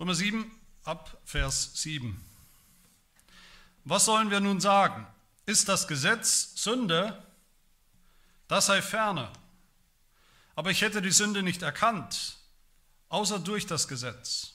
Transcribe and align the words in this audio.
Römer 0.00 0.16
7 0.16 0.50
ab 0.82 1.20
Vers 1.24 1.70
7. 1.74 2.20
Was 3.84 4.06
sollen 4.06 4.30
wir 4.30 4.40
nun 4.40 4.60
sagen? 4.60 5.06
Ist 5.46 5.68
das 5.68 5.86
Gesetz 5.86 6.52
Sünde? 6.56 7.22
Das 8.48 8.66
sei 8.66 8.82
ferne. 8.82 9.30
Aber 10.56 10.72
ich 10.72 10.82
hätte 10.82 11.00
die 11.00 11.12
Sünde 11.12 11.44
nicht 11.44 11.62
erkannt, 11.62 12.38
außer 13.08 13.38
durch 13.38 13.66
das 13.66 13.86
Gesetz. 13.86 14.54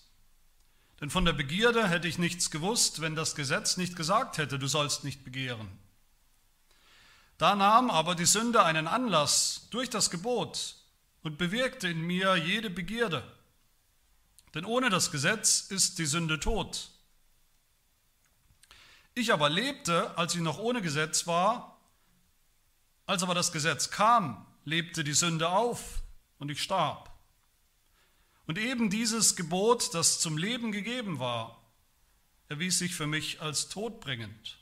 Denn 1.00 1.10
von 1.10 1.24
der 1.24 1.34
Begierde 1.34 1.88
hätte 1.88 2.10
ich 2.10 2.18
nichts 2.18 2.52
gewusst, 2.52 3.00
wenn 3.00 3.16
das 3.16 3.34
Gesetz 3.34 3.78
nicht 3.78 3.96
gesagt 3.96 4.38
hätte, 4.38 4.60
du 4.60 4.68
sollst 4.68 5.06
nicht 5.06 5.24
begehren. 5.24 5.70
Da 7.38 7.56
nahm 7.56 7.90
aber 7.90 8.16
die 8.16 8.26
Sünde 8.26 8.66
einen 8.66 8.88
Anlass 8.88 9.68
durch 9.70 9.90
das 9.90 10.10
Gebot 10.10 10.76
und 11.24 11.38
bewirkte 11.38 11.88
in 11.88 12.02
mir 12.02 12.36
jede 12.36 12.70
Begierde. 12.70 13.24
Denn 14.54 14.66
ohne 14.66 14.90
das 14.90 15.12
Gesetz 15.12 15.62
ist 15.62 16.00
die 16.00 16.06
Sünde 16.06 16.40
tot. 16.40 16.92
Ich 19.14 19.34
aber 19.34 19.50
lebte, 19.50 20.18
als 20.18 20.36
ich 20.36 20.42
noch 20.42 20.60
ohne 20.60 20.82
Gesetz 20.82 21.28
war, 21.28 21.80
als 23.06 23.24
aber 23.24 23.34
das 23.34 23.52
Gesetz 23.52 23.90
kam, 23.90 24.46
lebte 24.66 25.04
die 25.04 25.14
Sünde 25.14 25.50
auf 25.50 26.02
und 26.38 26.50
ich 26.50 26.62
starb. 26.62 27.10
Und 28.46 28.58
eben 28.58 28.90
dieses 28.90 29.36
Gebot, 29.36 29.94
das 29.94 30.20
zum 30.20 30.38
Leben 30.38 30.72
gegeben 30.72 31.20
war, 31.20 31.62
erwies 32.48 32.80
sich 32.80 32.96
für 32.96 33.08
mich 33.08 33.42
als 33.42 33.70
todbringend. 33.70 34.58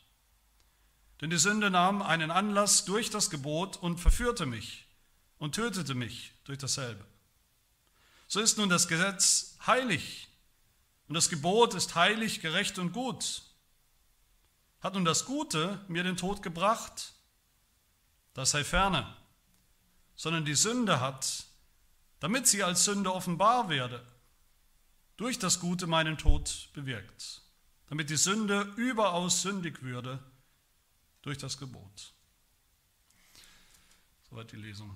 Denn 1.21 1.29
die 1.29 1.37
Sünde 1.37 1.69
nahm 1.69 2.01
einen 2.01 2.31
Anlass 2.31 2.85
durch 2.85 3.09
das 3.09 3.29
Gebot 3.29 3.77
und 3.77 3.99
verführte 3.99 4.45
mich 4.45 4.87
und 5.37 5.55
tötete 5.55 5.95
mich 5.95 6.33
durch 6.43 6.57
dasselbe. 6.57 7.05
So 8.27 8.41
ist 8.41 8.57
nun 8.57 8.69
das 8.69 8.87
Gesetz 8.87 9.57
heilig 9.65 10.27
und 11.07 11.15
das 11.15 11.29
Gebot 11.29 11.73
ist 11.73 11.95
heilig, 11.95 12.41
gerecht 12.41 12.77
und 12.77 12.91
gut. 12.91 13.43
Hat 14.81 14.93
nun 14.93 15.05
das 15.05 15.25
Gute 15.25 15.83
mir 15.87 16.03
den 16.03 16.17
Tod 16.17 16.43
gebracht? 16.43 17.13
Das 18.33 18.51
sei 18.51 18.63
ferne, 18.63 19.15
sondern 20.15 20.45
die 20.45 20.55
Sünde 20.55 20.99
hat, 20.99 21.45
damit 22.19 22.47
sie 22.47 22.63
als 22.63 22.83
Sünde 22.83 23.13
offenbar 23.13 23.69
werde, 23.69 24.05
durch 25.15 25.39
das 25.39 25.59
Gute 25.59 25.87
meinen 25.87 26.17
Tod 26.17 26.69
bewirkt, 26.73 27.41
damit 27.87 28.09
die 28.09 28.17
Sünde 28.17 28.61
überaus 28.75 29.41
sündig 29.41 29.81
würde 29.81 30.19
durch 31.21 31.37
das 31.37 31.57
Gebot. 31.57 32.13
Soweit 34.29 34.51
die 34.51 34.57
Lesung. 34.57 34.95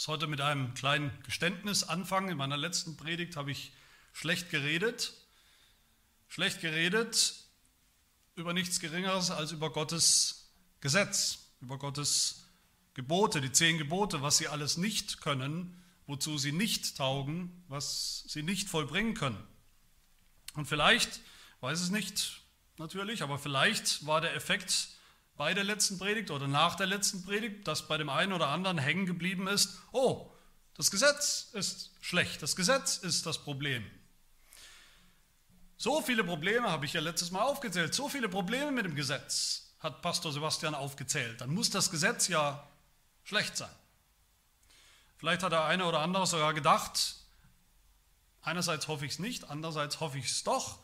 Muss 0.00 0.08
heute 0.08 0.26
mit 0.28 0.40
einem 0.40 0.72
kleinen 0.72 1.12
Geständnis 1.24 1.82
anfangen. 1.82 2.30
In 2.30 2.38
meiner 2.38 2.56
letzten 2.56 2.96
Predigt 2.96 3.36
habe 3.36 3.50
ich 3.50 3.70
schlecht 4.14 4.48
geredet. 4.48 5.12
Schlecht 6.26 6.62
geredet 6.62 7.34
über 8.34 8.54
nichts 8.54 8.80
Geringeres 8.80 9.30
als 9.30 9.52
über 9.52 9.70
Gottes 9.70 10.54
Gesetz, 10.80 11.50
über 11.60 11.76
Gottes 11.76 12.46
Gebote, 12.94 13.42
die 13.42 13.52
zehn 13.52 13.76
Gebote, 13.76 14.22
was 14.22 14.38
sie 14.38 14.48
alles 14.48 14.78
nicht 14.78 15.20
können, 15.20 15.84
wozu 16.06 16.38
sie 16.38 16.52
nicht 16.52 16.96
taugen, 16.96 17.62
was 17.68 18.24
sie 18.26 18.42
nicht 18.42 18.70
vollbringen 18.70 19.12
können. 19.12 19.46
Und 20.54 20.64
vielleicht, 20.64 21.20
weiß 21.60 21.78
es 21.78 21.90
nicht 21.90 22.40
natürlich, 22.78 23.22
aber 23.22 23.38
vielleicht 23.38 24.06
war 24.06 24.22
der 24.22 24.34
Effekt 24.34 24.88
bei 25.40 25.54
der 25.54 25.64
letzten 25.64 25.98
Predigt 25.98 26.30
oder 26.30 26.46
nach 26.46 26.74
der 26.74 26.86
letzten 26.86 27.24
Predigt, 27.24 27.66
dass 27.66 27.88
bei 27.88 27.96
dem 27.96 28.10
einen 28.10 28.34
oder 28.34 28.48
anderen 28.48 28.76
hängen 28.76 29.06
geblieben 29.06 29.48
ist, 29.48 29.78
oh, 29.90 30.30
das 30.74 30.90
Gesetz 30.90 31.48
ist 31.54 31.92
schlecht, 32.02 32.42
das 32.42 32.56
Gesetz 32.56 32.98
ist 32.98 33.24
das 33.24 33.38
Problem. 33.38 33.90
So 35.78 36.02
viele 36.02 36.24
Probleme 36.24 36.70
habe 36.70 36.84
ich 36.84 36.92
ja 36.92 37.00
letztes 37.00 37.30
Mal 37.30 37.40
aufgezählt, 37.40 37.94
so 37.94 38.10
viele 38.10 38.28
Probleme 38.28 38.70
mit 38.70 38.84
dem 38.84 38.94
Gesetz 38.94 39.72
hat 39.78 40.02
Pastor 40.02 40.30
Sebastian 40.30 40.74
aufgezählt. 40.74 41.40
Dann 41.40 41.54
muss 41.54 41.70
das 41.70 41.90
Gesetz 41.90 42.28
ja 42.28 42.68
schlecht 43.24 43.56
sein. 43.56 43.74
Vielleicht 45.16 45.42
hat 45.42 45.52
der 45.52 45.64
eine 45.64 45.86
oder 45.86 46.00
andere 46.00 46.26
sogar 46.26 46.52
gedacht, 46.52 47.14
einerseits 48.42 48.88
hoffe 48.88 49.06
ich 49.06 49.12
es 49.12 49.18
nicht, 49.18 49.48
andererseits 49.48 50.00
hoffe 50.00 50.18
ich 50.18 50.26
es 50.26 50.44
doch, 50.44 50.80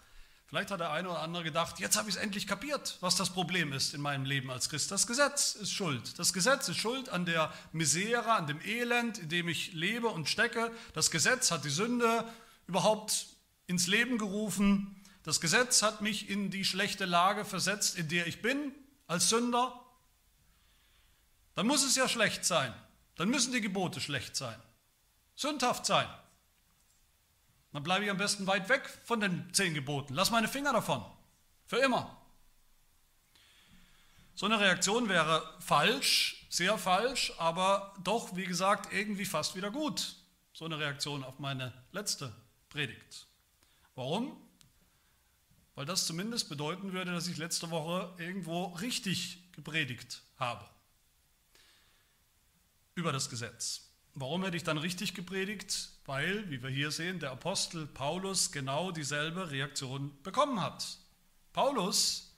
Vielleicht 0.49 0.71
hat 0.71 0.79
der 0.79 0.93
eine 0.93 1.11
oder 1.11 1.21
andere 1.23 1.43
gedacht, 1.43 1.81
jetzt 1.81 1.97
habe 1.97 2.09
ich 2.09 2.15
es 2.15 2.23
endlich 2.23 2.47
kapiert, 2.47 2.99
was 3.01 3.17
das 3.17 3.31
Problem 3.31 3.73
ist 3.73 3.95
in 3.95 4.01
meinem 4.01 4.25
Leben 4.25 4.49
als 4.51 4.69
Christ. 4.69 4.93
Das 4.93 5.09
Gesetz 5.09 5.57
ist 5.57 5.73
schuld. 5.73 6.17
Das 6.21 6.33
Gesetz 6.33 6.69
ist 6.69 6.77
schuld 6.77 7.09
an 7.09 7.25
der 7.25 7.53
Misere, 7.73 8.33
an 8.33 8.47
dem 8.47 8.61
Elend, 8.61 9.19
in 9.19 9.29
dem 9.29 9.49
ich 9.49 9.73
lebe 9.73 10.07
und 10.07 10.29
stecke. 10.29 10.71
Das 10.95 11.11
Gesetz 11.11 11.51
hat 11.51 11.65
die 11.65 11.71
Sünde 11.71 12.25
überhaupt 12.69 13.27
ins 13.67 13.89
Leben 13.89 14.19
gerufen. 14.19 15.03
Das 15.25 15.41
Gesetz 15.41 15.83
hat 15.83 16.01
mich 16.01 16.31
in 16.31 16.51
die 16.51 16.65
schlechte 16.65 17.07
Lage 17.07 17.45
versetzt, 17.45 17.99
in 17.99 18.09
der 18.09 18.29
ich 18.29 18.41
bin 18.41 18.73
als 19.09 19.29
Sünder. 19.29 19.81
Dann 21.57 21.67
muss 21.67 21.85
es 21.85 21.97
ja 21.97 22.09
schlecht 22.09 22.45
sein. 22.45 22.73
Dann 23.17 23.31
müssen 23.31 23.53
die 23.53 23.61
Gebote 23.61 24.01
schlecht 24.01 24.37
sein, 24.37 24.61
sündhaft 25.35 25.87
sein. 25.87 26.07
Dann 27.77 27.83
bleibe 27.83 28.07
ich 28.07 28.11
am 28.11 28.17
besten 28.17 28.47
weit 28.47 28.71
weg 28.71 28.89
von 29.05 29.21
den 29.21 29.53
zehn 29.53 29.75
Geboten. 29.75 30.15
Lass 30.15 30.31
meine 30.31 30.49
Finger 30.49 30.73
davon. 30.73 31.05
Für 31.67 31.77
immer. 31.77 32.17
So 34.35 34.47
eine 34.47 34.59
Reaktion 34.59 35.11
wäre 35.11 35.47
falsch, 35.61 36.47
sehr 36.49 36.79
falsch, 36.79 37.35
aber 37.37 37.95
doch, 38.03 38.35
wie 38.35 38.47
gesagt, 38.47 38.95
irgendwie 38.95 39.27
fast 39.27 39.57
wieder 39.57 39.71
gut. 39.71 40.17
So 40.55 40.65
eine 40.65 40.79
Reaktion 40.79 41.23
auf 41.23 41.39
meine 41.39 41.75
letzte 41.93 42.35
Predigt. 42.71 43.27
Warum? 43.95 44.41
Weil 45.75 45.85
das 45.85 46.07
zumindest 46.07 46.49
bedeuten 46.49 46.95
würde, 46.95 47.13
dass 47.13 47.27
ich 47.27 47.37
letzte 47.37 47.71
Woche 47.71 48.11
irgendwo 48.17 48.69
richtig 48.77 49.53
gepredigt 49.53 50.23
habe 50.39 50.65
über 52.95 53.13
das 53.13 53.29
Gesetz. 53.29 53.86
Warum 54.19 54.45
hätte 54.45 54.57
ich 54.57 54.65
dann 54.65 54.79
richtig 54.79 55.13
gepredigt? 55.13 55.91
Weil, 56.07 56.49
wie 56.49 56.63
wir 56.63 56.71
hier 56.71 56.91
sehen, 56.91 57.21
der 57.21 57.33
Apostel 57.33 57.87
Paulus 57.87 58.51
genau 58.51 58.91
dieselbe 58.91 59.51
Reaktion 59.51 60.11
bekommen 60.23 60.63
hat. 60.63 60.97
Paulus, 61.53 62.35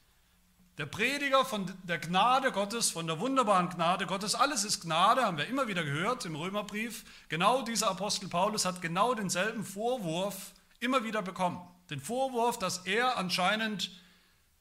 der 0.77 0.87
Prediger 0.87 1.45
von 1.45 1.73
der 1.85 1.99
Gnade 1.99 2.51
Gottes, 2.51 2.91
von 2.91 3.07
der 3.07 3.21
wunderbaren 3.21 3.69
Gnade 3.69 4.07
Gottes, 4.07 4.35
alles 4.35 4.65
ist 4.65 4.81
Gnade, 4.81 5.23
haben 5.23 5.39
wir 5.39 5.47
immer 5.47 5.69
wieder 5.69 5.85
gehört 5.85 6.25
im 6.25 6.35
Römerbrief. 6.35 7.05
Genau 7.29 7.63
dieser 7.63 7.91
Apostel 7.91 8.29
Paulus 8.29 8.65
hat 8.65 8.83
genau 8.83 9.15
denselben 9.15 9.65
Vorwurf 9.65 10.55
immer 10.81 11.05
wieder 11.05 11.23
bekommen. 11.23 11.61
Den 11.91 12.01
Vorwurf, 12.01 12.59
dass 12.59 12.79
er 12.87 13.17
anscheinend 13.17 13.93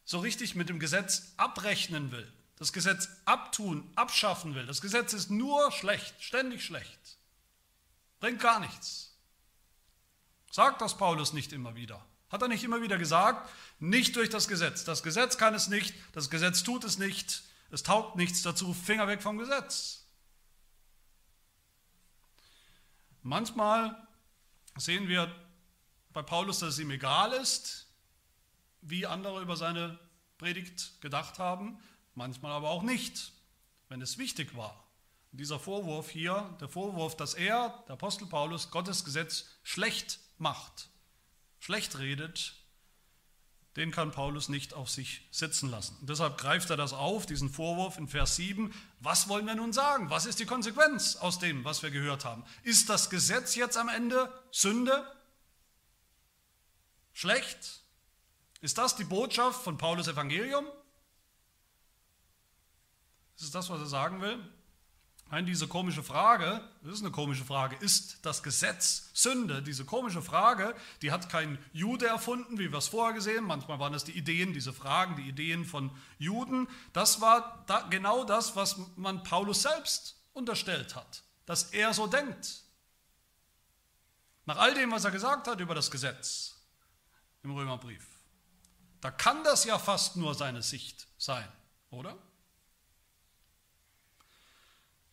so 0.05 0.19
richtig 0.19 0.53
mit 0.53 0.69
dem 0.69 0.77
Gesetz 0.77 1.33
abrechnen 1.37 2.11
will 2.11 2.31
das 2.57 2.73
Gesetz 2.73 3.09
abtun, 3.25 3.89
abschaffen 3.95 4.55
will. 4.55 4.65
Das 4.65 4.81
Gesetz 4.81 5.13
ist 5.13 5.29
nur 5.29 5.71
schlecht, 5.71 6.15
ständig 6.19 6.65
schlecht. 6.65 7.17
Bringt 8.19 8.41
gar 8.41 8.59
nichts. 8.59 9.15
Sagt 10.51 10.81
das 10.81 10.97
Paulus 10.97 11.33
nicht 11.33 11.53
immer 11.53 11.75
wieder? 11.75 12.03
Hat 12.29 12.41
er 12.41 12.47
nicht 12.47 12.63
immer 12.63 12.81
wieder 12.81 12.97
gesagt, 12.97 13.49
nicht 13.79 14.15
durch 14.15 14.29
das 14.29 14.47
Gesetz. 14.47 14.83
Das 14.83 15.03
Gesetz 15.03 15.37
kann 15.37 15.53
es 15.53 15.67
nicht, 15.67 15.93
das 16.13 16.29
Gesetz 16.29 16.63
tut 16.63 16.83
es 16.83 16.97
nicht, 16.97 17.43
es 17.69 17.83
taugt 17.83 18.15
nichts 18.15 18.41
dazu, 18.41 18.73
Finger 18.73 19.07
weg 19.07 19.21
vom 19.21 19.37
Gesetz. 19.37 20.05
Manchmal 23.21 24.07
sehen 24.77 25.07
wir 25.07 25.33
bei 26.11 26.23
Paulus, 26.23 26.59
dass 26.59 26.73
es 26.73 26.79
ihm 26.79 26.91
egal 26.91 27.33
ist, 27.33 27.87
wie 28.81 29.05
andere 29.05 29.41
über 29.41 29.55
seine 29.55 29.99
Predigt 30.37 30.99
gedacht 31.01 31.37
haben 31.39 31.79
manchmal 32.17 32.51
aber 32.51 32.69
auch 32.69 32.81
nicht, 32.81 33.31
wenn 33.87 34.01
es 34.01 34.17
wichtig 34.17 34.57
war. 34.57 34.83
Und 35.31 35.39
dieser 35.39 35.59
Vorwurf 35.59 36.09
hier, 36.09 36.57
der 36.59 36.67
Vorwurf, 36.67 37.15
dass 37.15 37.35
er, 37.35 37.83
der 37.87 37.93
Apostel 37.93 38.25
Paulus, 38.25 38.71
Gottes 38.71 39.05
Gesetz 39.05 39.45
schlecht 39.63 40.19
macht, 40.37 40.89
schlecht 41.59 41.99
redet, 41.99 42.55
den 43.75 43.91
kann 43.91 44.11
Paulus 44.11 44.49
nicht 44.49 44.73
auf 44.73 44.89
sich 44.89 45.27
sitzen 45.29 45.69
lassen. 45.69 45.95
Und 46.01 46.09
deshalb 46.09 46.39
greift 46.39 46.71
er 46.71 46.77
das 46.77 46.93
auf, 46.93 47.27
diesen 47.27 47.51
Vorwurf 47.51 47.99
in 47.99 48.07
Vers 48.07 48.35
7. 48.35 48.73
Was 48.99 49.29
wollen 49.29 49.45
wir 49.45 49.53
nun 49.53 49.71
sagen? 49.71 50.09
Was 50.09 50.25
ist 50.25 50.39
die 50.39 50.47
Konsequenz 50.47 51.17
aus 51.17 51.37
dem, 51.37 51.63
was 51.63 51.83
wir 51.83 51.91
gehört 51.91 52.25
haben? 52.25 52.43
Ist 52.63 52.89
das 52.89 53.11
Gesetz 53.11 53.53
jetzt 53.53 53.77
am 53.77 53.89
Ende 53.89 54.33
Sünde? 54.49 55.05
Schlecht? 57.13 57.81
Ist 58.61 58.79
das 58.79 58.95
die 58.95 59.03
Botschaft 59.03 59.61
von 59.63 59.77
Paulus 59.77 60.07
Evangelium? 60.07 60.65
Ist 63.37 63.43
es 63.43 63.51
das, 63.51 63.69
was 63.69 63.79
er 63.79 63.85
sagen 63.85 64.19
will? 64.21 64.37
Nein, 65.29 65.45
diese 65.45 65.67
komische 65.67 66.03
Frage, 66.03 66.61
das 66.81 66.95
ist 66.95 67.01
eine 67.01 67.11
komische 67.11 67.43
Frage, 67.43 67.75
ist 67.75 68.25
das 68.25 68.43
Gesetz 68.43 69.11
Sünde? 69.13 69.61
Diese 69.61 69.83
komische 69.83 70.21
Frage, 70.21 70.73
die 71.01 71.11
hat 71.11 71.29
kein 71.29 71.57
Jude 71.73 72.07
erfunden, 72.07 72.57
wie 72.57 72.71
wir 72.71 72.77
es 72.77 72.87
vorher 72.87 73.13
gesehen. 73.13 73.43
Manchmal 73.43 73.77
waren 73.77 73.93
es 73.93 74.05
die 74.05 74.17
Ideen, 74.17 74.53
diese 74.53 74.71
Fragen, 74.73 75.17
die 75.17 75.27
Ideen 75.27 75.65
von 75.65 75.91
Juden. 76.17 76.67
Das 76.93 77.19
war 77.19 77.63
da 77.67 77.81
genau 77.89 78.23
das, 78.23 78.55
was 78.55 78.77
man 78.95 79.23
Paulus 79.23 79.61
selbst 79.61 80.15
unterstellt 80.33 80.95
hat. 80.95 81.23
dass 81.45 81.71
er 81.71 81.93
so 81.93 82.07
denkt. 82.07 82.61
Nach 84.45 84.57
all 84.57 84.73
dem, 84.73 84.91
was 84.91 85.05
er 85.05 85.11
gesagt 85.11 85.47
hat 85.47 85.59
über 85.61 85.73
das 85.73 85.89
Gesetz 85.89 86.55
im 87.41 87.51
Römerbrief. 87.51 88.05
Da 88.99 89.11
kann 89.11 89.43
das 89.43 89.63
ja 89.63 89.79
fast 89.79 90.17
nur 90.17 90.35
seine 90.35 90.61
Sicht 90.61 91.07
sein, 91.17 91.47
oder? 91.89 92.17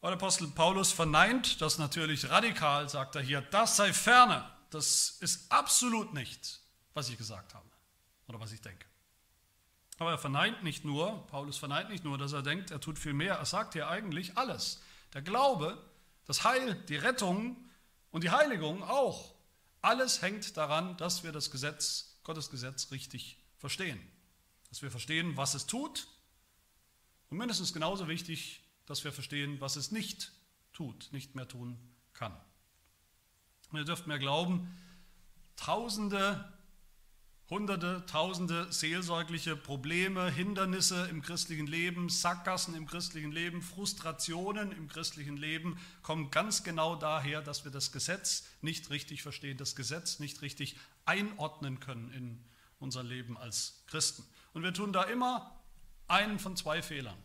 Der 0.04 0.12
Apostel 0.12 0.48
Paulus 0.48 0.92
verneint 0.92 1.62
das 1.62 1.78
natürlich 1.78 2.28
radikal, 2.28 2.90
sagt 2.90 3.16
er 3.16 3.22
hier, 3.22 3.40
das 3.40 3.76
sei 3.76 3.94
ferne. 3.94 4.46
Das 4.68 5.16
ist 5.20 5.50
absolut 5.50 6.12
nicht, 6.12 6.60
was 6.92 7.08
ich 7.08 7.16
gesagt 7.16 7.54
habe 7.54 7.66
oder 8.28 8.38
was 8.38 8.52
ich 8.52 8.60
denke. 8.60 8.84
Aber 9.98 10.10
er 10.10 10.18
verneint 10.18 10.62
nicht 10.62 10.84
nur, 10.84 11.26
Paulus 11.28 11.56
verneint 11.56 11.88
nicht 11.88 12.04
nur, 12.04 12.18
dass 12.18 12.34
er 12.34 12.42
denkt, 12.42 12.70
er 12.70 12.80
tut 12.80 12.98
viel 12.98 13.14
mehr, 13.14 13.36
er 13.36 13.46
sagt 13.46 13.72
hier 13.72 13.88
eigentlich 13.88 14.36
alles. 14.36 14.82
Der 15.14 15.22
Glaube, 15.22 15.82
das 16.26 16.44
Heil, 16.44 16.74
die 16.88 16.96
Rettung 16.96 17.56
und 18.10 18.24
die 18.24 18.30
Heiligung 18.30 18.82
auch. 18.82 19.34
Alles 19.80 20.20
hängt 20.20 20.54
daran, 20.58 20.98
dass 20.98 21.24
wir 21.24 21.32
das 21.32 21.50
Gesetz, 21.50 22.18
Gottes 22.24 22.50
Gesetz 22.50 22.90
richtig 22.90 23.38
verstehen. 23.56 24.00
Dass 24.68 24.82
wir 24.82 24.90
verstehen, 24.90 25.38
was 25.38 25.54
es 25.54 25.66
tut. 25.66 26.08
Und 27.30 27.38
mindestens 27.38 27.72
genauso 27.72 28.06
wichtig, 28.06 28.63
dass 28.86 29.04
wir 29.04 29.12
verstehen, 29.12 29.60
was 29.60 29.76
es 29.76 29.90
nicht 29.90 30.32
tut, 30.72 31.08
nicht 31.12 31.34
mehr 31.34 31.48
tun 31.48 31.78
kann. 32.12 32.36
Und 33.70 33.78
ihr 33.78 33.84
dürft 33.84 34.06
mir 34.06 34.18
glauben, 34.18 34.76
tausende 35.56 36.52
Hunderte, 37.50 38.02
Tausende 38.06 38.72
seelsorgliche 38.72 39.54
Probleme, 39.54 40.30
Hindernisse 40.30 41.08
im 41.10 41.20
christlichen 41.20 41.66
Leben, 41.66 42.08
Sackgassen 42.08 42.74
im 42.74 42.86
christlichen 42.86 43.32
Leben, 43.32 43.60
Frustrationen 43.60 44.72
im 44.72 44.88
christlichen 44.88 45.36
Leben 45.36 45.78
kommen 46.02 46.30
ganz 46.30 46.64
genau 46.64 46.96
daher, 46.96 47.42
dass 47.42 47.64
wir 47.64 47.70
das 47.70 47.92
Gesetz 47.92 48.48
nicht 48.62 48.88
richtig 48.88 49.20
verstehen, 49.22 49.58
das 49.58 49.76
Gesetz 49.76 50.20
nicht 50.20 50.40
richtig 50.40 50.76
einordnen 51.04 51.80
können 51.80 52.10
in 52.12 52.42
unser 52.78 53.02
Leben 53.02 53.36
als 53.36 53.84
Christen. 53.88 54.24
Und 54.54 54.62
wir 54.62 54.72
tun 54.72 54.94
da 54.94 55.02
immer 55.02 55.54
einen 56.08 56.38
von 56.38 56.56
zwei 56.56 56.80
Fehlern, 56.80 57.18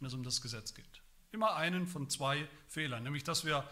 wenn 0.00 0.08
es 0.08 0.14
um 0.14 0.22
das 0.22 0.40
Gesetz 0.40 0.74
geht. 0.74 1.02
Immer 1.30 1.56
einen 1.56 1.86
von 1.86 2.08
zwei 2.08 2.48
Fehlern, 2.68 3.02
nämlich 3.02 3.24
dass 3.24 3.44
wir 3.44 3.68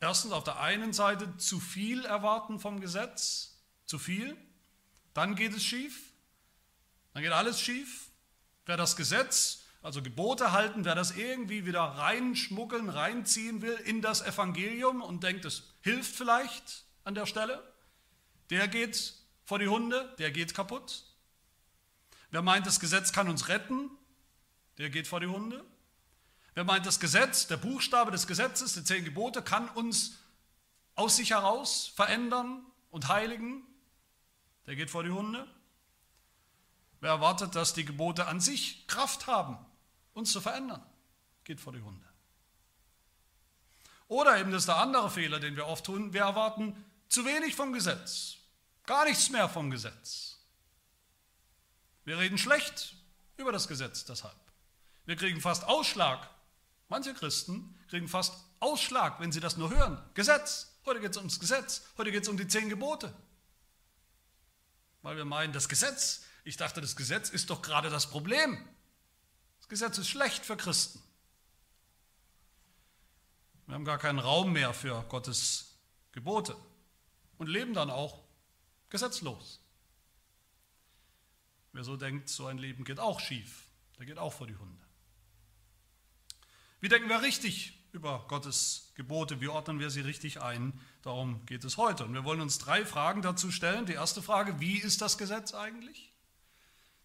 erstens 0.00 0.32
auf 0.32 0.44
der 0.44 0.60
einen 0.60 0.92
Seite 0.92 1.36
zu 1.38 1.60
viel 1.60 2.04
erwarten 2.04 2.60
vom 2.60 2.80
Gesetz, 2.80 3.58
zu 3.84 3.98
viel, 3.98 4.36
dann 5.14 5.34
geht 5.34 5.54
es 5.54 5.64
schief. 5.64 6.12
Dann 7.14 7.22
geht 7.22 7.32
alles 7.32 7.60
schief. 7.60 8.10
Wer 8.66 8.76
das 8.76 8.96
Gesetz, 8.96 9.64
also 9.82 10.02
Gebote 10.02 10.52
halten, 10.52 10.84
wer 10.84 10.94
das 10.94 11.12
irgendwie 11.12 11.64
wieder 11.66 11.80
reinschmuggeln, 11.80 12.88
reinziehen 12.88 13.62
will 13.62 13.74
in 13.84 14.02
das 14.02 14.22
Evangelium 14.22 15.02
und 15.02 15.24
denkt, 15.24 15.44
es 15.44 15.74
hilft 15.80 16.14
vielleicht 16.14 16.84
an 17.04 17.14
der 17.14 17.26
Stelle, 17.26 17.62
der 18.50 18.68
geht 18.68 19.14
vor 19.44 19.58
die 19.58 19.68
Hunde, 19.68 20.14
der 20.18 20.30
geht 20.30 20.54
kaputt. 20.54 21.04
Wer 22.30 22.42
meint, 22.42 22.66
das 22.66 22.80
Gesetz 22.80 23.12
kann 23.12 23.28
uns 23.28 23.48
retten, 23.48 23.90
der 24.78 24.90
geht 24.90 25.06
vor 25.06 25.20
die 25.20 25.26
Hunde. 25.26 25.64
Wer 26.54 26.64
meint, 26.64 26.86
das 26.86 27.00
Gesetz, 27.00 27.46
der 27.46 27.56
Buchstabe 27.56 28.10
des 28.10 28.26
Gesetzes, 28.26 28.74
die 28.74 28.84
zehn 28.84 29.04
Gebote, 29.04 29.42
kann 29.42 29.68
uns 29.68 30.18
aus 30.94 31.16
sich 31.16 31.30
heraus 31.30 31.92
verändern 31.94 32.64
und 32.90 33.08
heiligen, 33.08 33.62
der 34.66 34.76
geht 34.76 34.90
vor 34.90 35.04
die 35.04 35.10
Hunde. 35.10 35.46
Wer 37.00 37.10
erwartet, 37.10 37.54
dass 37.54 37.74
die 37.74 37.84
Gebote 37.84 38.26
an 38.26 38.40
sich 38.40 38.86
Kraft 38.88 39.26
haben, 39.26 39.56
uns 40.14 40.32
zu 40.32 40.40
verändern, 40.40 40.84
geht 41.44 41.60
vor 41.60 41.72
die 41.72 41.80
Hunde. 41.80 42.06
Oder 44.08 44.38
eben 44.38 44.50
das 44.50 44.62
ist 44.62 44.68
der 44.68 44.78
andere 44.78 45.10
Fehler, 45.10 45.38
den 45.38 45.54
wir 45.54 45.66
oft 45.66 45.84
tun, 45.84 46.12
wir 46.12 46.22
erwarten 46.22 46.84
zu 47.08 47.24
wenig 47.24 47.54
vom 47.54 47.72
Gesetz, 47.72 48.36
gar 48.84 49.04
nichts 49.04 49.30
mehr 49.30 49.48
vom 49.48 49.70
Gesetz. 49.70 50.38
Wir 52.04 52.18
reden 52.18 52.38
schlecht 52.38 52.94
über 53.36 53.52
das 53.52 53.68
Gesetz 53.68 54.04
deshalb. 54.04 54.47
Wir 55.08 55.16
kriegen 55.16 55.40
fast 55.40 55.64
Ausschlag. 55.64 56.28
Manche 56.88 57.14
Christen 57.14 57.74
kriegen 57.88 58.06
fast 58.06 58.34
Ausschlag, 58.60 59.18
wenn 59.18 59.32
sie 59.32 59.40
das 59.40 59.56
nur 59.56 59.70
hören. 59.70 59.98
Gesetz. 60.12 60.78
Heute 60.84 61.00
geht 61.00 61.12
es 61.12 61.16
ums 61.16 61.40
Gesetz. 61.40 61.82
Heute 61.96 62.12
geht 62.12 62.22
es 62.22 62.28
um 62.28 62.36
die 62.36 62.46
zehn 62.46 62.68
Gebote 62.68 63.12
weil 65.02 65.16
wir 65.16 65.24
meinen, 65.24 65.52
das 65.52 65.68
Gesetz, 65.68 66.24
ich 66.44 66.56
dachte, 66.56 66.80
das 66.80 66.96
Gesetz 66.96 67.30
ist 67.30 67.50
doch 67.50 67.62
gerade 67.62 67.90
das 67.90 68.10
Problem. 68.10 68.58
Das 69.58 69.68
Gesetz 69.68 69.98
ist 69.98 70.08
schlecht 70.08 70.44
für 70.44 70.56
Christen. 70.56 71.02
Wir 73.66 73.74
haben 73.74 73.84
gar 73.84 73.98
keinen 73.98 74.18
Raum 74.18 74.52
mehr 74.52 74.72
für 74.72 75.02
Gottes 75.08 75.78
Gebote 76.12 76.56
und 77.36 77.48
leben 77.48 77.74
dann 77.74 77.90
auch 77.90 78.24
gesetzlos. 78.88 79.60
Wer 81.72 81.84
so 81.84 81.96
denkt, 81.96 82.28
so 82.28 82.46
ein 82.46 82.58
Leben 82.58 82.84
geht 82.84 82.98
auch 82.98 83.20
schief, 83.20 83.68
der 83.98 84.06
geht 84.06 84.18
auch 84.18 84.32
vor 84.32 84.46
die 84.46 84.56
Hunde. 84.56 84.87
Wie 86.80 86.88
denken 86.88 87.08
wir 87.08 87.22
richtig 87.22 87.78
über 87.92 88.24
Gottes 88.28 88.92
Gebote? 88.94 89.40
Wie 89.40 89.48
ordnen 89.48 89.80
wir 89.80 89.90
sie 89.90 90.00
richtig 90.00 90.40
ein? 90.40 90.78
Darum 91.02 91.44
geht 91.46 91.64
es 91.64 91.76
heute. 91.76 92.04
Und 92.04 92.14
wir 92.14 92.24
wollen 92.24 92.40
uns 92.40 92.58
drei 92.58 92.84
Fragen 92.84 93.22
dazu 93.22 93.50
stellen. 93.50 93.86
Die 93.86 93.94
erste 93.94 94.22
Frage, 94.22 94.60
wie 94.60 94.78
ist 94.78 95.00
das 95.00 95.18
Gesetz 95.18 95.54
eigentlich? 95.54 96.12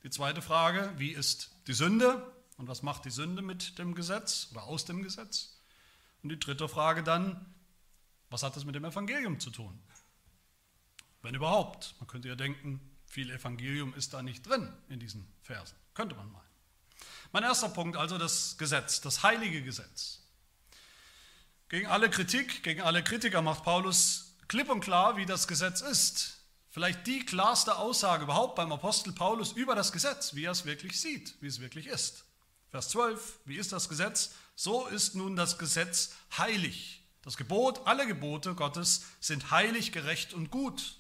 Die 0.04 0.10
zweite 0.10 0.42
Frage, 0.42 0.94
wie 0.98 1.12
ist 1.12 1.56
die 1.68 1.74
Sünde? 1.74 2.32
Und 2.58 2.68
was 2.68 2.84
macht 2.84 3.06
die 3.06 3.10
Sünde 3.10 3.42
mit 3.42 3.80
dem 3.80 3.96
Gesetz 3.96 4.50
oder 4.52 4.64
aus 4.64 4.86
dem 4.86 5.02
Gesetz? 5.02 5.60
Und 6.22 6.30
die 6.30 6.40
dritte 6.40 6.70
Frage 6.70 7.02
dann, 7.02 7.54
was 8.30 8.44
hat 8.44 8.56
das 8.56 8.66
mit 8.66 8.76
dem 8.76 8.86
Evangelium 8.86 9.40
zu 9.40 9.50
tun? 9.50 9.80
Wenn 11.22 11.36
überhaupt. 11.36 11.96
Man 12.00 12.08
könnte 12.08 12.28
ja 12.28 12.36
denken, 12.36 12.80
viel 13.06 13.32
Evangelium 13.32 13.94
ist 13.96 14.14
da 14.14 14.22
nicht 14.22 14.48
drin 14.48 14.72
in 14.90 15.00
diesen 15.00 15.28
Versen. 15.42 15.78
Könnte 15.94 16.16
man 16.16 16.32
meinen. 16.32 16.53
Mein 17.34 17.44
erster 17.44 17.70
Punkt 17.70 17.98
also 17.98 18.20
das 18.20 18.58
Gesetz, 18.60 19.02
das 19.02 19.24
heilige 19.24 19.64
Gesetz. 19.64 20.20
Gegen 21.68 21.88
alle 21.88 22.08
Kritik, 22.12 22.62
gegen 22.62 22.82
alle 22.82 23.04
Kritiker 23.04 23.42
macht 23.42 23.64
Paulus 23.64 24.36
klipp 24.48 24.70
und 24.70 24.82
klar, 24.82 25.18
wie 25.18 25.26
das 25.26 25.48
Gesetz 25.48 25.82
ist. 25.82 26.38
Vielleicht 26.70 27.08
die 27.08 27.26
klarste 27.26 27.78
Aussage 27.78 28.26
überhaupt 28.26 28.54
beim 28.54 28.72
Apostel 28.72 29.14
Paulus 29.14 29.52
über 29.54 29.74
das 29.74 29.92
Gesetz, 29.92 30.36
wie 30.36 30.46
er 30.46 30.52
es 30.52 30.66
wirklich 30.66 31.02
sieht, 31.02 31.36
wie 31.42 31.48
es 31.48 31.60
wirklich 31.60 31.88
ist. 31.88 32.24
Vers 32.70 32.90
12, 32.90 33.40
wie 33.46 33.58
ist 33.58 33.72
das 33.72 33.90
Gesetz? 33.90 34.36
So 34.56 34.86
ist 34.86 35.16
nun 35.16 35.36
das 35.36 35.58
Gesetz 35.58 36.12
heilig. 36.38 37.02
Das 37.24 37.36
Gebot, 37.36 37.88
alle 37.88 38.06
Gebote 38.06 38.54
Gottes 38.54 39.06
sind 39.20 39.50
heilig, 39.50 39.92
gerecht 39.92 40.36
und 40.36 40.52
gut, 40.52 40.98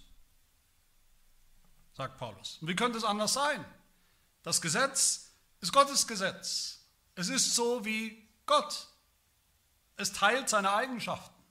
sagt 1.93 2.17
Paulus. 2.17 2.57
Und 2.59 2.69
wie 2.69 2.75
könnte 2.75 2.97
es 2.97 3.03
anders 3.03 3.33
sein? 3.33 3.63
Das 4.41 4.61
Gesetz 4.61 5.22
ist 5.63 5.71
Gottes 5.71 6.05
Gesetz. 6.05 6.79
Es 7.15 7.29
ist 7.29 7.55
so, 7.55 7.85
wie 7.85 8.27
Gott 8.45 8.87
es 9.95 10.11
teilt 10.11 10.49
seine 10.49 10.73
Eigenschaften, 10.73 11.41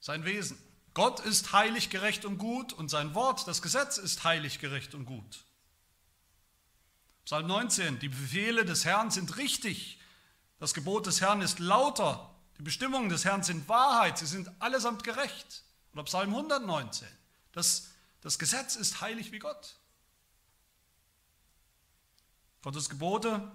sein 0.00 0.24
Wesen. 0.24 0.58
Gott 0.92 1.20
ist 1.20 1.52
heilig, 1.52 1.90
gerecht 1.90 2.24
und 2.24 2.38
gut 2.38 2.72
und 2.72 2.90
sein 2.90 3.14
Wort, 3.14 3.46
das 3.46 3.62
Gesetz 3.62 3.98
ist 3.98 4.24
heilig, 4.24 4.58
gerecht 4.58 4.94
und 4.94 5.06
gut. 5.06 5.44
Psalm 7.24 7.46
19, 7.46 7.98
die 7.98 8.08
Befehle 8.08 8.64
des 8.64 8.84
Herrn 8.84 9.10
sind 9.10 9.36
richtig, 9.36 10.00
das 10.58 10.74
Gebot 10.74 11.06
des 11.06 11.20
Herrn 11.20 11.42
ist 11.42 11.58
lauter, 11.58 12.34
die 12.58 12.62
Bestimmungen 12.62 13.08
des 13.08 13.24
Herrn 13.24 13.42
sind 13.42 13.68
Wahrheit, 13.68 14.18
sie 14.18 14.26
sind 14.26 14.50
allesamt 14.60 15.04
gerecht. 15.04 15.64
Oder 15.92 16.04
Psalm 16.04 16.30
119, 16.30 17.08
das, 17.52 17.90
das 18.20 18.38
Gesetz 18.38 18.76
ist 18.76 19.00
heilig 19.00 19.32
wie 19.32 19.38
Gott. 19.38 19.76
Gottes 22.66 22.88
Gebote 22.88 23.52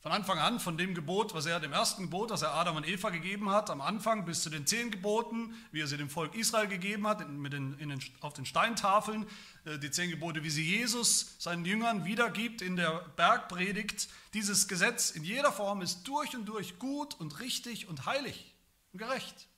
von 0.00 0.12
Anfang 0.12 0.38
an, 0.38 0.58
von 0.58 0.78
dem 0.78 0.94
Gebot, 0.94 1.34
was 1.34 1.44
er 1.44 1.60
dem 1.60 1.74
ersten 1.74 2.04
Gebot, 2.04 2.30
das 2.30 2.40
er 2.40 2.54
Adam 2.54 2.76
und 2.76 2.88
Eva 2.88 3.10
gegeben 3.10 3.50
hat, 3.50 3.68
am 3.68 3.82
Anfang 3.82 4.24
bis 4.24 4.42
zu 4.42 4.48
den 4.48 4.66
zehn 4.66 4.90
Geboten, 4.90 5.54
wie 5.72 5.82
er 5.82 5.88
sie 5.88 5.98
dem 5.98 6.08
Volk 6.08 6.34
Israel 6.34 6.68
gegeben 6.68 7.06
hat, 7.06 7.20
in, 7.20 7.44
den, 7.50 7.76
den, 7.76 8.02
auf 8.22 8.32
den 8.32 8.46
Steintafeln, 8.46 9.26
äh, 9.66 9.78
die 9.78 9.90
zehn 9.90 10.08
Gebote, 10.08 10.42
wie 10.42 10.48
sie 10.48 10.64
Jesus 10.64 11.36
seinen 11.38 11.66
Jüngern 11.66 12.06
wiedergibt 12.06 12.62
in 12.62 12.76
der 12.76 13.04
Bergpredigt. 13.16 14.08
Dieses 14.32 14.66
Gesetz 14.66 15.10
in 15.10 15.22
jeder 15.22 15.52
Form 15.52 15.82
ist 15.82 16.04
durch 16.04 16.34
und 16.34 16.46
durch 16.46 16.78
gut 16.78 17.12
und 17.20 17.40
richtig 17.40 17.88
und 17.88 18.06
heilig 18.06 18.54
und 18.94 19.00
gerecht. 19.00 19.48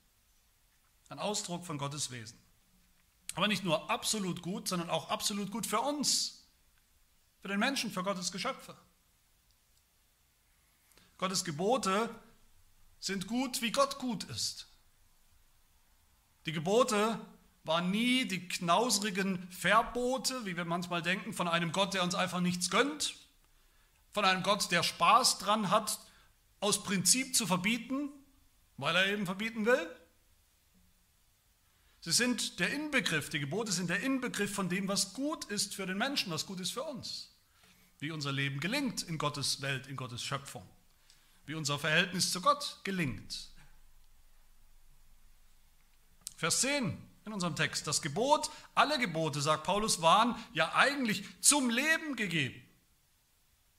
Ein 1.07 1.19
Ausdruck 1.19 1.65
von 1.65 1.77
Gottes 1.77 2.11
Wesen. 2.11 2.37
Aber 3.35 3.47
nicht 3.47 3.63
nur 3.63 3.89
absolut 3.89 4.41
gut, 4.41 4.67
sondern 4.67 4.89
auch 4.89 5.09
absolut 5.09 5.51
gut 5.51 5.65
für 5.65 5.79
uns, 5.79 6.38
für 7.41 7.47
den 7.47 7.59
Menschen, 7.59 7.91
für 7.91 8.03
Gottes 8.03 8.31
Geschöpfe. 8.31 8.75
Gottes 11.17 11.43
Gebote 11.43 12.09
sind 12.99 13.27
gut, 13.27 13.61
wie 13.61 13.71
Gott 13.71 13.99
gut 13.99 14.23
ist. 14.25 14.67
Die 16.45 16.51
Gebote 16.51 17.19
waren 17.63 17.91
nie 17.91 18.25
die 18.25 18.47
knausrigen 18.47 19.47
Verbote, 19.51 20.45
wie 20.45 20.57
wir 20.57 20.65
manchmal 20.65 21.01
denken, 21.01 21.33
von 21.33 21.47
einem 21.47 21.71
Gott, 21.71 21.93
der 21.93 22.03
uns 22.03 22.15
einfach 22.15 22.39
nichts 22.39 22.69
gönnt, 22.69 23.15
von 24.11 24.25
einem 24.25 24.43
Gott, 24.43 24.71
der 24.71 24.83
Spaß 24.83 25.37
dran 25.39 25.69
hat, 25.69 25.99
aus 26.61 26.83
Prinzip 26.83 27.35
zu 27.35 27.45
verbieten, 27.45 28.09
weil 28.77 28.95
er 28.95 29.07
eben 29.07 29.25
verbieten 29.25 29.65
will. 29.65 29.98
Sie 32.09 32.15
sind 32.15 32.59
der 32.59 32.73
Inbegriff, 32.73 33.29
die 33.29 33.39
Gebote 33.39 33.71
sind 33.71 33.87
der 33.87 33.99
Inbegriff 33.99 34.51
von 34.51 34.67
dem, 34.67 34.87
was 34.87 35.13
gut 35.13 35.45
ist 35.45 35.75
für 35.75 35.85
den 35.85 35.99
Menschen, 35.99 36.31
was 36.31 36.47
gut 36.47 36.59
ist 36.59 36.71
für 36.71 36.81
uns. 36.81 37.31
Wie 37.99 38.09
unser 38.09 38.31
Leben 38.31 38.59
gelingt 38.59 39.03
in 39.03 39.19
Gottes 39.19 39.61
Welt, 39.61 39.85
in 39.85 39.95
Gottes 39.95 40.23
Schöpfung. 40.23 40.67
Wie 41.45 41.53
unser 41.53 41.77
Verhältnis 41.77 42.31
zu 42.31 42.41
Gott 42.41 42.79
gelingt. 42.83 43.51
Vers 46.35 46.61
10 46.61 46.97
in 47.25 47.31
unserem 47.31 47.55
Text. 47.55 47.85
Das 47.85 48.01
Gebot, 48.01 48.49
alle 48.73 48.97
Gebote, 48.97 49.39
sagt 49.39 49.63
Paulus, 49.63 50.01
waren 50.01 50.35
ja 50.51 50.73
eigentlich 50.73 51.23
zum 51.41 51.69
Leben 51.69 52.15
gegeben. 52.15 52.59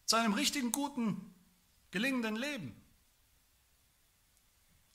Zu 0.07 0.15
einem 0.15 0.35
richtigen, 0.35 0.71
guten, 0.71 1.35
gelingenden 1.91 2.37
Leben. 2.37 2.81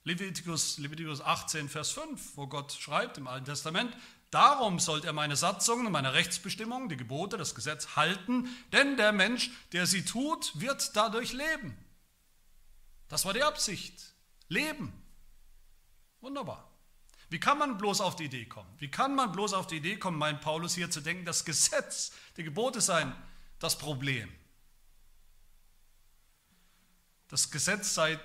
Leviticus, 0.06 0.78
Leviticus 0.78 1.20
18, 1.20 1.68
Vers 1.68 1.92
5, 1.92 2.38
wo 2.38 2.46
Gott 2.46 2.72
schreibt 2.72 3.18
im 3.18 3.28
Alten 3.28 3.46
Testament, 3.46 3.98
darum 4.30 4.80
sollt 4.80 5.04
er 5.04 5.14
meine 5.14 5.36
Satzungen 5.36 5.88
und 5.88 5.92
meine 5.92 6.14
Rechtsbestimmungen, 6.14 6.90
die 6.90 6.96
Gebote, 6.96 7.38
das 7.38 7.56
Gesetz 7.56 7.96
halten, 7.96 8.48
denn 8.72 8.98
der 8.98 9.12
Mensch, 9.12 9.50
der 9.72 9.88
sie 9.88 10.06
tut, 10.06 10.60
wird 10.60 10.96
dadurch 10.96 11.34
leben. 11.34 11.76
Das 13.08 13.26
war 13.26 13.34
die 13.34 13.42
Absicht. 13.42 14.14
Leben. 14.48 14.94
Wunderbar. 16.22 16.72
Wie 17.30 17.40
kann 17.40 17.58
man 17.58 17.80
bloß 17.80 18.02
auf 18.02 18.16
die 18.16 18.26
Idee 18.26 18.46
kommen? 18.46 18.70
Wie 18.78 18.92
kann 18.92 19.16
man 19.16 19.32
bloß 19.32 19.54
auf 19.54 19.66
die 19.66 19.78
Idee 19.78 19.98
kommen, 19.98 20.20
meint 20.20 20.42
Paulus 20.42 20.76
hier 20.76 20.92
zu 20.92 21.02
denken, 21.02 21.26
das 21.26 21.46
Gesetz, 21.46 22.12
die 22.38 22.44
Gebote 22.44 22.80
seien 22.80 23.12
das 23.58 23.76
Problem. 23.76 24.32
Das 27.28 27.50
Gesetz 27.50 27.96
sei 27.96 28.20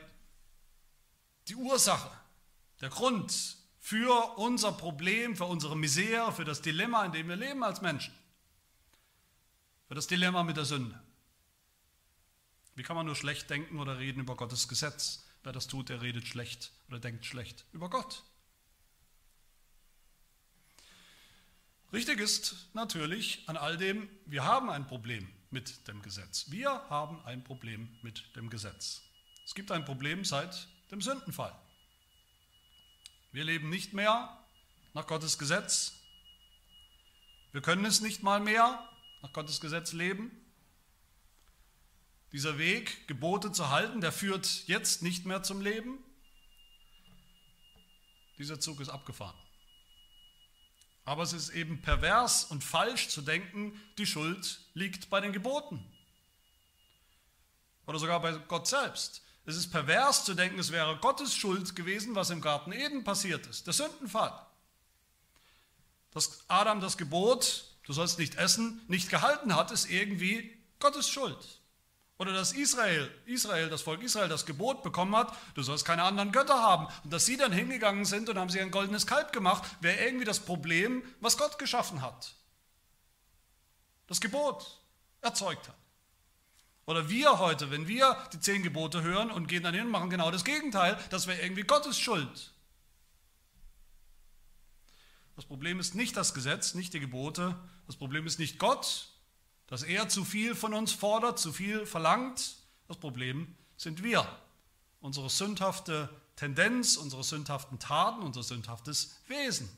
die 1.50 1.56
Ursache, 1.56 2.10
der 2.80 2.88
Grund 2.88 3.56
für 3.80 4.38
unser 4.38 4.72
Problem, 4.72 5.36
für 5.36 5.46
unsere 5.46 5.76
Misere, 5.76 6.32
für 6.32 6.44
das 6.44 6.62
Dilemma, 6.62 7.04
in 7.04 7.12
dem 7.12 7.28
wir 7.28 7.36
leben 7.36 7.64
als 7.64 7.80
Menschen. 7.80 8.14
Für 9.88 9.94
das 9.94 10.06
Dilemma 10.06 10.44
mit 10.44 10.56
der 10.56 10.64
Sünde. 10.64 10.98
Wie 12.76 12.84
kann 12.84 12.94
man 12.96 13.06
nur 13.06 13.16
schlecht 13.16 13.50
denken 13.50 13.80
oder 13.80 13.98
reden 13.98 14.20
über 14.20 14.36
Gottes 14.36 14.68
Gesetz? 14.68 15.26
Wer 15.42 15.52
das 15.52 15.66
tut, 15.66 15.88
der 15.88 16.02
redet 16.02 16.28
schlecht 16.28 16.72
oder 16.88 17.00
denkt 17.00 17.26
schlecht 17.26 17.64
über 17.72 17.90
Gott. 17.90 18.22
Richtig 21.92 22.20
ist 22.20 22.68
natürlich 22.74 23.42
an 23.48 23.56
all 23.56 23.76
dem, 23.76 24.08
wir 24.26 24.44
haben 24.44 24.70
ein 24.70 24.86
Problem 24.86 25.28
mit 25.50 25.88
dem 25.88 26.00
Gesetz. 26.02 26.50
Wir 26.50 26.70
haben 26.88 27.20
ein 27.24 27.42
Problem 27.42 27.88
mit 28.02 28.36
dem 28.36 28.48
Gesetz. 28.50 29.02
Es 29.44 29.54
gibt 29.56 29.72
ein 29.72 29.84
Problem 29.84 30.24
seit 30.24 30.68
dem 30.90 31.00
Sündenfall. 31.00 31.56
Wir 33.32 33.44
leben 33.44 33.70
nicht 33.70 33.92
mehr 33.92 34.36
nach 34.92 35.06
Gottes 35.06 35.38
Gesetz. 35.38 35.94
Wir 37.52 37.62
können 37.62 37.84
es 37.84 38.00
nicht 38.00 38.22
mal 38.22 38.40
mehr 38.40 38.88
nach 39.22 39.32
Gottes 39.32 39.60
Gesetz 39.60 39.92
leben. 39.92 40.30
Dieser 42.32 42.58
Weg, 42.58 43.08
Gebote 43.08 43.50
zu 43.52 43.70
halten, 43.70 44.00
der 44.00 44.12
führt 44.12 44.66
jetzt 44.66 45.02
nicht 45.02 45.26
mehr 45.26 45.42
zum 45.42 45.60
Leben. 45.60 45.98
Dieser 48.38 48.60
Zug 48.60 48.80
ist 48.80 48.88
abgefahren. 48.88 49.36
Aber 51.04 51.22
es 51.22 51.32
ist 51.32 51.50
eben 51.50 51.82
pervers 51.82 52.44
und 52.44 52.62
falsch 52.62 53.08
zu 53.08 53.22
denken, 53.22 53.80
die 53.98 54.06
Schuld 54.06 54.60
liegt 54.74 55.10
bei 55.10 55.20
den 55.20 55.32
Geboten. 55.32 55.84
Oder 57.86 57.98
sogar 57.98 58.20
bei 58.20 58.32
Gott 58.32 58.68
selbst. 58.68 59.24
Es 59.46 59.56
ist 59.56 59.70
pervers 59.70 60.24
zu 60.24 60.34
denken, 60.34 60.58
es 60.58 60.70
wäre 60.70 60.96
Gottes 60.98 61.34
Schuld 61.34 61.74
gewesen, 61.74 62.14
was 62.14 62.30
im 62.30 62.40
Garten 62.40 62.72
Eden 62.72 63.04
passiert 63.04 63.46
ist, 63.46 63.66
der 63.66 63.72
Sündenfall. 63.72 64.46
Dass 66.12 66.44
Adam 66.48 66.80
das 66.80 66.96
Gebot, 66.96 67.64
du 67.84 67.92
sollst 67.92 68.18
nicht 68.18 68.34
essen, 68.36 68.82
nicht 68.88 69.10
gehalten 69.10 69.54
hat, 69.54 69.70
ist 69.70 69.90
irgendwie 69.90 70.56
Gottes 70.78 71.08
Schuld. 71.08 71.60
Oder 72.20 72.34
dass 72.34 72.52
Israel, 72.52 73.10
Israel, 73.24 73.70
das 73.70 73.80
Volk 73.80 74.02
Israel 74.02 74.28
das 74.28 74.44
Gebot 74.44 74.82
bekommen 74.82 75.16
hat, 75.16 75.34
du 75.54 75.62
sollst 75.62 75.86
keine 75.86 76.02
anderen 76.02 76.32
Götter 76.32 76.60
haben. 76.60 76.86
Und 77.02 77.12
dass 77.12 77.24
sie 77.24 77.38
dann 77.38 77.50
hingegangen 77.50 78.04
sind 78.04 78.28
und 78.28 78.38
haben 78.38 78.50
sie 78.50 78.60
ein 78.60 78.70
goldenes 78.70 79.06
Kalb 79.06 79.32
gemacht, 79.32 79.64
wäre 79.80 80.04
irgendwie 80.04 80.26
das 80.26 80.40
Problem, 80.40 81.02
was 81.20 81.38
Gott 81.38 81.58
geschaffen 81.58 82.02
hat. 82.02 82.34
Das 84.06 84.20
Gebot 84.20 84.82
erzeugt 85.22 85.68
hat. 85.68 85.79
Oder 86.90 87.08
wir 87.08 87.38
heute, 87.38 87.70
wenn 87.70 87.86
wir 87.86 88.16
die 88.32 88.40
zehn 88.40 88.64
Gebote 88.64 89.02
hören 89.02 89.30
und 89.30 89.46
gehen 89.46 89.62
dann 89.62 89.74
hin 89.74 89.84
und 89.84 89.92
machen 89.92 90.10
genau 90.10 90.32
das 90.32 90.44
Gegenteil, 90.44 90.98
das 91.10 91.28
wäre 91.28 91.40
irgendwie 91.40 91.62
Gottes 91.62 92.00
Schuld. 92.00 92.52
Das 95.36 95.44
Problem 95.44 95.78
ist 95.78 95.94
nicht 95.94 96.16
das 96.16 96.34
Gesetz, 96.34 96.74
nicht 96.74 96.92
die 96.92 96.98
Gebote. 96.98 97.56
Das 97.86 97.94
Problem 97.94 98.26
ist 98.26 98.40
nicht 98.40 98.58
Gott, 98.58 99.08
dass 99.68 99.84
er 99.84 100.08
zu 100.08 100.24
viel 100.24 100.56
von 100.56 100.74
uns 100.74 100.92
fordert, 100.92 101.38
zu 101.38 101.52
viel 101.52 101.86
verlangt. 101.86 102.56
Das 102.88 102.96
Problem 102.96 103.54
sind 103.76 104.02
wir. 104.02 104.26
Unsere 104.98 105.30
sündhafte 105.30 106.10
Tendenz, 106.34 106.96
unsere 106.96 107.22
sündhaften 107.22 107.78
Taten, 107.78 108.20
unser 108.24 108.42
sündhaftes 108.42 109.14
Wesen. 109.28 109.70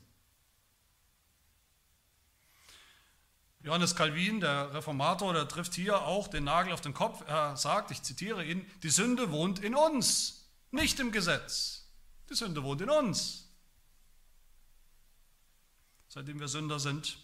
Johannes 3.63 3.95
Calvin, 3.95 4.41
der 4.41 4.73
Reformator, 4.73 5.33
der 5.33 5.47
trifft 5.47 5.73
hier 5.73 6.01
auch 6.01 6.27
den 6.27 6.43
Nagel 6.43 6.73
auf 6.73 6.81
den 6.81 6.93
Kopf. 6.93 7.23
Er 7.27 7.55
sagt, 7.55 7.91
ich 7.91 8.03
zitiere 8.03 8.43
ihn, 8.43 8.69
die 8.83 8.89
Sünde 8.89 9.31
wohnt 9.31 9.59
in 9.59 9.73
uns, 9.73 10.49
nicht 10.71 10.99
im 10.99 11.13
Gesetz. 11.13 11.87
Die 12.29 12.35
Sünde 12.35 12.63
wohnt 12.63 12.81
in 12.81 12.89
uns. 12.89 13.47
Seitdem 16.09 16.41
wir 16.41 16.49
Sünder 16.49 16.77
sind 16.79 17.17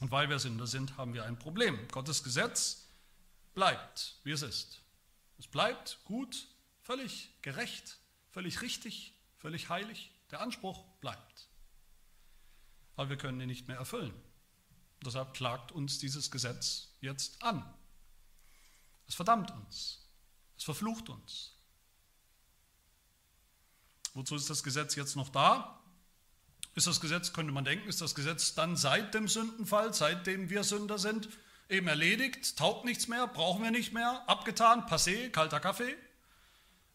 und 0.00 0.10
weil 0.10 0.30
wir 0.30 0.38
Sünder 0.38 0.66
sind, 0.66 0.96
haben 0.96 1.12
wir 1.12 1.24
ein 1.24 1.38
Problem. 1.38 1.78
Gottes 1.88 2.24
Gesetz 2.24 2.86
bleibt, 3.52 4.18
wie 4.24 4.32
es 4.32 4.40
ist. 4.40 4.80
Es 5.38 5.46
bleibt 5.46 6.00
gut, 6.04 6.48
völlig 6.80 7.34
gerecht, 7.42 7.98
völlig 8.30 8.62
richtig, 8.62 9.14
völlig 9.36 9.68
heilig. 9.68 10.10
Der 10.30 10.40
Anspruch 10.40 10.84
bleibt. 11.00 11.48
Aber 12.96 13.10
wir 13.10 13.18
können 13.18 13.40
ihn 13.40 13.48
nicht 13.48 13.68
mehr 13.68 13.76
erfüllen. 13.76 14.14
Deshalb 15.04 15.34
klagt 15.34 15.72
uns 15.72 15.98
dieses 15.98 16.30
Gesetz 16.30 16.88
jetzt 17.00 17.42
an. 17.42 17.64
Es 19.06 19.14
verdammt 19.14 19.50
uns. 19.50 20.06
Es 20.56 20.64
verflucht 20.64 21.08
uns. 21.08 21.56
Wozu 24.14 24.34
ist 24.34 24.50
das 24.50 24.62
Gesetz 24.62 24.94
jetzt 24.96 25.16
noch 25.16 25.30
da? 25.30 25.80
Ist 26.74 26.86
das 26.86 27.00
Gesetz, 27.00 27.32
könnte 27.32 27.52
man 27.52 27.64
denken, 27.64 27.88
ist 27.88 28.00
das 28.00 28.14
Gesetz 28.14 28.54
dann 28.54 28.76
seit 28.76 29.14
dem 29.14 29.26
Sündenfall, 29.26 29.92
seitdem 29.94 30.50
wir 30.50 30.64
Sünder 30.64 30.98
sind, 30.98 31.28
eben 31.68 31.88
erledigt, 31.88 32.56
taugt 32.56 32.84
nichts 32.84 33.08
mehr, 33.08 33.26
brauchen 33.26 33.62
wir 33.62 33.70
nicht 33.70 33.92
mehr, 33.92 34.28
abgetan, 34.28 34.86
passé, 34.86 35.30
kalter 35.30 35.60
Kaffee? 35.60 35.96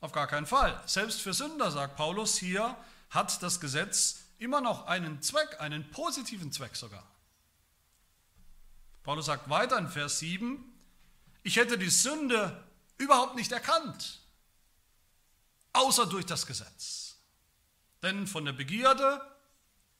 Auf 0.01 0.11
gar 0.11 0.27
keinen 0.27 0.45
Fall. 0.45 0.81
Selbst 0.85 1.21
für 1.21 1.33
Sünder, 1.33 1.71
sagt 1.71 1.95
Paulus 1.95 2.37
hier, 2.37 2.77
hat 3.09 3.41
das 3.41 3.59
Gesetz 3.59 4.25
immer 4.37 4.61
noch 4.61 4.87
einen 4.87 5.21
Zweck, 5.21 5.59
einen 5.59 5.89
positiven 5.91 6.51
Zweck 6.51 6.75
sogar. 6.75 7.03
Paulus 9.05 9.27
sagt 9.27 9.51
weiter 9.51 9.77
in 9.77 9.87
Vers 9.87 10.17
7, 10.17 10.57
ich 11.43 11.57
hätte 11.57 11.77
die 11.77 11.91
Sünde 11.91 12.67
überhaupt 12.97 13.35
nicht 13.35 13.51
erkannt, 13.51 14.19
außer 15.73 16.07
durch 16.07 16.25
das 16.25 16.47
Gesetz. 16.47 17.17
Denn 18.01 18.25
von 18.25 18.45
der 18.45 18.53
Begierde, 18.53 19.21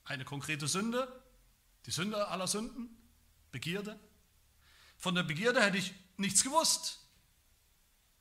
eine 0.02 0.24
konkrete 0.24 0.66
Sünde, 0.66 1.06
die 1.86 1.92
Sünde 1.92 2.26
aller 2.26 2.48
Sünden, 2.48 2.88
Begierde, 3.52 3.96
von 4.98 5.14
der 5.14 5.22
Begierde 5.22 5.62
hätte 5.62 5.78
ich 5.78 5.94
nichts 6.16 6.42
gewusst, 6.42 6.98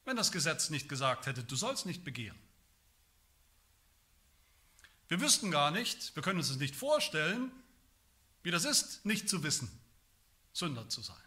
wenn 0.04 0.16
das 0.16 0.32
Gesetz 0.32 0.70
nicht 0.70 0.88
gesagt 0.88 1.26
hätte, 1.26 1.44
du 1.44 1.56
sollst 1.56 1.88
nicht 1.88 2.04
begehren. 2.04 2.38
Wir 5.08 5.20
wüssten 5.20 5.50
gar 5.50 5.72
nicht, 5.72 6.16
wir 6.16 6.22
können 6.22 6.38
uns 6.38 6.52
es 6.52 6.58
nicht 6.58 6.76
vorstellen, 6.76 7.52
wie 8.44 8.52
das 8.52 8.66
ist, 8.66 9.04
nicht 9.04 9.28
zu 9.28 9.42
wissen. 9.42 9.82
Sünder 10.56 10.88
zu 10.88 11.02
sein. 11.02 11.18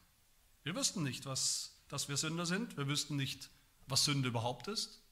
Wir 0.62 0.75
wüssten 0.75 1.02
nicht, 1.02 1.26
was, 1.26 1.75
dass 1.88 2.08
wir 2.08 2.16
Sünder 2.16 2.47
sind. 2.47 2.78
Wir 2.78 2.88
wüssten 2.88 3.14
nicht, 3.14 3.50
was 3.87 4.06
Sünde 4.06 4.28
überhaupt 4.28 4.68
ist, 4.68 5.02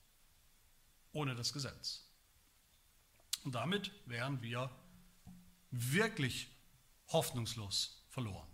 ohne 1.13 1.35
das 1.35 1.53
Gesetz. 1.53 2.03
Und 3.45 3.55
damit 3.55 3.93
wären 4.07 4.41
wir 4.41 4.71
wirklich 5.71 6.49
hoffnungslos 7.09 8.07
verloren. 8.09 8.49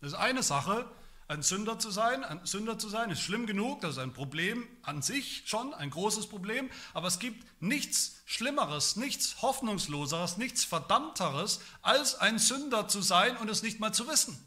Das 0.00 0.12
ist 0.12 0.18
eine 0.18 0.42
Sache, 0.42 0.90
ein 1.28 1.42
Sünder 1.42 1.78
zu 1.78 1.90
sein. 1.90 2.22
Ein 2.22 2.44
Sünder 2.44 2.78
zu 2.78 2.90
sein 2.90 3.10
ist 3.10 3.22
schlimm 3.22 3.46
genug, 3.46 3.80
das 3.80 3.92
ist 3.92 3.98
ein 3.98 4.12
Problem 4.12 4.68
an 4.82 5.00
sich 5.00 5.44
schon, 5.46 5.72
ein 5.72 5.88
großes 5.88 6.28
Problem, 6.28 6.70
aber 6.92 7.08
es 7.08 7.18
gibt 7.18 7.46
nichts 7.62 8.20
Schlimmeres, 8.26 8.96
nichts 8.96 9.40
Hoffnungsloseres, 9.40 10.36
nichts 10.36 10.62
Verdammteres, 10.62 11.60
als 11.80 12.16
ein 12.16 12.38
Sünder 12.38 12.86
zu 12.86 13.00
sein 13.00 13.38
und 13.38 13.48
es 13.48 13.62
nicht 13.62 13.80
mal 13.80 13.94
zu 13.94 14.06
wissen. 14.08 14.38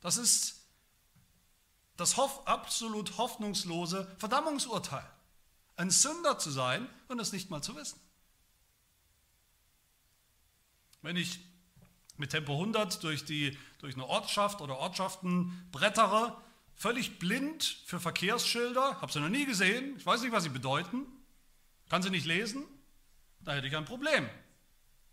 Das 0.00 0.16
ist 0.16 0.58
das 1.96 2.16
hoff, 2.16 2.46
absolut 2.46 3.18
hoffnungslose 3.18 4.08
Verdammungsurteil. 4.18 5.04
Ein 5.76 5.90
Sünder 5.90 6.38
zu 6.38 6.50
sein 6.50 6.88
und 7.08 7.18
es 7.20 7.32
nicht 7.32 7.50
mal 7.50 7.60
zu 7.60 7.74
wissen. 7.74 7.98
Wenn 11.02 11.16
ich 11.16 11.40
mit 12.16 12.30
Tempo 12.30 12.52
100 12.52 13.02
durch, 13.02 13.24
die, 13.24 13.56
durch 13.78 13.94
eine 13.94 14.06
Ortschaft 14.06 14.60
oder 14.60 14.78
Ortschaften 14.78 15.68
brettere, 15.72 16.40
völlig 16.74 17.18
blind 17.18 17.82
für 17.86 17.98
Verkehrsschilder, 17.98 19.00
habe 19.00 19.12
sie 19.12 19.20
noch 19.20 19.28
nie 19.28 19.46
gesehen, 19.46 19.96
ich 19.96 20.06
weiß 20.06 20.22
nicht, 20.22 20.32
was 20.32 20.44
sie 20.44 20.48
bedeuten, 20.48 21.04
kann 21.88 22.02
sie 22.02 22.10
nicht 22.10 22.26
lesen, 22.26 22.64
da 23.40 23.54
hätte 23.54 23.66
ich 23.66 23.76
ein 23.76 23.84
Problem. 23.84 24.28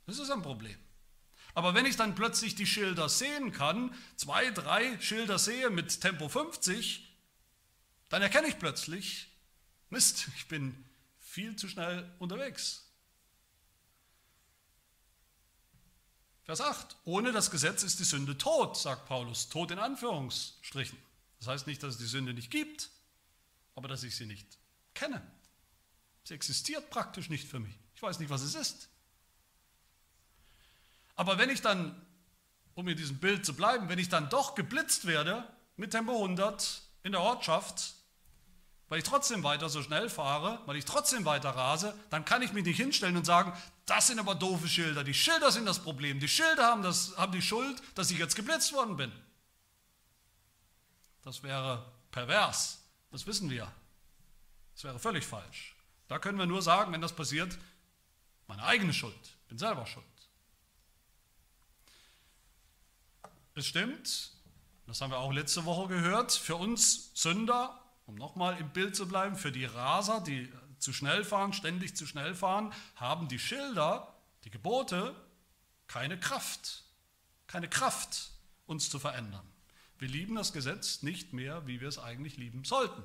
Das 0.06 0.20
ist 0.20 0.30
ein 0.30 0.44
Problem. 0.44 0.78
Aber 1.56 1.74
wenn 1.74 1.86
ich 1.86 1.96
dann 1.96 2.16
plötzlich 2.16 2.54
die 2.56 2.68
Schilder 2.68 3.08
sehen 3.08 3.54
kann, 3.54 3.96
zwei, 4.18 4.52
drei 4.52 5.00
Schilder 5.00 5.40
sehe 5.40 5.70
mit 5.70 6.02
Tempo 6.02 6.28
50, 6.28 7.02
dann 8.10 8.22
erkenne 8.22 8.48
ich 8.48 8.60
plötzlich, 8.60 9.30
Mist, 9.90 10.28
ich 10.36 10.48
bin 10.48 10.86
viel 11.18 11.56
zu 11.56 11.68
schnell 11.68 12.12
unterwegs. 12.20 12.84
Vers 16.44 16.62
8. 16.62 16.98
Ohne 17.06 17.32
das 17.32 17.50
Gesetz 17.50 17.82
ist 17.82 18.00
die 18.00 18.04
Sünde 18.04 18.38
tot, 18.38 18.78
sagt 18.78 19.08
Paulus. 19.08 19.50
Tot 19.50 19.72
in 19.72 19.80
Anführungsstrichen. 19.80 20.98
Das 21.40 21.48
heißt 21.48 21.68
nicht, 21.68 21.82
dass 21.82 21.96
es 21.96 22.00
die 22.00 22.06
Sünde 22.06 22.34
nicht 22.34 22.52
gibt, 22.52 22.92
aber 23.74 23.88
dass 23.88 24.04
ich 24.04 24.16
sie 24.16 24.28
nicht 24.28 24.60
kenne. 24.94 25.26
Sie 26.24 26.34
existiert 26.34 26.90
praktisch 26.90 27.30
nicht 27.30 27.48
für 27.48 27.60
mich. 27.60 27.74
Ich 27.96 28.02
weiß 28.02 28.20
nicht, 28.20 28.30
was 28.30 28.42
es 28.42 28.56
ist. 28.56 28.90
Aber 31.16 31.38
wenn 31.38 31.50
ich 31.50 31.62
dann, 31.62 32.00
um 32.74 32.88
in 32.88 32.98
diesem 32.98 33.20
Bild 33.20 33.46
zu 33.46 33.56
bleiben, 33.56 33.90
wenn 33.90 34.00
ich 34.00 34.10
dann 34.10 34.30
doch 34.30 34.56
geblitzt 34.56 35.06
werde 35.06 35.48
mit 35.78 35.92
Tempo 35.92 36.14
100 36.14 36.82
in 37.04 37.14
der 37.14 37.22
Ortschaft, 37.22 37.94
weil 38.88 39.00
ich 39.00 39.06
trotzdem 39.06 39.44
weiter 39.44 39.70
so 39.70 39.82
schnell 39.82 40.10
fahre, 40.10 40.60
weil 40.66 40.76
ich 40.76 40.86
trotzdem 40.86 41.26
weiter 41.26 41.50
rase, 41.50 41.98
dann 42.10 42.24
kann 42.24 42.42
ich 42.42 42.54
mich 42.54 42.66
nicht 42.66 42.78
hinstellen 42.78 43.18
und 43.18 43.26
sagen, 43.26 43.54
das 43.86 44.08
sind 44.08 44.20
aber 44.20 44.36
doofe 44.36 44.68
Schilder. 44.68 45.04
Die 45.04 45.14
Schilder 45.14 45.52
sind 45.52 45.66
das 45.66 45.80
Problem. 45.80 46.20
Die 46.20 46.28
Schilder 46.28 46.66
haben, 46.66 46.84
das, 46.84 47.18
haben 47.18 47.32
die 47.32 47.42
Schuld, 47.42 47.82
dass 47.96 48.12
ich 48.12 48.18
jetzt 48.18 48.36
geblitzt 48.36 48.74
worden 48.74 48.98
bin. 48.98 49.12
Das 51.24 51.42
wäre 51.42 51.92
pervers. 52.12 52.84
Das 53.12 53.26
wissen 53.26 53.50
wir. 53.50 53.72
Das 54.74 54.84
wäre 54.84 55.00
völlig 55.00 55.26
falsch. 55.26 55.76
Da 56.08 56.20
können 56.20 56.38
wir 56.38 56.46
nur 56.46 56.62
sagen, 56.62 56.92
wenn 56.94 57.02
das 57.02 57.14
passiert, 57.14 57.58
meine 58.48 58.64
eigene 58.64 58.94
Schuld. 58.94 59.16
Bin 59.48 59.58
selber 59.58 59.86
schuld. 59.86 60.06
Es 63.56 63.68
stimmt, 63.68 64.32
das 64.86 65.02
haben 65.02 65.12
wir 65.12 65.20
auch 65.20 65.32
letzte 65.32 65.66
Woche 65.66 65.88
gehört, 65.88 66.32
für 66.34 66.56
uns 66.56 67.12
Sünder 67.14 67.82
um 68.06 68.16
nochmal 68.16 68.58
im 68.60 68.70
Bild 68.70 68.96
zu 68.96 69.08
bleiben, 69.08 69.36
für 69.36 69.52
die 69.52 69.66
Raser, 69.66 70.22
die 70.22 70.52
zu 70.78 70.94
schnell 70.94 71.24
fahren, 71.24 71.54
ständig 71.54 71.96
zu 71.96 72.06
schnell 72.06 72.36
fahren, 72.36 72.74
haben 72.96 73.28
die 73.28 73.40
Schilder, 73.40 74.16
die 74.44 74.52
Gebote, 74.52 75.16
keine 75.88 76.20
Kraft. 76.20 76.84
Keine 77.48 77.70
Kraft, 77.70 78.32
uns 78.66 78.90
zu 78.90 79.00
verändern. 79.00 79.48
Wir 79.98 80.08
lieben 80.08 80.36
das 80.36 80.52
Gesetz 80.52 81.04
nicht 81.04 81.34
mehr, 81.34 81.66
wie 81.68 81.80
wir 81.80 81.88
es 81.88 81.98
eigentlich 81.98 82.38
lieben 82.38 82.64
sollten. 82.64 83.04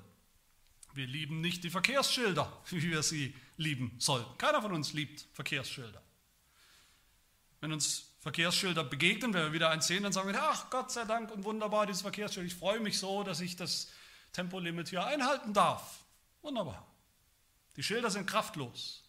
Wir 0.92 1.06
lieben 1.06 1.40
nicht 1.40 1.62
die 1.62 1.70
Verkehrsschilder, 1.70 2.50
wie 2.70 2.82
wir 2.82 3.02
sie 3.02 3.34
lieben 3.56 3.94
sollten. 3.98 4.36
Keiner 4.38 4.60
von 4.62 4.72
uns 4.72 4.92
liebt 4.92 5.26
Verkehrsschilder. 5.32 6.02
Wenn 7.60 7.72
uns 7.72 8.09
Verkehrsschilder 8.20 8.84
begegnen, 8.84 9.32
wenn 9.32 9.44
wir 9.44 9.52
wieder 9.52 9.70
eins 9.70 9.86
sehen, 9.86 10.02
dann 10.02 10.12
sagen 10.12 10.28
wir, 10.28 10.42
ach 10.42 10.68
Gott 10.68 10.92
sei 10.92 11.04
Dank 11.04 11.30
und 11.30 11.44
wunderbar, 11.44 11.86
dieses 11.86 12.02
Verkehrsschild. 12.02 12.46
Ich 12.46 12.54
freue 12.54 12.78
mich 12.78 12.98
so, 12.98 13.22
dass 13.22 13.40
ich 13.40 13.56
das 13.56 13.88
Tempolimit 14.32 14.88
hier 14.88 15.04
einhalten 15.04 15.54
darf. 15.54 16.04
Wunderbar. 16.42 16.86
Die 17.76 17.82
Schilder 17.82 18.10
sind 18.10 18.26
kraftlos. 18.26 19.02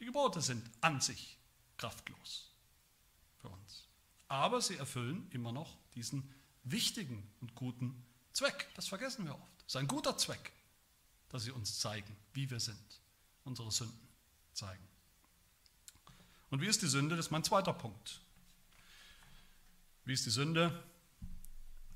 Die 0.00 0.06
Gebote 0.06 0.40
sind 0.40 0.68
an 0.80 1.00
sich 1.02 1.36
kraftlos 1.76 2.50
für 3.36 3.48
uns. 3.48 3.84
Aber 4.28 4.62
sie 4.62 4.76
erfüllen 4.76 5.28
immer 5.32 5.52
noch 5.52 5.76
diesen 5.94 6.34
wichtigen 6.64 7.30
und 7.40 7.54
guten 7.54 8.06
Zweck. 8.32 8.68
Das 8.74 8.88
vergessen 8.88 9.26
wir 9.26 9.34
oft. 9.34 9.60
Es 9.60 9.74
ist 9.74 9.76
ein 9.76 9.88
guter 9.88 10.16
Zweck, 10.16 10.52
dass 11.28 11.42
sie 11.42 11.50
uns 11.50 11.78
zeigen, 11.78 12.16
wie 12.32 12.48
wir 12.50 12.60
sind, 12.60 13.00
unsere 13.44 13.70
Sünden 13.70 14.08
zeigen. 14.54 14.87
Und 16.50 16.60
wie 16.60 16.66
ist 16.66 16.82
die 16.82 16.86
Sünde? 16.86 17.16
Das 17.16 17.26
ist 17.26 17.30
mein 17.30 17.44
zweiter 17.44 17.72
Punkt. 17.72 18.20
Wie 20.04 20.12
ist 20.12 20.24
die 20.24 20.30
Sünde? 20.30 20.82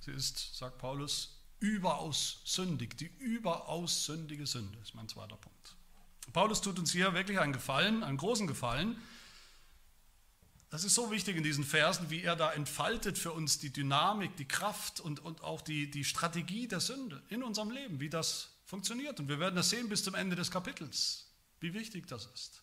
Sie 0.01 0.11
ist, 0.11 0.57
sagt 0.57 0.79
Paulus, 0.79 1.39
überaus 1.61 2.43
sündig, 2.45 2.99
die 2.99 3.11
überaus 3.19 4.05
sündige 4.05 4.47
Sünde, 4.47 4.77
ist 4.83 4.95
mein 4.95 5.09
zweiter 5.09 5.37
Punkt. 5.37 5.77
Paulus 6.33 6.61
tut 6.61 6.79
uns 6.79 6.93
hier 6.93 7.15
wirklich 7.15 7.39
einen 7.39 7.53
Gefallen, 7.53 8.03
einen 8.03 8.17
großen 8.17 8.47
Gefallen. 8.47 9.01
Das 10.71 10.85
ist 10.85 10.95
so 10.95 11.11
wichtig 11.11 11.37
in 11.37 11.43
diesen 11.43 11.65
Versen, 11.65 12.11
wie 12.11 12.23
er 12.23 12.35
da 12.35 12.53
entfaltet 12.53 13.19
für 13.19 13.33
uns 13.33 13.59
die 13.59 13.73
Dynamik, 13.73 14.37
die 14.37 14.47
Kraft 14.47 15.01
und, 15.01 15.21
und 15.21 15.43
auch 15.43 15.61
die, 15.61 15.91
die 15.91 16.05
Strategie 16.05 16.67
der 16.67 16.81
Sünde 16.81 17.23
in 17.29 17.43
unserem 17.43 17.71
Leben, 17.71 18.01
wie 18.01 18.09
das 18.09 18.49
funktioniert. 18.65 19.21
Und 19.21 19.29
wir 19.29 19.39
werden 19.39 19.55
das 19.55 19.71
sehen 19.71 19.89
bis 19.89 20.03
zum 20.03 20.15
Ende 20.15 20.35
des 20.35 20.51
Kapitels, 20.51 21.31
wie 21.61 21.75
wichtig 21.75 22.07
das 22.09 22.27
ist. 22.35 22.63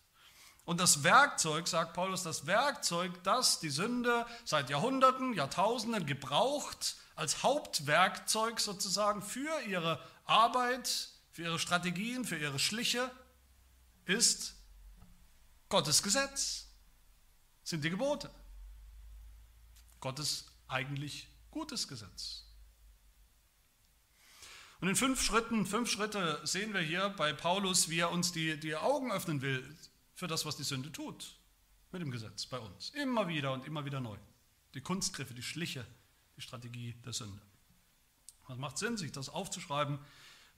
Und 0.70 0.78
das 0.78 1.02
Werkzeug, 1.02 1.66
sagt 1.66 1.94
Paulus, 1.94 2.22
das 2.22 2.46
Werkzeug, 2.46 3.24
das 3.24 3.58
die 3.58 3.70
Sünde 3.70 4.24
seit 4.44 4.70
Jahrhunderten, 4.70 5.32
Jahrtausenden 5.32 6.06
gebraucht, 6.06 6.94
als 7.16 7.42
Hauptwerkzeug 7.42 8.60
sozusagen 8.60 9.20
für 9.20 9.62
ihre 9.62 10.00
Arbeit, 10.26 11.08
für 11.32 11.42
ihre 11.42 11.58
Strategien, 11.58 12.24
für 12.24 12.36
ihre 12.38 12.60
Schliche, 12.60 13.10
ist 14.04 14.54
Gottes 15.68 16.04
Gesetz, 16.04 16.68
sind 17.64 17.82
die 17.82 17.90
Gebote. 17.90 18.30
Gottes 19.98 20.46
eigentlich 20.68 21.26
gutes 21.50 21.88
Gesetz. 21.88 22.44
Und 24.80 24.86
in 24.86 24.94
fünf 24.94 25.20
Schritten, 25.20 25.66
fünf 25.66 25.90
Schritte 25.90 26.40
sehen 26.44 26.72
wir 26.72 26.80
hier 26.80 27.08
bei 27.08 27.32
Paulus, 27.32 27.88
wie 27.88 27.98
er 27.98 28.12
uns 28.12 28.30
die, 28.30 28.60
die 28.60 28.76
Augen 28.76 29.10
öffnen 29.10 29.42
will 29.42 29.76
für 30.20 30.28
das, 30.28 30.44
was 30.44 30.54
die 30.54 30.64
Sünde 30.64 30.92
tut 30.92 31.34
mit 31.92 32.02
dem 32.02 32.10
Gesetz 32.10 32.44
bei 32.44 32.58
uns. 32.58 32.90
Immer 32.90 33.26
wieder 33.26 33.54
und 33.54 33.64
immer 33.64 33.86
wieder 33.86 34.00
neu. 34.00 34.18
Die 34.74 34.82
Kunstgriffe, 34.82 35.32
die 35.32 35.42
Schliche, 35.42 35.86
die 36.36 36.42
Strategie 36.42 36.92
der 37.06 37.14
Sünde. 37.14 37.40
Es 38.50 38.58
macht 38.58 38.76
Sinn, 38.76 38.98
sich 38.98 39.12
das 39.12 39.30
aufzuschreiben, 39.30 39.98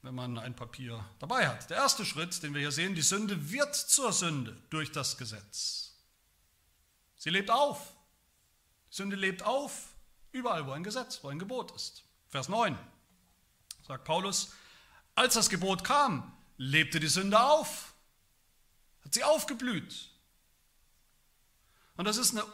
wenn 0.03 0.17
man 0.17 0.37
ein 0.37 0.57
Papier 0.57 1.09
dabei 1.21 1.47
hat. 1.47 1.71
Der 1.71 1.77
erste 1.77 2.05
Schritt, 2.05 2.43
den 2.43 2.55
wir 2.55 2.61
hier 2.61 2.73
sehen, 2.73 2.97
die 2.97 3.03
Sünde 3.03 3.53
wird 3.53 3.77
zur 3.77 4.13
Sünde 4.13 4.61
durch 4.71 4.91
das 4.91 5.17
Gesetz. 5.17 5.95
Sie 7.15 7.31
lebt 7.31 7.53
auf. 7.53 7.95
Die 8.91 8.97
Sünde 8.97 9.15
lebt 9.15 9.45
auf, 9.45 9.95
überall, 10.33 10.67
wo 10.67 10.73
ein 10.73 10.83
Gesetz, 10.83 11.23
wo 11.23 11.29
ein 11.29 11.39
Gebot 11.39 11.71
ist. 11.71 12.03
Vers 12.31 12.49
9 12.49 12.77
sagt 13.87 14.03
Paulus, 14.03 14.53
als 15.15 15.35
das 15.35 15.49
Gebot 15.49 15.85
kam, 15.85 16.37
lebte 16.57 16.99
die 16.99 17.07
Sünde 17.07 17.41
auf, 17.41 17.92
hat 19.05 19.15
sie 19.15 19.25
aufgeblüht. 19.25 20.11
Und 21.97 22.05
das 22.05 22.17
ist 22.17 22.33
eine 22.33 22.45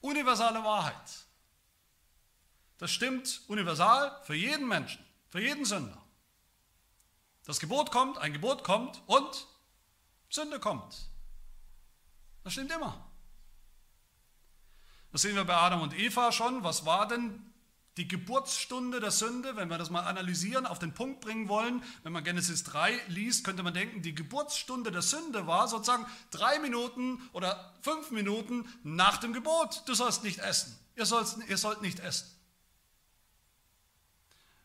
universale 0.00 0.62
Wahrheit. 0.64 1.26
Das 2.78 2.90
stimmt 2.90 3.42
universal 3.48 4.18
für 4.24 4.34
jeden 4.34 4.66
Menschen, 4.66 5.04
für 5.28 5.40
jeden 5.40 5.64
Sünder. 5.64 6.00
Das 7.44 7.60
Gebot 7.60 7.90
kommt, 7.90 8.18
ein 8.18 8.32
Gebot 8.32 8.64
kommt 8.64 9.02
und 9.06 9.46
Sünde 10.30 10.60
kommt. 10.60 11.10
Das 12.44 12.52
stimmt 12.52 12.70
immer. 12.70 13.10
Das 15.12 15.22
sehen 15.22 15.34
wir 15.34 15.44
bei 15.44 15.56
Adam 15.56 15.82
und 15.82 15.98
Eva 15.98 16.32
schon. 16.32 16.62
Was 16.62 16.84
war 16.86 17.08
denn 17.08 17.49
die 18.00 18.08
Geburtsstunde 18.08 18.98
der 18.98 19.10
Sünde, 19.10 19.56
wenn 19.56 19.68
wir 19.68 19.76
das 19.76 19.90
mal 19.90 20.00
analysieren, 20.00 20.64
auf 20.64 20.78
den 20.78 20.94
Punkt 20.94 21.20
bringen 21.20 21.50
wollen, 21.50 21.82
wenn 22.02 22.14
man 22.14 22.24
Genesis 22.24 22.64
3 22.64 22.98
liest, 23.08 23.44
könnte 23.44 23.62
man 23.62 23.74
denken, 23.74 24.00
die 24.00 24.14
Geburtsstunde 24.14 24.90
der 24.90 25.02
Sünde 25.02 25.46
war 25.46 25.68
sozusagen 25.68 26.06
drei 26.30 26.58
Minuten 26.60 27.20
oder 27.34 27.74
fünf 27.82 28.10
Minuten 28.10 28.66
nach 28.84 29.18
dem 29.18 29.34
Gebot. 29.34 29.82
Du 29.84 29.92
sollst 29.92 30.24
nicht 30.24 30.38
essen. 30.38 30.74
Ihr, 30.96 31.04
sollst, 31.04 31.36
ihr 31.46 31.58
sollt 31.58 31.82
nicht 31.82 32.00
essen. 32.00 32.26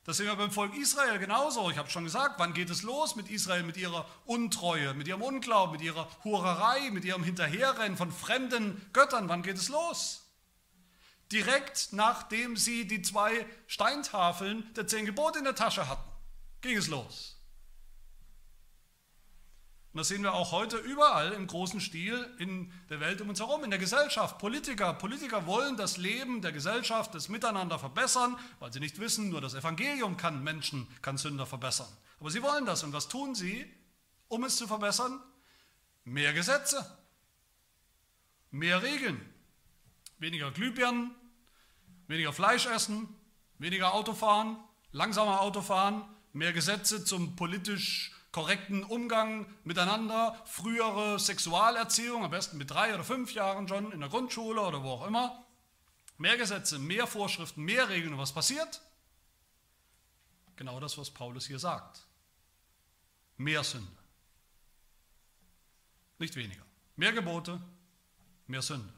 Das 0.06 0.15
sehen 0.15 0.28
wir 0.28 0.36
beim 0.38 0.52
Volk 0.52 0.74
Israel 0.78 1.19
genauso. 1.19 1.69
Ich 1.69 1.78
habe 1.78 1.89
schon 1.89 2.06
gesagt, 2.06 2.36
wann 2.39 2.54
geht 2.54 2.69
es 2.69 2.84
los 2.84 3.17
mit 3.17 3.30
Israel, 3.30 3.63
mit 3.63 3.76
ihrer 3.76 4.08
Untreue, 4.24 4.93
mit 4.93 5.10
ihrem 5.10 5.21
Unglauben, 5.21 5.74
mit 5.74 5.82
ihrer 5.82 6.08
Hurerei, 6.24 6.89
mit 6.91 7.04
ihrem 7.04 7.26
Hinterherrennen 7.26 7.98
von 7.98 8.13
fremden 8.13 8.82
Göttern? 8.93 9.28
Wann 9.28 9.43
geht 9.43 9.58
es 9.58 9.67
los? 9.67 10.24
Direkt 11.36 11.91
nachdem 11.91 12.56
sie 12.56 12.88
die 12.88 13.02
zwei 13.02 13.45
Steintafeln 13.67 14.74
der 14.76 14.88
zehn 14.88 15.06
Gebote 15.06 15.38
in 15.38 15.43
der 15.43 15.54
Tasche 15.54 15.89
hatten, 15.89 16.10
ging 16.62 16.78
es 16.78 16.88
los. 16.88 17.36
Und 19.91 19.98
das 19.98 20.08
sehen 20.08 20.24
wir 20.24 20.34
auch 20.34 20.54
heute 20.54 20.78
überall 20.78 21.34
im 21.34 21.45
großen 21.45 21.82
Stil 21.82 22.34
in 22.39 22.71
der 22.89 23.02
Welt 23.02 23.19
um 23.19 23.28
uns 23.28 23.41
herum, 23.41 23.65
in 23.65 23.69
der 23.69 23.80
Gesellschaft. 23.80 24.38
Politiker, 24.39 24.93
Politiker 24.93 25.45
wollen 25.45 25.76
das 25.76 25.98
Leben 25.98 26.41
der 26.41 26.54
Gesellschaft, 26.54 27.13
das 27.13 27.28
Miteinander 27.28 27.80
verbessern, 27.80 28.38
weil 28.60 28.71
sie 28.71 28.80
nicht 28.80 29.02
wissen, 29.02 29.28
nur 29.28 29.41
das 29.41 29.56
Evangelium 29.56 30.15
kann 30.15 30.41
Menschen, 30.41 30.88
kann 31.02 31.17
Sünder 31.17 31.45
verbessern. 31.45 31.89
Aber 32.21 32.32
sie 32.32 32.43
wollen 32.43 32.65
das. 32.65 32.82
Und 32.84 32.93
was 32.93 33.10
tun 33.10 33.36
sie, 33.36 33.69
um 34.30 34.45
es 34.45 34.56
zu 34.56 34.67
verbessern? 34.67 35.21
Mehr 36.06 36.32
Gesetze, 36.32 36.98
mehr 38.52 38.82
Regeln, 38.82 39.19
weniger 40.17 40.52
Glühbirnen, 40.52 41.13
weniger 42.08 42.34
Fleisch 42.34 42.65
essen, 42.65 43.08
weniger 43.58 43.94
Autofahren, 43.94 44.58
langsamer 44.91 45.41
Autofahren, 45.41 46.04
mehr 46.34 46.54
Gesetze 46.54 47.04
zum 47.04 47.36
politisch 47.36 48.12
korrekten 48.32 48.84
Umgang 48.84 49.46
miteinander, 49.63 50.38
frühere 50.46 51.20
Sexualerziehung, 51.20 52.26
am 52.26 52.32
besten 52.32 52.58
mit 52.58 52.70
drei 52.70 52.94
oder 52.94 53.06
fünf 53.06 53.34
Jahren 53.34 53.68
schon 53.68 53.94
in 53.94 54.02
der 54.02 54.10
Grundschule 54.10 54.62
oder 54.62 54.84
wo 54.84 54.89
auch 54.89 55.08
immer. 55.08 55.46
Mehr 56.18 56.38
Gesetze, 56.38 56.80
mehr 56.80 57.08
Vorschriften, 57.08 57.63
mehr 57.63 57.88
Regeln. 57.88 58.13
Und 58.13 58.20
was 58.20 58.34
passiert? 58.34 58.82
Genau 60.56 60.80
das, 60.80 60.98
was 60.98 61.12
Paulus 61.12 61.46
hier 61.46 61.60
sagt. 61.60 62.06
Mehr 63.38 63.63
Sünde. 63.63 63.88
Nicht 66.20 66.36
weniger. 66.36 66.63
Mehr 66.96 67.12
Gebote, 67.12 67.62
mehr 68.48 68.62
Sünde. 68.62 68.91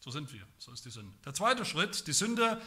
So 0.00 0.10
sind 0.10 0.32
wir, 0.32 0.46
so 0.58 0.72
ist 0.72 0.84
die 0.84 0.90
Sünde. 0.90 1.14
Der 1.24 1.34
zweite 1.34 1.64
Schritt, 1.64 2.06
die 2.06 2.12
Sünde, 2.12 2.60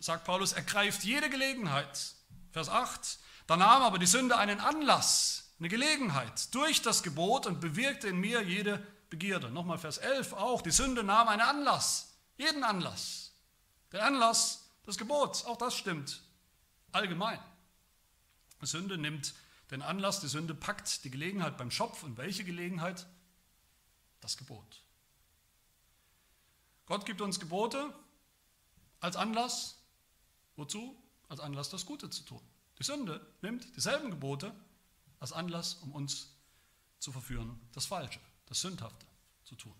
sagt 0.00 0.24
Paulus, 0.24 0.52
ergreift 0.52 1.04
jede 1.04 1.30
Gelegenheit. 1.30 2.14
Vers 2.50 2.68
8, 2.68 3.18
da 3.46 3.56
nahm 3.56 3.82
aber 3.82 3.98
die 3.98 4.06
Sünde 4.06 4.36
einen 4.36 4.58
Anlass, 4.58 5.54
eine 5.60 5.68
Gelegenheit 5.68 6.52
durch 6.54 6.82
das 6.82 7.02
Gebot 7.02 7.46
und 7.46 7.60
bewirkte 7.60 8.08
in 8.08 8.18
mir 8.18 8.42
jede 8.42 8.84
Begierde. 9.08 9.50
Nochmal 9.50 9.78
Vers 9.78 9.98
11 9.98 10.32
auch. 10.32 10.62
Die 10.62 10.70
Sünde 10.70 11.04
nahm 11.04 11.28
einen 11.28 11.42
Anlass, 11.42 12.16
jeden 12.36 12.64
Anlass. 12.64 13.32
Der 13.92 14.04
Anlass 14.04 14.68
des 14.86 14.98
Gebots, 14.98 15.44
auch 15.44 15.56
das 15.56 15.76
stimmt 15.76 16.22
allgemein. 16.92 17.38
Die 18.60 18.66
Sünde 18.66 18.98
nimmt 18.98 19.34
den 19.70 19.82
Anlass, 19.82 20.20
die 20.20 20.28
Sünde 20.28 20.54
packt 20.54 21.04
die 21.04 21.10
Gelegenheit 21.10 21.56
beim 21.56 21.70
Schopf. 21.70 22.02
Und 22.02 22.16
welche 22.16 22.44
Gelegenheit? 22.44 23.06
Das 24.20 24.36
Gebot. 24.36 24.82
Gott 26.90 27.06
gibt 27.06 27.20
uns 27.20 27.38
Gebote 27.38 27.94
als 28.98 29.14
Anlass. 29.14 29.78
Wozu? 30.56 31.00
Als 31.28 31.38
Anlass, 31.38 31.70
das 31.70 31.86
Gute 31.86 32.10
zu 32.10 32.24
tun. 32.24 32.40
Die 32.80 32.82
Sünde 32.82 33.24
nimmt 33.42 33.76
dieselben 33.76 34.10
Gebote 34.10 34.52
als 35.20 35.32
Anlass, 35.32 35.74
um 35.74 35.92
uns 35.92 36.34
zu 36.98 37.12
verführen, 37.12 37.60
das 37.74 37.86
Falsche, 37.86 38.18
das 38.46 38.62
Sündhafte 38.62 39.06
zu 39.44 39.54
tun. 39.54 39.72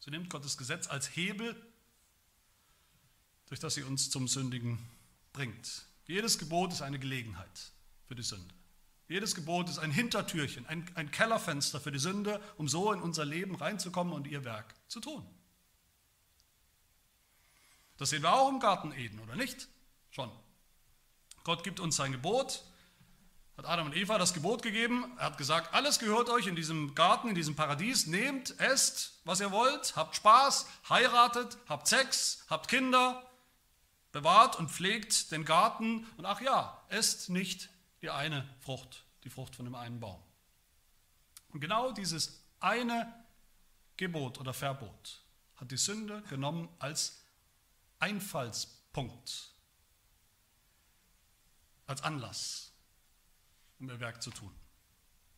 Sie 0.00 0.10
nimmt 0.10 0.28
Gottes 0.28 0.58
Gesetz 0.58 0.86
als 0.86 1.16
Hebel, 1.16 1.56
durch 3.46 3.58
das 3.58 3.72
sie 3.72 3.84
uns 3.84 4.10
zum 4.10 4.28
Sündigen 4.28 4.78
bringt. 5.32 5.86
Jedes 6.04 6.38
Gebot 6.38 6.74
ist 6.74 6.82
eine 6.82 6.98
Gelegenheit 6.98 7.72
für 8.04 8.14
die 8.14 8.22
Sünde. 8.22 8.54
Jedes 9.08 9.34
Gebot 9.34 9.70
ist 9.70 9.78
ein 9.78 9.92
Hintertürchen, 9.92 10.66
ein, 10.66 10.94
ein 10.94 11.10
Kellerfenster 11.10 11.80
für 11.80 11.90
die 11.90 11.98
Sünde, 11.98 12.38
um 12.58 12.68
so 12.68 12.92
in 12.92 13.00
unser 13.00 13.24
Leben 13.24 13.54
reinzukommen 13.54 14.12
und 14.12 14.26
ihr 14.26 14.44
Werk 14.44 14.74
zu 14.88 15.00
tun. 15.00 15.26
Das 17.96 18.10
sehen 18.10 18.22
wir 18.22 18.32
auch 18.32 18.48
im 18.48 18.60
Garten 18.60 18.92
Eden, 18.92 19.20
oder 19.20 19.36
nicht? 19.36 19.68
Schon. 20.10 20.30
Gott 21.44 21.62
gibt 21.62 21.80
uns 21.80 21.96
sein 21.96 22.12
Gebot, 22.12 22.64
hat 23.56 23.66
Adam 23.66 23.86
und 23.86 23.96
Eva 23.96 24.18
das 24.18 24.34
Gebot 24.34 24.62
gegeben. 24.62 25.12
Er 25.18 25.26
hat 25.26 25.38
gesagt, 25.38 25.74
alles 25.74 25.98
gehört 25.98 26.28
euch 26.28 26.46
in 26.46 26.56
diesem 26.56 26.94
Garten, 26.94 27.28
in 27.28 27.34
diesem 27.34 27.54
Paradies. 27.54 28.06
Nehmt, 28.06 28.58
esst, 28.58 29.20
was 29.24 29.40
ihr 29.40 29.52
wollt, 29.52 29.94
habt 29.94 30.16
Spaß, 30.16 30.66
heiratet, 30.88 31.56
habt 31.68 31.86
Sex, 31.86 32.44
habt 32.48 32.68
Kinder, 32.68 33.22
bewahrt 34.10 34.58
und 34.58 34.70
pflegt 34.70 35.30
den 35.30 35.44
Garten. 35.44 36.06
Und 36.16 36.24
ach 36.24 36.40
ja, 36.40 36.82
esst 36.88 37.30
nicht 37.30 37.68
die 38.02 38.10
eine 38.10 38.48
Frucht, 38.60 39.04
die 39.22 39.30
Frucht 39.30 39.54
von 39.54 39.66
dem 39.66 39.74
einen 39.74 40.00
Baum. 40.00 40.22
Und 41.50 41.60
genau 41.60 41.92
dieses 41.92 42.42
eine 42.58 43.12
Gebot 43.96 44.40
oder 44.40 44.52
Verbot 44.52 45.22
hat 45.56 45.70
die 45.70 45.76
Sünde 45.76 46.22
genommen 46.22 46.68
als 46.80 47.23
Einfallspunkt 48.04 49.54
als 51.86 52.02
Anlass, 52.02 52.70
um 53.78 53.88
ihr 53.88 53.98
Werk 53.98 54.22
zu 54.22 54.30
tun. 54.30 54.54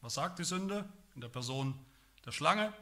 Was 0.01 0.15
sagt 0.15 0.41
die 0.41 0.45
Sünde 0.45 0.85
in 1.15 1.21
der 1.21 1.29
Person 1.29 1.79
der 2.25 2.33
Schlange 2.33 2.73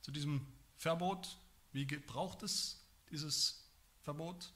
zu 0.00 0.12
diesem 0.12 0.46
Verbot? 0.76 1.38
Wie 1.72 1.86
braucht 1.86 2.44
es 2.44 2.84
dieses 3.10 3.68
Verbot? 4.02 4.52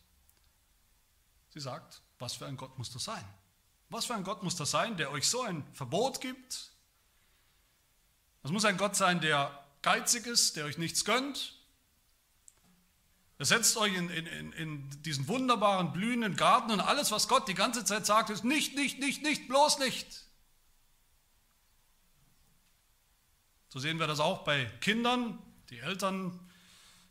Sie 1.48 1.60
sagt, 1.60 2.00
was 2.20 2.34
für 2.34 2.46
ein 2.46 2.56
Gott 2.56 2.78
muss 2.78 2.92
das 2.92 3.02
sein? 3.02 3.24
Was 3.88 4.04
für 4.04 4.14
ein 4.14 4.22
Gott 4.22 4.44
muss 4.44 4.54
das 4.54 4.70
sein, 4.70 4.96
der 4.96 5.10
euch 5.10 5.26
so 5.26 5.42
ein 5.42 5.66
Verbot 5.74 6.20
gibt? 6.20 6.70
Das 8.42 8.52
muss 8.52 8.64
ein 8.64 8.76
Gott 8.76 8.94
sein, 8.94 9.20
der 9.20 9.66
geizig 9.82 10.26
ist, 10.26 10.54
der 10.54 10.64
euch 10.66 10.78
nichts 10.78 11.04
gönnt, 11.04 11.61
Ihr 13.42 13.46
setzt 13.46 13.76
euch 13.76 13.92
in, 13.92 14.08
in, 14.08 14.52
in 14.52 15.02
diesen 15.02 15.26
wunderbaren, 15.26 15.92
blühenden 15.92 16.36
Garten 16.36 16.70
und 16.70 16.78
alles, 16.78 17.10
was 17.10 17.26
Gott 17.26 17.48
die 17.48 17.54
ganze 17.54 17.84
Zeit 17.84 18.06
sagt, 18.06 18.30
ist 18.30 18.44
nicht, 18.44 18.76
nicht, 18.76 19.00
nicht, 19.00 19.24
nicht, 19.24 19.48
bloß 19.48 19.80
nicht. 19.80 20.06
So 23.68 23.80
sehen 23.80 23.98
wir 23.98 24.06
das 24.06 24.20
auch 24.20 24.44
bei 24.44 24.66
Kindern. 24.80 25.40
Die 25.70 25.80
Eltern, 25.80 26.38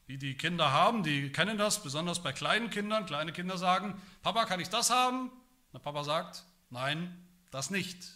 die 0.08 0.18
die 0.18 0.38
Kinder 0.38 0.72
haben, 0.72 1.04
die 1.04 1.34
kennen 1.34 1.58
das, 1.58 1.84
besonders 1.84 2.24
bei 2.24 2.32
kleinen 2.32 2.70
Kindern. 2.70 3.06
Kleine 3.06 3.34
Kinder 3.34 3.58
sagen, 3.58 4.02
Papa, 4.22 4.46
kann 4.46 4.62
ich 4.62 4.70
das 4.70 4.90
haben? 4.90 5.32
Der 5.74 5.80
Papa 5.80 6.06
sagt, 6.06 6.46
nein, 6.70 7.28
das 7.50 7.72
nicht. 7.72 8.08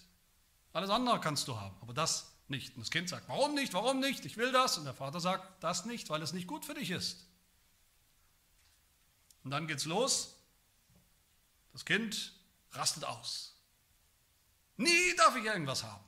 Alles 0.71 0.89
andere 0.89 1.19
kannst 1.19 1.49
du 1.49 1.59
haben, 1.59 1.75
aber 1.81 1.93
das 1.93 2.33
nicht. 2.47 2.77
Und 2.77 2.83
das 2.83 2.91
Kind 2.91 3.09
sagt, 3.09 3.27
warum 3.27 3.55
nicht, 3.55 3.73
warum 3.73 3.99
nicht, 3.99 4.23
ich 4.23 4.37
will 4.37 4.53
das. 4.53 4.77
Und 4.77 4.85
der 4.85 4.93
Vater 4.93 5.19
sagt, 5.19 5.61
das 5.61 5.83
nicht, 5.83 6.09
weil 6.09 6.21
es 6.21 6.31
nicht 6.31 6.47
gut 6.47 6.63
für 6.63 6.75
dich 6.75 6.91
ist. 6.91 7.25
Und 9.45 9.51
dann 9.51 9.67
geht's 9.67 9.85
los. 9.85 10.35
Das 11.71 11.85
Kind 11.85 12.33
rastet 12.71 13.05
aus. 13.05 13.55
Nie 14.75 15.15
darf 15.15 15.35
ich 15.37 15.45
irgendwas 15.45 15.83
haben. 15.83 16.03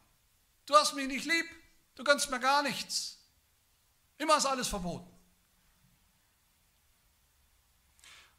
Du 0.66 0.76
hast 0.76 0.96
mich 0.96 1.08
nicht 1.08 1.26
lieb. 1.26 1.46
Du 1.96 2.04
kannst 2.04 2.30
mir 2.32 2.40
gar 2.40 2.64
nichts. 2.64 3.20
Immer 4.18 4.38
ist 4.38 4.48
alles 4.48 4.68
verboten. 4.68 5.10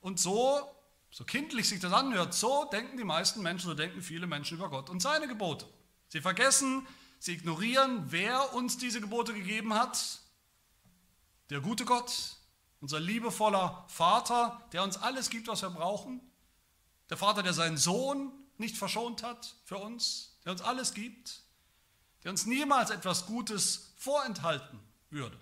Und 0.01 0.19
so, 0.19 0.69
so 1.11 1.25
kindlich 1.25 1.69
sich 1.69 1.81
das 1.81 1.93
anhört, 1.93 2.35
so 2.35 2.65
denken 2.67 2.97
die 2.97 3.05
meisten 3.05 3.41
Menschen, 3.41 3.69
so 3.69 3.75
denken 3.75 4.03
viele 4.03 4.27
Menschen 4.27 4.59
über 4.59 4.69
Gott 4.69 4.91
und 4.91 5.01
seine 5.01 5.29
Gebote. 5.29 5.67
Sie 6.09 6.21
vergessen, 6.21 6.87
sie 7.21 7.35
ignorieren, 7.35 8.11
wer 8.11 8.53
uns 8.55 8.79
diese 8.79 9.01
Gebote 9.01 9.33
gegeben 9.33 9.75
hat. 9.75 10.21
Der 11.51 11.61
gute 11.61 11.85
Gott, 11.85 12.38
unser 12.81 13.01
liebevoller 13.01 13.85
Vater, 13.89 14.63
der 14.73 14.83
uns 14.83 14.97
alles 14.97 15.31
gibt, 15.31 15.49
was 15.49 15.63
wir 15.63 15.71
brauchen. 15.71 16.21
Der 17.11 17.17
Vater, 17.17 17.43
der 17.43 17.53
seinen 17.53 17.77
Sohn 17.77 18.33
nicht 18.57 18.77
verschont 18.77 19.23
hat 19.23 19.57
für 19.65 19.79
uns, 19.79 20.39
der 20.45 20.53
uns 20.53 20.63
alles 20.63 20.95
gibt, 20.95 21.43
der 22.25 22.31
uns 22.31 22.47
niemals 22.47 22.91
etwas 22.91 23.27
Gutes 23.27 23.93
vorenthalten 23.97 24.81
würde. 25.11 25.39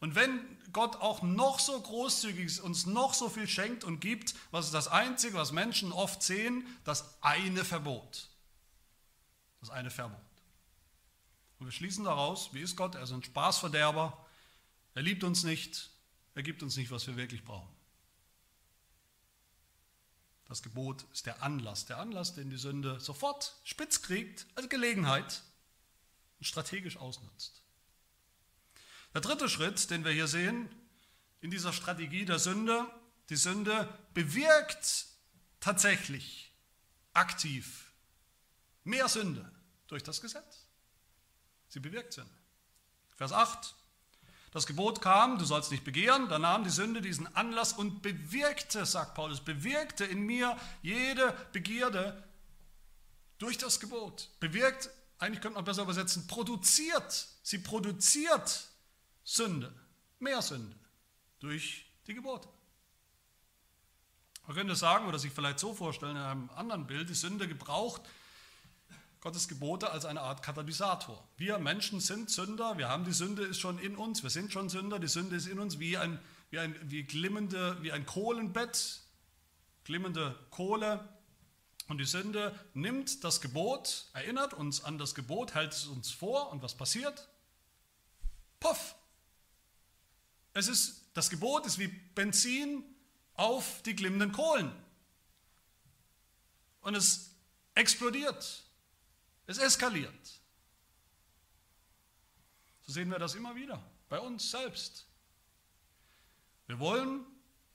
Und 0.00 0.14
wenn 0.14 0.58
Gott 0.72 0.96
auch 0.96 1.22
noch 1.22 1.58
so 1.58 1.80
großzügig 1.80 2.44
ist, 2.44 2.60
uns 2.60 2.84
noch 2.84 3.14
so 3.14 3.30
viel 3.30 3.48
schenkt 3.48 3.84
und 3.84 4.00
gibt, 4.00 4.34
was 4.50 4.66
ist 4.66 4.74
das 4.74 4.88
Einzige, 4.88 5.38
was 5.38 5.52
Menschen 5.52 5.92
oft 5.92 6.22
sehen? 6.22 6.66
Das 6.84 7.22
eine 7.22 7.64
Verbot. 7.64 8.28
Das 9.60 9.70
eine 9.70 9.90
Verbot. 9.90 10.20
Und 11.58 11.66
wir 11.66 11.72
schließen 11.72 12.04
daraus, 12.04 12.52
wie 12.52 12.60
ist 12.60 12.76
Gott? 12.76 12.96
Er 12.96 13.02
ist 13.04 13.12
ein 13.12 13.22
Spaßverderber, 13.22 14.23
er 14.94 15.02
liebt 15.02 15.24
uns 15.24 15.42
nicht, 15.44 15.90
er 16.34 16.42
gibt 16.42 16.62
uns 16.62 16.76
nicht, 16.76 16.90
was 16.90 17.06
wir 17.06 17.16
wirklich 17.16 17.44
brauchen. 17.44 17.74
Das 20.46 20.62
Gebot 20.62 21.04
ist 21.12 21.26
der 21.26 21.42
Anlass, 21.42 21.86
der 21.86 21.98
Anlass, 21.98 22.34
den 22.34 22.50
die 22.50 22.58
Sünde 22.58 23.00
sofort 23.00 23.56
spitz 23.64 24.02
kriegt, 24.02 24.46
als 24.54 24.68
Gelegenheit 24.68 25.42
und 26.38 26.44
strategisch 26.44 26.96
ausnutzt. 26.96 27.62
Der 29.14 29.20
dritte 29.20 29.48
Schritt, 29.48 29.90
den 29.90 30.04
wir 30.04 30.12
hier 30.12 30.26
sehen, 30.26 30.68
in 31.40 31.50
dieser 31.50 31.72
Strategie 31.72 32.24
der 32.24 32.38
Sünde, 32.38 32.86
die 33.30 33.36
Sünde 33.36 33.88
bewirkt 34.12 35.06
tatsächlich 35.60 36.52
aktiv 37.14 37.92
mehr 38.82 39.08
Sünde 39.08 39.50
durch 39.86 40.02
das 40.02 40.20
Gesetz. 40.20 40.66
Sie 41.68 41.80
bewirkt 41.80 42.12
Sünde. 42.12 42.34
Vers 43.16 43.32
8. 43.32 43.74
Das 44.54 44.66
Gebot 44.66 45.02
kam, 45.02 45.36
du 45.36 45.44
sollst 45.44 45.72
nicht 45.72 45.82
begehren, 45.82 46.28
da 46.28 46.38
nahm 46.38 46.62
die 46.62 46.70
Sünde 46.70 47.02
diesen 47.02 47.26
Anlass 47.34 47.72
und 47.72 48.02
bewirkte, 48.02 48.86
sagt 48.86 49.14
Paulus, 49.14 49.40
bewirkte 49.40 50.04
in 50.04 50.20
mir 50.20 50.56
jede 50.80 51.36
Begierde, 51.52 52.22
durch 53.38 53.58
das 53.58 53.80
Gebot, 53.80 54.30
bewirkt, 54.38 54.90
eigentlich 55.18 55.40
könnte 55.40 55.56
man 55.56 55.64
besser 55.64 55.82
übersetzen, 55.82 56.28
produziert, 56.28 57.26
sie 57.42 57.58
produziert 57.58 58.68
Sünde, 59.24 59.74
mehr 60.20 60.40
Sünde 60.40 60.76
durch 61.40 61.86
die 62.06 62.14
Gebote. 62.14 62.48
Man 64.46 64.56
könnte 64.56 64.76
sagen 64.76 65.08
oder 65.08 65.18
sich 65.18 65.32
vielleicht 65.32 65.58
so 65.58 65.74
vorstellen 65.74 66.14
in 66.14 66.22
einem 66.22 66.50
anderen 66.50 66.86
Bild, 66.86 67.08
die 67.08 67.14
Sünde 67.14 67.48
gebraucht 67.48 68.02
Gottes 69.24 69.48
Gebote 69.48 69.90
als 69.90 70.04
eine 70.04 70.20
Art 70.20 70.42
Katalysator. 70.42 71.26
Wir 71.38 71.58
Menschen 71.58 71.98
sind 71.98 72.28
Sünder, 72.28 72.76
wir 72.76 72.90
haben 72.90 73.06
die 73.06 73.14
Sünde 73.14 73.42
ist 73.42 73.58
schon 73.58 73.78
in 73.78 73.96
uns, 73.96 74.22
wir 74.22 74.28
sind 74.28 74.52
schon 74.52 74.68
Sünder, 74.68 74.98
die 74.98 75.08
Sünde 75.08 75.34
ist 75.34 75.46
in 75.46 75.58
uns 75.58 75.78
wie 75.78 75.96
ein, 75.96 76.20
wie 76.50 76.58
ein, 76.58 76.76
wie 76.82 77.04
glimmende, 77.04 77.82
wie 77.82 77.90
ein 77.90 78.04
Kohlenbett, 78.04 79.00
glimmende 79.84 80.38
Kohle. 80.50 81.08
Und 81.88 81.96
die 81.96 82.04
Sünde 82.04 82.54
nimmt 82.74 83.24
das 83.24 83.40
Gebot, 83.40 84.08
erinnert 84.12 84.52
uns 84.52 84.84
an 84.84 84.98
das 84.98 85.14
Gebot, 85.14 85.54
hält 85.54 85.72
es 85.72 85.86
uns 85.86 86.10
vor 86.10 86.52
und 86.52 86.62
was 86.62 86.74
passiert? 86.74 87.26
Puff! 88.60 88.94
Es 90.52 90.68
ist, 90.68 91.08
das 91.14 91.30
Gebot 91.30 91.64
ist 91.64 91.78
wie 91.78 91.88
Benzin 91.88 92.84
auf 93.32 93.80
die 93.86 93.96
glimmenden 93.96 94.32
Kohlen. 94.32 94.70
Und 96.82 96.94
es 96.94 97.34
explodiert. 97.74 98.64
Es 99.46 99.58
eskaliert. 99.58 100.40
So 102.82 102.92
sehen 102.92 103.10
wir 103.10 103.18
das 103.18 103.34
immer 103.34 103.54
wieder 103.54 103.82
bei 104.08 104.20
uns 104.20 104.50
selbst. 104.50 105.06
Wir 106.66 106.78
wollen 106.78 107.24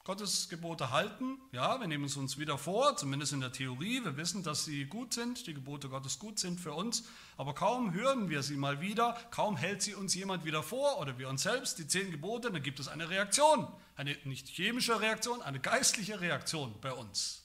Gottes 0.04 0.50
Gebote 0.50 0.90
halten. 0.90 1.40
Ja, 1.52 1.80
wir 1.80 1.86
nehmen 1.86 2.06
es 2.06 2.18
uns 2.18 2.40
wieder 2.40 2.58
vor, 2.58 2.98
zumindest 2.98 3.34
in 3.34 3.42
der 3.42 3.52
Theorie. 3.52 4.04
Wir 4.04 4.18
wissen, 4.18 4.42
dass 4.42 4.66
sie 4.66 4.86
gut 4.86 5.14
sind, 5.14 5.46
die 5.46 5.54
Gebote 5.54 5.90
Gottes 5.90 6.18
gut 6.18 6.40
sind 6.40 6.60
für 6.60 6.74
uns. 6.74 7.04
Aber 7.38 7.54
kaum 7.54 7.94
hören 7.94 8.30
wir 8.30 8.42
sie 8.42 8.58
mal 8.58 8.82
wieder, 8.82 9.16
kaum 9.30 9.58
hält 9.58 9.84
sie 9.84 9.94
uns 9.94 10.16
jemand 10.16 10.46
wieder 10.46 10.64
vor 10.64 11.00
oder 11.00 11.20
wir 11.20 11.30
uns 11.30 11.44
selbst, 11.44 11.78
die 11.78 11.88
zehn 11.88 12.10
Gebote, 12.10 12.52
dann 12.52 12.64
gibt 12.64 12.80
es 12.80 12.88
eine 12.88 13.10
Reaktion. 13.10 13.68
Eine 13.96 14.18
nicht 14.24 14.48
chemische 14.48 15.00
Reaktion, 15.00 15.42
eine 15.44 15.60
geistliche 15.60 16.20
Reaktion 16.22 16.74
bei 16.82 16.92
uns. 16.92 17.44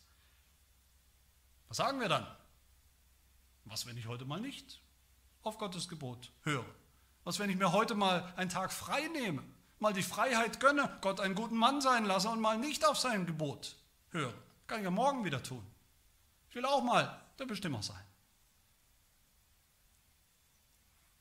Was 1.68 1.76
sagen 1.76 2.00
wir 2.00 2.08
dann? 2.08 2.26
Was, 3.64 3.86
wenn 3.86 3.96
ich 3.96 4.06
heute 4.06 4.24
mal 4.24 4.40
nicht 4.40 4.80
auf 5.42 5.58
Gottes 5.58 5.88
Gebot 5.88 6.30
höre? 6.42 6.66
Was, 7.24 7.38
wenn 7.38 7.50
ich 7.50 7.56
mir 7.56 7.72
heute 7.72 7.94
mal 7.94 8.32
einen 8.36 8.50
Tag 8.50 8.72
frei 8.72 9.08
nehme, 9.08 9.42
mal 9.78 9.92
die 9.92 10.02
Freiheit 10.02 10.60
gönne, 10.60 10.98
Gott 11.00 11.20
einen 11.20 11.34
guten 11.34 11.56
Mann 11.56 11.80
sein 11.80 12.04
lasse 12.04 12.28
und 12.28 12.40
mal 12.40 12.58
nicht 12.58 12.84
auf 12.84 12.98
sein 12.98 13.26
Gebot 13.26 13.76
höre? 14.10 14.34
Kann 14.66 14.78
ich 14.78 14.84
ja 14.84 14.90
morgen 14.90 15.24
wieder 15.24 15.42
tun. 15.42 15.64
Ich 16.48 16.54
will 16.54 16.64
auch 16.64 16.82
mal 16.82 17.20
der 17.38 17.46
Bestimmer 17.46 17.82
sein. 17.82 18.04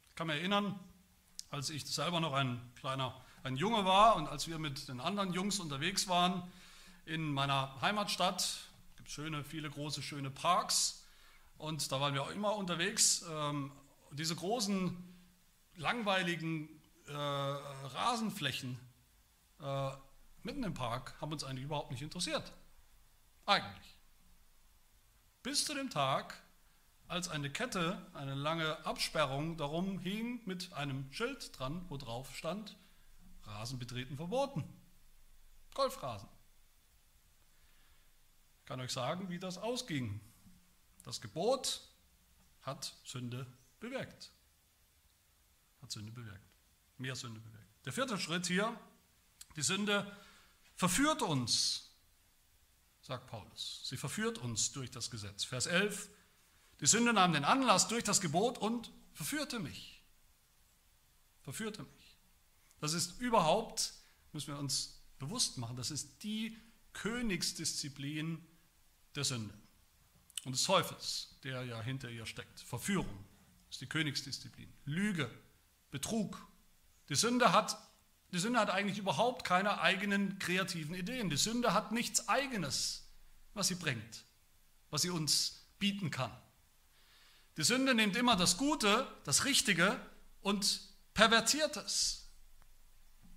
Ich 0.09 0.15
kann 0.15 0.27
mich 0.27 0.37
erinnern, 0.37 0.79
als 1.49 1.69
ich 1.69 1.85
selber 1.85 2.19
noch 2.19 2.33
ein 2.33 2.61
kleiner 2.75 3.19
ein 3.43 3.57
Junge 3.57 3.83
war 3.83 4.15
und 4.15 4.27
als 4.27 4.47
wir 4.47 4.57
mit 4.57 4.87
den 4.87 5.01
anderen 5.01 5.33
Jungs 5.33 5.59
unterwegs 5.59 6.07
waren 6.07 6.49
in 7.05 7.31
meiner 7.33 7.79
Heimatstadt, 7.81 8.69
gibt 8.95 9.09
schöne, 9.09 9.43
viele 9.43 9.69
große, 9.69 10.01
schöne 10.01 10.29
Parks 10.29 11.02
und 11.63 11.89
da 11.93 12.01
waren 12.01 12.13
wir 12.13 12.23
auch 12.23 12.29
immer 12.31 12.57
unterwegs. 12.57 13.23
Ähm, 13.29 13.71
diese 14.11 14.35
großen, 14.35 14.97
langweiligen 15.77 16.67
äh, 17.07 17.13
Rasenflächen 17.13 18.77
äh, 19.61 19.91
mitten 20.43 20.63
im 20.63 20.73
Park 20.73 21.15
haben 21.21 21.31
uns 21.31 21.45
eigentlich 21.45 21.63
überhaupt 21.63 21.89
nicht 21.89 22.01
interessiert. 22.01 22.51
Eigentlich. 23.45 23.97
Bis 25.41 25.63
zu 25.63 25.73
dem 25.73 25.89
Tag, 25.89 26.41
als 27.07 27.29
eine 27.29 27.49
Kette, 27.49 28.05
eine 28.13 28.35
lange 28.35 28.85
Absperrung 28.85 29.55
darum 29.55 29.99
hing 29.99 30.41
mit 30.45 30.73
einem 30.73 31.11
Schild 31.13 31.57
dran, 31.57 31.85
wo 31.87 31.95
drauf 31.95 32.35
stand, 32.35 32.77
Rasen 33.43 33.79
betreten 33.79 34.17
verboten. 34.17 34.65
Golfrasen. 35.73 36.27
Ich 38.59 38.65
kann 38.65 38.81
euch 38.81 38.91
sagen, 38.91 39.29
wie 39.29 39.39
das 39.39 39.57
ausging. 39.57 40.19
Das 41.03 41.19
Gebot 41.19 41.81
hat 42.61 42.95
Sünde 43.03 43.45
bewirkt. 43.79 44.31
Hat 45.81 45.91
Sünde 45.91 46.11
bewirkt. 46.11 46.49
Mehr 46.97 47.15
Sünde 47.15 47.39
bewirkt. 47.41 47.85
Der 47.85 47.93
vierte 47.93 48.17
Schritt 48.17 48.47
hier, 48.47 48.79
die 49.57 49.61
Sünde 49.61 50.09
verführt 50.75 51.21
uns, 51.21 51.91
sagt 53.01 53.27
Paulus. 53.27 53.81
Sie 53.83 53.97
verführt 53.97 54.37
uns 54.37 54.71
durch 54.71 54.89
das 54.89 55.11
Gesetz. 55.11 55.43
Vers 55.43 55.65
11, 55.65 56.09
die 56.79 56.87
Sünde 56.87 57.13
nahm 57.13 57.33
den 57.33 57.43
Anlass 57.43 57.89
durch 57.89 58.05
das 58.05 58.21
Gebot 58.21 58.57
und 58.57 58.91
verführte 59.11 59.59
mich. 59.59 60.01
Verführte 61.41 61.83
mich. 61.83 62.17
Das 62.79 62.93
ist 62.93 63.19
überhaupt, 63.19 63.93
müssen 64.31 64.53
wir 64.53 64.59
uns 64.59 65.01
bewusst 65.19 65.57
machen, 65.57 65.75
das 65.75 65.91
ist 65.91 66.23
die 66.23 66.57
Königsdisziplin 66.93 68.45
der 69.15 69.25
Sünde 69.25 69.62
und 70.45 70.53
des 70.53 70.63
Teufels, 70.63 71.35
der 71.43 71.63
ja 71.63 71.81
hinter 71.81 72.09
ihr 72.09 72.25
steckt. 72.25 72.59
Verführung 72.59 73.25
ist 73.69 73.81
die 73.81 73.87
Königsdisziplin. 73.87 74.71
Lüge, 74.85 75.29
Betrug. 75.91 76.45
Die 77.09 77.15
Sünde 77.15 77.51
hat, 77.51 77.77
die 78.31 78.39
Sünde 78.39 78.59
hat 78.59 78.69
eigentlich 78.69 78.97
überhaupt 78.97 79.45
keine 79.45 79.81
eigenen 79.81 80.39
kreativen 80.39 80.95
Ideen. 80.95 81.29
Die 81.29 81.37
Sünde 81.37 81.73
hat 81.73 81.91
nichts 81.91 82.27
Eigenes, 82.27 83.07
was 83.53 83.67
sie 83.67 83.75
bringt, 83.75 84.25
was 84.89 85.03
sie 85.03 85.09
uns 85.09 85.67
bieten 85.79 86.11
kann. 86.11 86.31
Die 87.57 87.63
Sünde 87.63 87.93
nimmt 87.93 88.15
immer 88.15 88.35
das 88.35 88.57
Gute, 88.57 89.07
das 89.25 89.45
Richtige 89.45 89.99
und 90.41 90.81
pervertiert 91.13 91.77
es, 91.77 92.27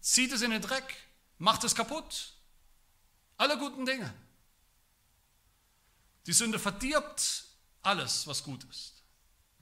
zieht 0.01 0.33
es 0.33 0.43
in 0.43 0.51
den 0.51 0.63
Dreck, 0.63 0.97
macht 1.39 1.65
es 1.65 1.75
kaputt. 1.75 2.33
Alle 3.37 3.59
guten 3.59 3.85
Dinge. 3.85 4.13
Die 6.27 6.33
Sünde 6.33 6.59
verdirbt 6.59 7.45
alles, 7.83 8.27
was 8.27 8.43
gut 8.43 8.65
ist, 8.65 9.05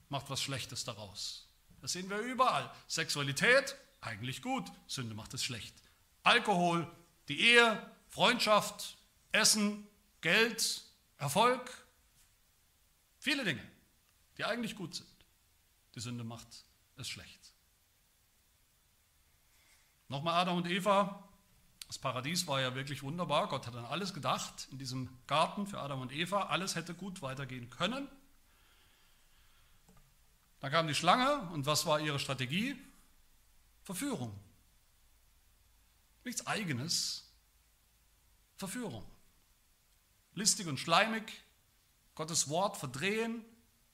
macht 0.09 0.31
was 0.31 0.43
Schlechtes 0.43 0.85
daraus. 0.85 1.47
Das 1.83 1.93
sehen 1.93 2.09
wir 2.09 2.19
überall. 2.19 2.75
Sexualität, 2.89 3.77
eigentlich 4.01 4.41
gut, 4.41 4.71
Sünde 4.87 5.15
macht 5.15 5.35
es 5.35 5.45
schlecht. 5.45 5.75
Alkohol, 6.23 6.91
die 7.29 7.39
Ehe, 7.39 7.91
Freundschaft, 8.09 8.97
Essen, 9.33 9.87
Geld, 10.23 10.83
Erfolg, 11.19 11.71
viele 13.19 13.45
Dinge, 13.45 13.63
die 14.39 14.45
eigentlich 14.45 14.75
gut 14.75 14.95
sind. 14.95 15.09
Die 15.95 16.01
Sünde 16.01 16.25
macht 16.25 16.49
es 16.97 17.09
schlecht. 17.09 17.53
Nochmal 20.09 20.41
Adam 20.41 20.57
und 20.57 20.67
Eva, 20.67 21.29
das 21.87 21.99
Paradies 21.99 22.47
war 22.47 22.61
ja 22.61 22.75
wirklich 22.75 23.03
wunderbar. 23.03 23.49
Gott 23.49 23.67
hat 23.67 23.77
an 23.77 23.85
alles 23.85 24.15
gedacht 24.15 24.69
in 24.71 24.79
diesem 24.79 25.09
Garten 25.27 25.67
für 25.67 25.81
Adam 25.81 26.01
und 26.01 26.13
Eva. 26.13 26.45
Alles 26.45 26.75
hätte 26.75 26.95
gut 26.95 27.23
weitergehen 27.23 27.71
können. 27.71 28.09
Dann 30.61 30.71
kam 30.71 30.87
die 30.89 30.95
Schlange 30.95 31.51
und 31.53 31.67
was 31.67 31.85
war 31.85 32.01
ihre 32.01 32.19
Strategie? 32.19 32.75
Verführung. 33.83 34.35
Nichts 36.25 36.47
eigenes. 36.47 37.31
Verführung. 38.57 39.05
Listig 40.33 40.67
und 40.67 40.81
schleimig. 40.81 41.45
Gottes 42.15 42.49
Wort 42.49 42.77
verdrehen, 42.77 43.45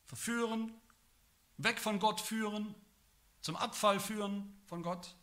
verführen, 0.04 0.72
weg 1.56 1.80
von 1.80 1.98
Gott 1.98 2.20
führen, 2.20 2.74
zum 3.40 3.56
Abfall 3.56 3.98
führen 3.98 4.60
von 4.66 4.82
Gott 4.82 5.14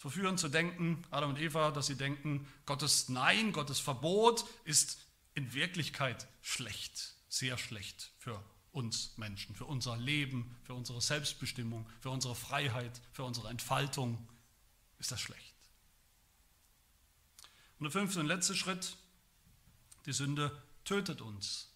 verführen 0.00 0.38
zu 0.38 0.48
denken, 0.48 1.04
Adam 1.10 1.30
und 1.30 1.38
Eva, 1.38 1.72
dass 1.72 1.86
sie 1.86 1.94
denken, 1.94 2.48
Gottes 2.64 3.10
Nein, 3.10 3.52
Gottes 3.52 3.80
Verbot 3.80 4.46
ist 4.64 4.98
in 5.34 5.52
Wirklichkeit 5.52 6.26
schlecht, 6.40 7.14
sehr 7.28 7.58
schlecht 7.58 8.10
für 8.18 8.42
uns 8.72 9.12
Menschen, 9.18 9.54
für 9.54 9.66
unser 9.66 9.98
Leben, 9.98 10.56
für 10.64 10.72
unsere 10.72 11.02
Selbstbestimmung, 11.02 11.86
für 12.00 12.08
unsere 12.08 12.34
Freiheit, 12.34 12.98
für 13.12 13.24
unsere 13.24 13.50
Entfaltung 13.50 14.26
ist 14.98 15.12
das 15.12 15.20
schlecht. 15.20 15.54
Und 17.78 17.84
der 17.84 17.92
fünfte 17.92 18.20
und 18.20 18.26
letzte 18.26 18.56
Schritt, 18.56 18.96
die 20.06 20.14
Sünde 20.14 20.62
tötet 20.86 21.20
uns 21.20 21.68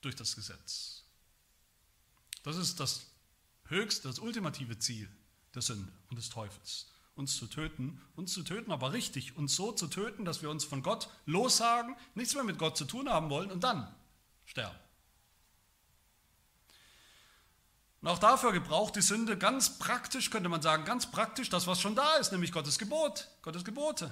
durch 0.00 0.16
das 0.16 0.34
Gesetz. 0.34 1.04
Das 2.42 2.56
ist 2.56 2.80
das 2.80 3.10
höchste, 3.66 4.08
das 4.08 4.18
ultimative 4.18 4.78
Ziel 4.78 5.14
der 5.54 5.60
Sünde 5.60 5.92
und 6.08 6.16
des 6.16 6.30
Teufels 6.30 6.89
uns 7.20 7.36
zu 7.36 7.46
töten, 7.46 8.00
uns 8.16 8.32
zu 8.32 8.42
töten, 8.42 8.72
aber 8.72 8.92
richtig, 8.92 9.36
uns 9.36 9.54
so 9.54 9.70
zu 9.72 9.86
töten, 9.86 10.24
dass 10.24 10.42
wir 10.42 10.50
uns 10.50 10.64
von 10.64 10.82
Gott 10.82 11.08
lossagen, 11.26 11.94
nichts 12.14 12.34
mehr 12.34 12.44
mit 12.44 12.58
Gott 12.58 12.76
zu 12.76 12.86
tun 12.86 13.08
haben 13.08 13.30
wollen 13.30 13.52
und 13.52 13.62
dann 13.62 13.94
sterben. 14.46 14.78
Und 18.00 18.08
auch 18.08 18.18
dafür 18.18 18.52
gebraucht 18.52 18.96
die 18.96 19.02
Sünde 19.02 19.36
ganz 19.36 19.78
praktisch, 19.78 20.30
könnte 20.30 20.48
man 20.48 20.62
sagen, 20.62 20.86
ganz 20.86 21.10
praktisch 21.10 21.50
das, 21.50 21.66
was 21.66 21.80
schon 21.80 21.94
da 21.94 22.16
ist, 22.16 22.32
nämlich 22.32 22.52
Gottes 22.52 22.78
Gebot, 22.78 23.28
Gottes 23.42 23.64
Gebote. 23.64 24.10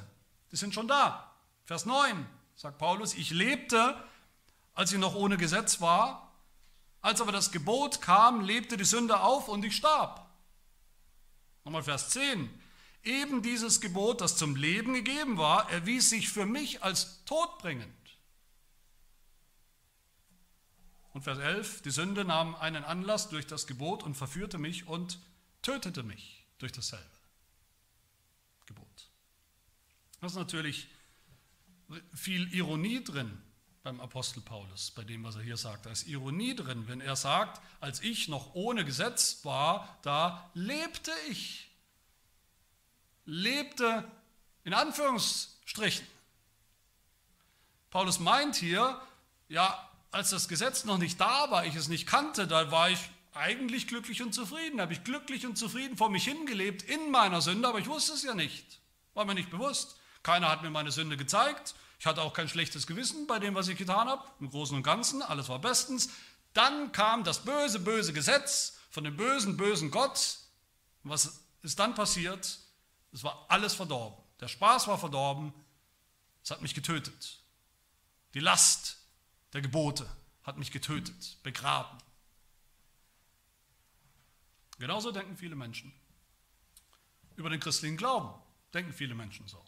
Die 0.53 0.57
sind 0.57 0.75
schon 0.75 0.87
da. 0.87 1.35
Vers 1.65 1.87
9 1.87 2.27
sagt 2.55 2.77
Paulus, 2.77 3.15
ich 3.15 3.31
lebte, 3.31 3.97
als 4.75 4.93
ich 4.93 4.99
noch 4.99 5.15
ohne 5.15 5.39
Gesetz 5.39 5.81
war, 5.81 6.29
Als 7.01 7.21
aber 7.21 7.31
das 7.31 7.53
Gebot 7.53 8.03
kam, 8.03 8.41
lebte 8.41 8.77
die 8.77 8.85
Sünde 8.85 9.21
auf 9.21 9.49
und 9.49 9.65
ich 9.65 9.77
starb. 9.77 10.29
Nochmal 11.65 11.85
Vers 11.85 12.11
10. 12.11 12.51
Eben 13.05 13.43
dieses 13.43 13.81
Gebot, 13.81 14.21
das 14.21 14.37
zum 14.37 14.57
Leben 14.57 14.93
gegeben 14.95 15.39
war, 15.39 15.71
erwies 15.71 16.11
sich 16.11 16.29
für 16.29 16.47
mich 16.47 16.83
als 16.83 17.25
todbringend. 17.25 17.89
Und 21.13 21.23
Vers 21.23 21.39
11, 21.39 21.83
die 21.83 21.91
Sünde 21.91 22.25
nahm 22.25 22.55
einen 22.55 22.85
Anlass 22.85 23.29
durch 23.29 23.47
das 23.47 23.67
Gebot 23.67 24.03
und 24.03 24.15
verführte 24.15 24.59
mich 24.59 24.87
und 24.87 25.19
tötete 25.63 26.03
mich 26.03 26.45
durch 26.59 26.73
dasselbe 26.73 27.05
Gebot. 28.67 29.11
Das 30.21 30.33
ist 30.33 30.39
natürlich 30.39 30.89
viel 32.15 32.53
Ironie 32.55 33.03
drin 33.03 33.43
beim 33.83 34.01
Apostel 34.01 34.43
Paulus, 34.43 34.91
bei 34.91 35.05
dem, 35.05 35.25
was 35.25 35.37
er 35.37 35.43
hier 35.43 35.57
sagt. 35.57 35.87
Da 35.87 35.91
ist 35.91 36.07
Ironie 36.07 36.55
drin, 36.55 36.87
wenn 36.89 37.01
er 37.01 37.17
sagt, 37.17 37.63
als 37.81 38.01
ich 38.01 38.29
noch 38.29 38.55
ohne 38.55 38.85
Gesetz 38.85 39.45
war, 39.45 39.99
da 40.03 40.51
lebte 40.55 41.11
ich. 41.31 41.68
Lebte 43.29 44.11
in 44.65 44.73
Anführungsstrichen. 44.73 46.07
Paulus 47.91 48.21
meint 48.21 48.57
hier, 48.57 48.99
ja, 49.49 49.87
als 50.11 50.31
das 50.31 50.49
Gesetz 50.49 50.85
noch 50.85 50.97
nicht 50.97 51.21
da 51.21 51.51
war, 51.51 51.67
ich 51.67 51.75
es 51.75 51.89
nicht 51.89 52.07
kannte, 52.07 52.47
da 52.47 52.71
war 52.71 52.89
ich 52.89 52.99
eigentlich 53.35 53.87
glücklich 53.87 54.23
und 54.23 54.35
zufrieden. 54.35 54.79
Da 54.79 54.85
habe 54.85 54.95
ich 54.95 55.05
glücklich 55.05 55.45
und 55.45 55.59
zufrieden 55.59 55.99
vor 55.99 56.09
mich 56.09 56.25
hingelebt 56.25 56.83
in 56.83 57.11
meiner 57.11 57.43
Sünde, 57.43 57.69
aber 57.69 57.79
ich 57.79 57.87
wusste 57.87 58.15
es 58.15 58.23
ja 58.23 58.35
nicht. 58.35 58.81
War 59.13 59.27
mir 59.27 59.35
nicht 59.35 59.51
bewusst. 59.51 59.97
Keiner 60.23 60.49
hat 60.49 60.63
mir 60.63 60.71
meine 60.71 60.91
Sünde 60.91 61.19
gezeigt. 61.19 61.75
Ich 62.01 62.07
hatte 62.07 62.23
auch 62.23 62.33
kein 62.33 62.49
schlechtes 62.49 62.87
Gewissen 62.87 63.27
bei 63.27 63.39
dem, 63.39 63.55
was 63.55 63.69
ich 63.69 63.77
getan 63.77 64.09
habe. 64.09 64.25
Im 64.41 64.49
Großen 64.49 64.75
und 64.75 64.83
Ganzen, 64.83 65.21
alles 65.21 65.51
war 65.51 65.59
bestens. 65.59 66.09
Dann 66.55 66.93
kam 66.93 67.25
das 67.25 67.45
böse, 67.45 67.79
böse 67.79 68.15
Gesetz 68.15 68.79
von 68.91 69.05
dem 69.05 69.19
bösen, 69.19 69.59
bösen 69.59 69.91
Gott. 69.91 70.39
was 71.03 71.43
ist 71.63 71.79
dann 71.79 71.95
passiert? 71.95 72.59
Es 73.13 73.25
war 73.25 73.47
alles 73.49 73.75
verdorben. 73.75 74.23
Der 74.41 74.49
Spaß 74.49 74.89
war 74.89 74.99
verdorben. 74.99 75.53
Es 76.43 76.51
hat 76.51 76.63
mich 76.63 76.75
getötet. 76.75 77.41
Die 78.35 78.41
Last 78.41 78.99
der 79.53 79.63
Gebote 79.63 80.09
hat 80.43 80.59
mich 80.59 80.71
getötet, 80.71 81.43
begraben. 81.43 81.99
Genauso 84.79 85.11
denken 85.11 85.37
viele 85.37 85.57
Menschen. 85.57 85.93
Über 87.37 87.51
den 87.51 87.61
christlichen 87.61 87.97
Glauben 87.97 88.33
denken 88.73 88.93
viele 88.93 89.15
Menschen 89.15 89.47
so. 89.49 89.65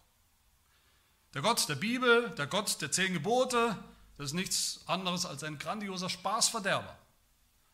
Der 1.35 1.43
Gott 1.43 1.69
der 1.69 1.77
Bibel, 1.77 2.31
der 2.31 2.47
Gott 2.47 2.81
der 2.81 2.91
zehn 2.91 3.13
Gebote, 3.13 3.77
das 4.17 4.27
ist 4.27 4.33
nichts 4.35 4.81
anderes 4.87 5.25
als 5.25 5.43
ein 5.45 5.59
grandioser 5.59 6.09
Spaßverderber. 6.09 6.99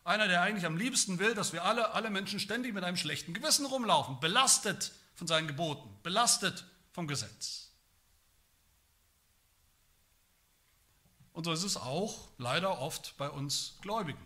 Einer, 0.04 0.28
der 0.28 0.42
eigentlich 0.42 0.66
am 0.66 0.76
liebsten 0.76 1.18
will, 1.18 1.34
dass 1.34 1.52
wir 1.52 1.64
alle, 1.64 1.92
alle 1.92 2.10
Menschen 2.10 2.38
ständig 2.38 2.74
mit 2.74 2.84
einem 2.84 2.96
schlechten 2.96 3.34
Gewissen 3.34 3.66
rumlaufen, 3.66 4.20
belastet 4.20 4.92
von 5.16 5.26
seinen 5.26 5.48
Geboten, 5.48 5.88
belastet 6.02 6.64
vom 6.92 7.08
Gesetz. 7.08 7.70
Und 11.32 11.44
so 11.44 11.52
ist 11.52 11.64
es 11.64 11.76
auch 11.76 12.28
leider 12.38 12.78
oft 12.78 13.16
bei 13.18 13.28
uns 13.28 13.76
Gläubigen. 13.82 14.24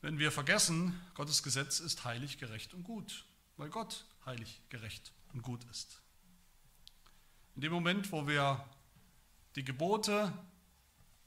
Wenn 0.00 0.18
wir 0.18 0.32
vergessen, 0.32 1.00
Gottes 1.14 1.42
Gesetz 1.42 1.80
ist 1.80 2.04
heilig, 2.04 2.38
gerecht 2.38 2.74
und 2.74 2.82
gut, 2.82 3.24
weil 3.56 3.70
Gott 3.70 4.04
heilig, 4.26 4.60
gerecht 4.68 5.12
und 5.32 5.42
gut 5.42 5.64
ist. 5.70 6.00
In 7.54 7.60
dem 7.60 7.72
Moment, 7.72 8.10
wo 8.10 8.26
wir 8.26 8.68
die 9.54 9.64
Gebote 9.64 10.32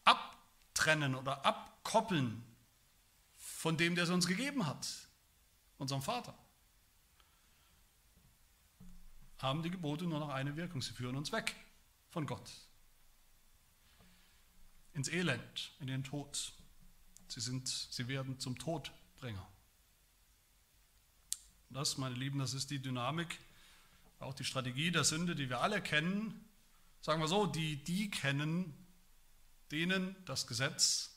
abtrennen 0.04 1.16
oder 1.16 1.46
abkoppeln 1.46 2.44
von 3.38 3.78
dem, 3.78 3.96
der 3.96 4.06
sie 4.06 4.14
uns 4.14 4.28
gegeben 4.28 4.66
hat, 4.66 4.88
unserem 5.78 6.02
Vater, 6.02 6.38
haben 9.40 9.64
die 9.64 9.70
Gebote 9.70 10.06
nur 10.06 10.20
noch 10.20 10.30
eine 10.30 10.56
Wirkung. 10.56 10.82
Sie 10.82 10.94
führen 10.94 11.16
uns 11.16 11.32
weg 11.32 11.56
von 12.10 12.26
Gott. 12.26 12.52
Ins 14.94 15.10
Elend, 15.10 15.72
in 15.80 15.88
den 15.88 16.04
Tod. 16.04 16.54
Sie, 17.28 17.42
sind, 17.42 17.68
sie 17.68 18.08
werden 18.08 18.40
zum 18.40 18.58
Todbringer. 18.58 19.48
Das, 21.70 21.98
meine 21.98 22.16
Lieben, 22.16 22.40
das 22.40 22.54
ist 22.54 22.72
die 22.72 22.82
Dynamik 22.82 23.38
auch 24.20 24.34
die 24.34 24.44
Strategie 24.44 24.92
der 24.92 25.04
Sünde, 25.04 25.36
die 25.36 25.50
wir 25.50 25.62
alle 25.62 25.82
kennen, 25.82 26.46
sagen 27.02 27.22
wir 27.22 27.28
so, 27.28 27.46
die 27.46 27.84
die 27.84 28.10
kennen, 28.10 28.74
denen 29.72 30.16
das 30.26 30.48
Gesetz 30.48 31.12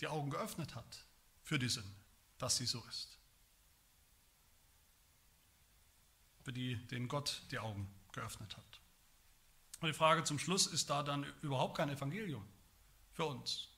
die 0.00 0.06
Augen 0.06 0.30
geöffnet 0.30 0.74
hat 0.74 1.04
für 1.42 1.58
die 1.58 1.68
Sünde, 1.68 1.94
dass 2.38 2.56
sie 2.56 2.66
so 2.66 2.82
ist. 2.88 3.17
Für 6.48 6.52
die, 6.54 6.76
denen 6.86 7.08
Gott 7.08 7.42
die 7.50 7.58
Augen 7.58 7.86
geöffnet 8.12 8.56
hat. 8.56 8.80
Und 9.82 9.88
die 9.88 9.92
Frage 9.92 10.24
zum 10.24 10.38
Schluss, 10.38 10.66
ist 10.66 10.88
da 10.88 11.02
dann 11.02 11.26
überhaupt 11.42 11.76
kein 11.76 11.90
Evangelium 11.90 12.42
für 13.12 13.26
uns? 13.26 13.68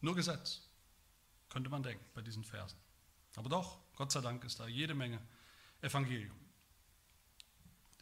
Nur 0.00 0.14
Gesetz, 0.14 0.60
könnte 1.48 1.70
man 1.70 1.82
denken 1.82 2.04
bei 2.14 2.22
diesen 2.22 2.44
Versen. 2.44 2.78
Aber 3.34 3.48
doch, 3.48 3.80
Gott 3.96 4.12
sei 4.12 4.20
Dank 4.20 4.44
ist 4.44 4.60
da 4.60 4.68
jede 4.68 4.94
Menge 4.94 5.20
Evangelium. 5.80 6.36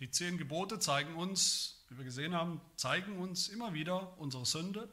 Die 0.01 0.11
zehn 0.11 0.37
Gebote 0.37 0.79
zeigen 0.79 1.15
uns, 1.17 1.83
wie 1.89 1.97
wir 1.97 2.05
gesehen 2.05 2.35
haben, 2.35 2.61
zeigen 2.77 3.17
uns 3.17 3.49
immer 3.49 3.73
wieder 3.73 4.19
unsere 4.19 4.45
Sünde, 4.45 4.87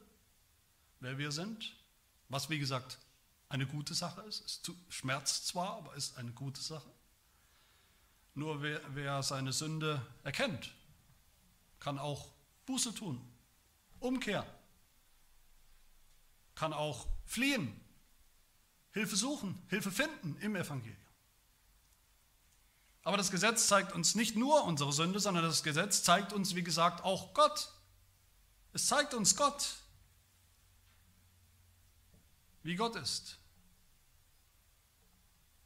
wer 1.01 1.17
wir 1.17 1.33
sind, 1.33 1.75
was 2.29 2.49
wie 2.49 2.59
gesagt 2.59 2.97
eine 3.49 3.67
gute 3.67 3.93
Sache 3.93 4.21
ist. 4.21 4.39
Es 4.45 4.61
schmerzt 4.87 5.47
zwar, 5.47 5.75
aber 5.79 5.95
ist 5.95 6.17
eine 6.17 6.31
gute 6.31 6.61
Sache. 6.61 6.89
Nur 8.39 8.61
wer, 8.61 8.79
wer 8.95 9.21
seine 9.21 9.51
Sünde 9.51 10.01
erkennt, 10.23 10.73
kann 11.77 11.99
auch 11.99 12.31
Buße 12.67 12.95
tun, 12.95 13.19
umkehren, 13.99 14.47
kann 16.55 16.71
auch 16.71 17.05
fliehen, 17.25 17.77
Hilfe 18.91 19.17
suchen, 19.17 19.61
Hilfe 19.67 19.91
finden 19.91 20.37
im 20.39 20.55
Evangelium. 20.55 20.95
Aber 23.03 23.17
das 23.17 23.29
Gesetz 23.29 23.67
zeigt 23.67 23.91
uns 23.91 24.15
nicht 24.15 24.37
nur 24.37 24.63
unsere 24.63 24.93
Sünde, 24.93 25.19
sondern 25.19 25.43
das 25.43 25.61
Gesetz 25.61 26.03
zeigt 26.03 26.31
uns, 26.31 26.55
wie 26.55 26.63
gesagt, 26.63 27.03
auch 27.03 27.33
Gott. 27.33 27.69
Es 28.71 28.87
zeigt 28.87 29.13
uns 29.13 29.35
Gott, 29.35 29.75
wie 32.63 32.77
Gott 32.77 32.95
ist. 32.95 33.38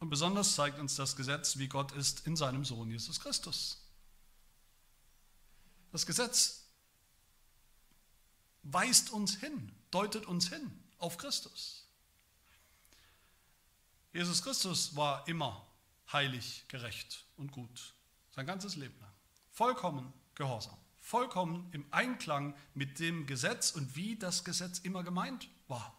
Und 0.03 0.09
besonders 0.09 0.55
zeigt 0.55 0.79
uns 0.79 0.97
das 0.97 1.15
Gesetz, 1.15 1.59
wie 1.59 1.69
Gott 1.69 1.93
ist 1.93 2.27
in 2.27 2.35
seinem 2.35 2.65
Sohn 2.65 2.91
Jesus 2.91 3.21
Christus. 3.21 3.81
Das 5.93 6.05
Gesetz 6.05 6.65
weist 8.63 9.11
uns 9.11 9.37
hin, 9.37 9.71
deutet 9.91 10.25
uns 10.25 10.49
hin 10.49 10.77
auf 10.97 11.17
Christus. 11.17 11.87
Jesus 14.11 14.43
Christus 14.43 14.93
war 14.97 15.25
immer 15.29 15.65
heilig, 16.11 16.65
gerecht 16.67 17.23
und 17.37 17.53
gut. 17.53 17.93
Sein 18.35 18.45
ganzes 18.45 18.75
Leben 18.75 18.99
lang. 18.99 19.13
Vollkommen 19.51 20.11
gehorsam. 20.35 20.77
Vollkommen 20.99 21.69
im 21.71 21.85
Einklang 21.91 22.53
mit 22.73 22.99
dem 22.99 23.25
Gesetz 23.25 23.71
und 23.71 23.95
wie 23.95 24.17
das 24.17 24.43
Gesetz 24.43 24.79
immer 24.79 25.01
gemeint 25.01 25.47
war. 25.69 25.97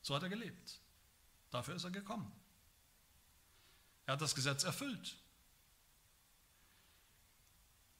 So 0.00 0.14
hat 0.14 0.22
er 0.22 0.28
gelebt. 0.28 0.78
Dafür 1.50 1.74
ist 1.74 1.82
er 1.82 1.90
gekommen. 1.90 2.30
Er 4.06 4.14
hat 4.14 4.20
das 4.20 4.34
Gesetz 4.34 4.64
erfüllt. 4.64 5.16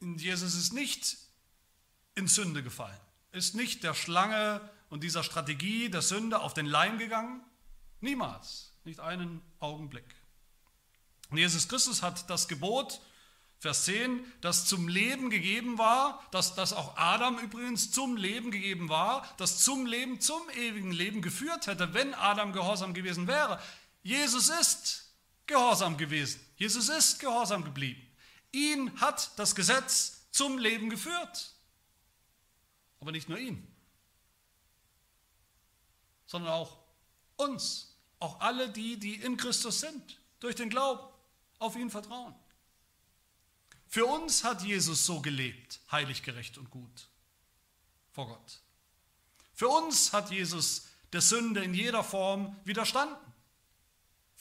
Jesus 0.01 0.55
ist 0.55 0.73
nicht 0.73 1.17
in 2.15 2.27
Sünde 2.27 2.63
gefallen, 2.63 2.99
ist 3.31 3.55
nicht 3.55 3.85
der 3.85 3.95
Schlange 3.95 4.61
und 4.91 5.05
dieser 5.05 5.23
Strategie 5.23 5.89
der 5.89 6.03
Sünde 6.03 6.41
auf 6.41 6.55
den 6.55 6.67
Leim 6.67 6.99
gegangen. 6.99 7.43
Niemals, 8.01 8.73
nicht 8.85 9.01
einen 9.01 9.41
Augenblick. 9.61 10.15
Und 11.31 11.39
Jesus 11.39 11.69
Christus 11.69 12.03
hat 12.03 12.29
das 12.29 12.49
Gebot, 12.49 13.01
Vers 13.59 13.85
10, 13.85 14.25
das 14.41 14.67
zum 14.67 14.89
Leben 14.89 15.31
gegeben 15.31 15.79
war, 15.79 16.21
dass 16.33 16.57
das 16.57 16.73
auch 16.73 16.97
Adam 16.97 17.39
übrigens 17.39 17.93
zum 17.93 18.17
Leben 18.17 18.51
gegeben 18.51 18.89
war, 18.89 19.27
das 19.39 19.63
zum 19.63 19.87
Leben, 19.87 20.21
zum 20.21 20.43
ewigen 20.51 20.91
Leben 20.91 21.23
geführt 21.23 21.69
hätte, 21.69 21.95
wenn 21.95 22.13
Adam 22.13 22.53
gehorsam 22.53 22.93
gewesen 22.93 23.29
wäre. 23.29 23.63
Jesus 24.03 24.49
ist 24.49 25.02
gehorsam 25.53 25.97
gewesen. 25.97 26.41
Jesus 26.57 26.89
ist 26.89 27.19
gehorsam 27.19 27.65
geblieben. 27.65 28.01
Ihn 28.53 29.01
hat 29.01 29.39
das 29.39 29.55
Gesetz 29.55 30.27
zum 30.31 30.59
Leben 30.59 30.91
geführt. 30.91 31.55
Aber 33.01 33.13
nicht 33.13 33.29
nur 33.29 33.39
ihn, 33.39 33.67
sondern 36.27 36.53
auch 36.53 36.79
uns, 37.37 37.97
auch 38.21 38.41
alle 38.41 38.71
die, 38.71 38.97
die 38.97 39.17
in 39.17 39.37
Christus 39.37 39.81
sind, 39.81 40.21
durch 40.41 40.55
den 40.55 40.71
Glauben 40.71 41.03
auf 41.59 41.77
ihn 41.77 41.91
vertrauen. 41.91 42.35
Für 43.89 44.07
uns 44.07 44.45
hat 44.45 44.63
Jesus 44.63 45.05
so 45.05 45.21
gelebt, 45.21 45.81
heilig, 45.91 46.23
gerecht 46.23 46.59
und 46.59 46.71
gut 46.71 47.09
vor 48.13 48.29
Gott. 48.29 48.61
Für 49.55 49.69
uns 49.69 50.13
hat 50.13 50.31
Jesus 50.31 50.89
der 51.13 51.21
Sünde 51.21 51.63
in 51.63 51.75
jeder 51.75 52.05
Form 52.05 52.57
widerstanden. 52.65 53.17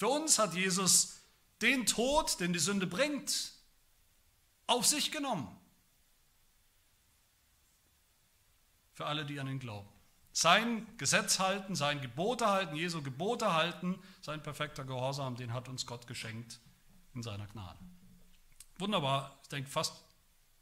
Für 0.01 0.07
uns 0.07 0.39
hat 0.39 0.55
Jesus 0.55 1.21
den 1.61 1.85
Tod, 1.85 2.39
den 2.39 2.53
die 2.53 2.57
Sünde 2.59 2.87
bringt, 2.87 3.51
auf 4.65 4.87
sich 4.87 5.11
genommen. 5.11 5.47
Für 8.93 9.05
alle, 9.05 9.27
die 9.27 9.39
an 9.39 9.47
ihn 9.47 9.59
glauben. 9.59 9.87
Sein 10.31 10.87
Gesetz 10.97 11.37
halten, 11.37 11.75
sein 11.75 12.01
Gebote 12.01 12.47
halten, 12.47 12.75
Jesu 12.75 13.03
Gebote 13.03 13.53
halten, 13.53 14.01
sein 14.23 14.41
perfekter 14.41 14.85
Gehorsam, 14.85 15.35
den 15.35 15.53
hat 15.53 15.69
uns 15.69 15.85
Gott 15.85 16.07
geschenkt 16.07 16.59
in 17.13 17.21
seiner 17.21 17.45
Gnade. 17.45 17.77
Wunderbar, 18.79 19.39
ich 19.43 19.49
denke 19.49 19.69
fast 19.69 19.93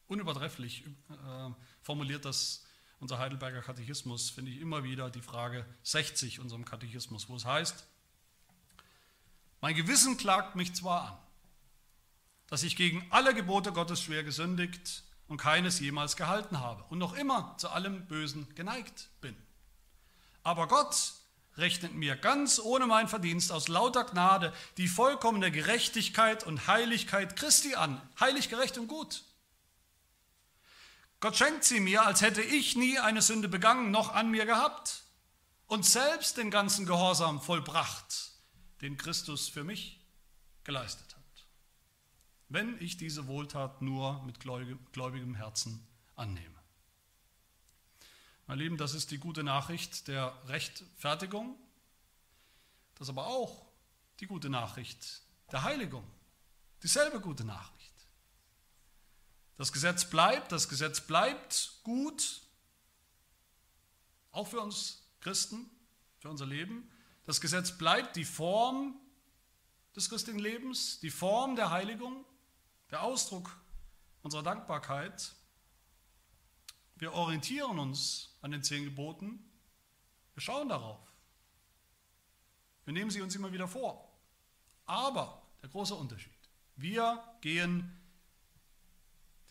unübertrefflich 0.08 0.86
äh, 0.86 1.50
formuliert 1.82 2.26
das 2.26 2.66
unser 3.00 3.20
Heidelberger 3.20 3.62
Katechismus, 3.62 4.32
finde 4.32 4.52
ich 4.52 4.60
immer 4.60 4.84
wieder 4.84 5.10
die 5.10 5.22
Frage 5.22 5.66
60 5.84 6.42
unserem 6.42 6.66
Katechismus, 6.66 7.30
wo 7.30 7.38
es 7.38 7.46
heißt, 7.46 7.88
mein 9.62 9.76
Gewissen 9.76 10.18
klagt 10.18 10.56
mich 10.56 10.74
zwar 10.74 11.12
an, 11.12 11.18
dass 12.48 12.64
ich 12.64 12.76
gegen 12.76 13.06
alle 13.10 13.34
Gebote 13.34 13.72
Gottes 13.72 14.02
schwer 14.02 14.24
gesündigt 14.24 15.04
und 15.28 15.38
keines 15.38 15.80
jemals 15.80 16.16
gehalten 16.16 16.60
habe 16.60 16.84
und 16.90 16.98
noch 16.98 17.14
immer 17.14 17.56
zu 17.58 17.70
allem 17.70 18.08
Bösen 18.08 18.54
geneigt 18.56 19.10
bin. 19.22 19.36
Aber 20.44 20.68
Gott 20.68 21.14
rechnet 21.58 21.94
mir 21.94 22.16
ganz 22.16 22.60
ohne 22.60 22.88
mein 22.88 23.08
Verdienst 23.08 23.52
aus 23.52 23.68
lauter 23.68 24.06
Gnade 24.06 24.54
die 24.78 24.88
vollkommene 24.88 25.52
Gerechtigkeit 25.52 26.46
und 26.46 26.68
Heiligkeit 26.68 27.36
Christi 27.36 27.76
an, 27.76 28.02
heilig, 28.20 28.50
gerecht 28.50 28.78
und 28.78 28.88
gut. 28.88 29.24
Gott 31.20 31.36
schenkt 31.36 31.66
sie 31.66 31.82
mir, 31.82 32.06
als 32.06 32.22
hätte 32.22 32.42
ich 32.42 32.76
nie 32.76 32.98
eine 32.98 33.22
Sünde 33.22 33.50
begangen 33.50 33.92
noch 33.92 34.14
an 34.14 34.32
mir 34.32 34.46
gehabt 34.46 35.04
und 35.68 35.86
selbst 35.86 36.38
den 36.38 36.50
ganzen 36.50 36.86
Gehorsam 36.86 37.42
vollbracht, 37.42 38.32
den 38.82 38.98
Christus 38.98 39.50
für 39.50 39.64
mich 39.64 40.00
geleistet 40.64 41.16
hat. 41.16 41.46
Wenn 42.48 42.82
ich 42.82 42.98
diese 42.98 43.28
Wohltat 43.28 43.82
nur 43.82 44.24
mit 44.24 44.40
gläubigem 44.40 45.36
Herzen 45.36 45.86
annehme. 46.16 46.60
Meine 48.48 48.64
Lieben, 48.64 48.78
das 48.78 48.96
ist 48.96 49.12
die 49.12 49.20
gute 49.20 49.44
Nachricht 49.44 50.08
der 50.08 50.36
Rechtfertigung, 50.48 51.56
das 52.96 53.08
ist 53.08 53.10
aber 53.10 53.28
auch 53.28 53.68
die 54.20 54.26
gute 54.26 54.50
Nachricht 54.50 55.22
der 55.52 55.64
Heiligung, 55.64 56.04
dieselbe 56.82 57.22
gute 57.22 57.46
Nachricht. 57.46 57.94
Das 59.58 59.72
Gesetz 59.72 60.10
bleibt, 60.10 60.52
das 60.52 60.68
Gesetz 60.68 61.02
bleibt 61.02 61.82
gut, 61.84 62.42
auch 64.32 64.48
für 64.48 64.62
uns 64.62 65.04
Christen, 65.20 65.70
für 66.20 66.30
unser 66.30 66.46
Leben. 66.46 66.90
Das 67.30 67.40
Gesetz 67.40 67.78
bleibt 67.78 68.16
die 68.16 68.26
Form 68.26 69.00
des 69.96 70.10
christlichen 70.10 70.40
Lebens, 70.40 71.00
die 71.00 71.12
Form 71.12 71.56
der 71.56 71.70
Heiligung, 71.70 72.26
der 72.90 73.04
Ausdruck 73.04 73.56
unserer 74.24 74.42
Dankbarkeit. 74.42 75.36
Wir 76.96 77.14
orientieren 77.14 77.78
uns 77.78 78.36
an 78.42 78.50
den 78.50 78.64
zehn 78.64 78.84
Geboten, 78.84 79.48
wir 80.34 80.42
schauen 80.42 80.70
darauf. 80.70 81.00
Wir 82.86 82.94
nehmen 82.94 83.12
sie 83.12 83.22
uns 83.22 83.36
immer 83.36 83.54
wieder 83.54 83.68
vor. 83.68 84.12
Aber 84.88 85.44
der 85.62 85.70
große 85.70 85.94
Unterschied, 85.94 86.34
wir 86.78 87.24
gehen 87.42 87.96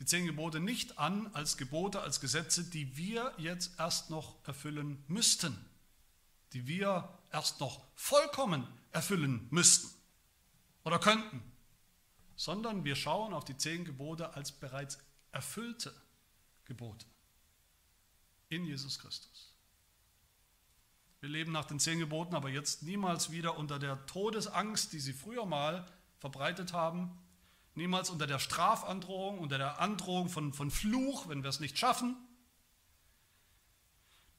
die 0.01 0.05
zehn 0.05 0.27
Gebote 0.27 0.59
nicht 0.59 0.99
an 0.99 1.33
als 1.33 1.57
Gebote, 1.57 2.01
als 2.01 2.21
Gesetze, 2.21 2.65
die 2.65 2.97
wir 2.97 3.35
jetzt 3.39 3.79
erst 3.79 4.11
noch 4.11 4.45
erfüllen 4.49 5.05
müssten, 5.07 5.57
die 6.53 6.67
wir 6.67 7.17
erst 7.33 7.61
noch 7.61 7.85
vollkommen 7.95 8.67
erfüllen 8.93 9.47
müssten 9.51 9.91
oder 10.85 10.99
könnten, 10.99 11.43
sondern 12.37 12.85
wir 12.85 12.97
schauen 12.97 13.35
auf 13.35 13.45
die 13.45 13.57
zehn 13.57 13.85
Gebote 13.85 14.35
als 14.35 14.53
bereits 14.53 14.99
erfüllte 15.33 15.95
Gebote 16.65 17.07
in 18.49 18.65
Jesus 18.65 18.99
Christus. 18.99 19.55
Wir 21.21 21.29
leben 21.29 21.53
nach 21.53 21.65
den 21.65 21.81
zehn 21.81 21.99
Geboten, 21.99 22.35
aber 22.35 22.49
jetzt 22.49 22.85
niemals 22.85 23.31
wieder 23.31 23.59
unter 23.59 23.79
der 23.79 24.07
Todesangst, 24.07 24.93
die 24.93 25.01
sie 25.01 25.13
früher 25.13 25.47
mal 25.47 25.85
verbreitet 26.19 26.73
haben, 26.73 27.19
niemals 27.75 28.11
unter 28.11 28.27
der 28.27 28.39
Strafandrohung, 28.39 29.39
unter 29.41 29.59
der 29.59 29.81
Androhung 29.81 30.29
von, 30.29 30.53
von 30.53 30.71
Fluch, 30.71 31.29
wenn 31.29 31.43
wir 31.43 31.51
es 31.51 31.61
nicht 31.61 31.77
schaffen, 31.77 32.17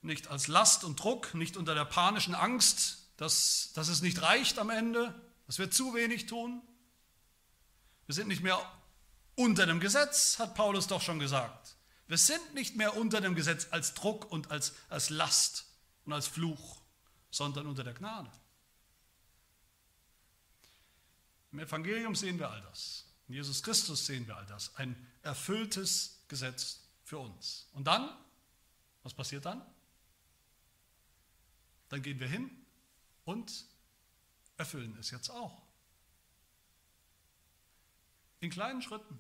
nicht 0.02 0.28
als 0.28 0.48
Last 0.48 0.84
und 0.84 1.02
Druck, 1.02 1.34
nicht 1.34 1.58
unter 1.58 1.76
der 1.76 1.86
panischen 1.86 2.36
Angst, 2.36 3.10
dass, 3.18 3.72
dass 3.74 3.90
es 3.90 4.02
nicht 4.02 4.22
reicht 4.22 4.60
am 4.60 4.70
Ende, 4.70 5.14
dass 5.46 5.60
wir 5.60 5.70
zu 5.72 5.94
wenig 5.94 6.26
tun. 6.26 6.62
Wir 8.06 8.16
sind 8.16 8.28
nicht 8.28 8.42
mehr 8.42 8.60
unter 9.36 9.66
dem 9.66 9.80
Gesetz, 9.80 10.40
hat 10.40 10.56
Paulus 10.56 10.88
doch 10.88 11.02
schon 11.02 11.20
gesagt. 11.20 11.76
Wir 12.08 12.18
sind 12.18 12.54
nicht 12.54 12.76
mehr 12.76 12.98
unter 12.98 13.22
dem 13.22 13.36
Gesetz 13.36 13.68
als 13.72 13.94
Druck 13.94 14.32
und 14.32 14.52
als, 14.52 14.74
als 14.90 15.10
Last 15.10 15.66
und 16.06 16.14
als 16.14 16.28
Fluch, 16.28 16.82
sondern 17.30 17.68
unter 17.68 17.84
der 17.84 17.94
Gnade. 17.94 18.32
Im 21.52 21.60
Evangelium 21.60 22.16
sehen 22.16 22.40
wir 22.40 22.50
all 22.50 22.62
das. 22.62 23.06
In 23.28 23.36
Jesus 23.36 23.62
Christus 23.62 24.06
sehen 24.06 24.28
wir 24.28 24.38
all 24.38 24.46
das. 24.46 24.76
Ein 24.76 24.96
erfülltes 25.22 26.20
Gesetz 26.28 26.80
für 27.04 27.20
uns. 27.20 27.68
Und 27.74 27.86
dann, 27.86 28.10
was 29.04 29.14
passiert 29.14 29.46
dann? 29.46 29.62
Dann 31.90 32.02
gehen 32.02 32.20
wir 32.20 32.28
hin 32.28 32.50
und 33.26 33.66
erfüllen 34.58 34.96
es 35.00 35.12
jetzt 35.12 35.30
auch. 35.30 35.62
In 38.40 38.50
kleinen 38.50 38.82
Schritten. 38.82 39.20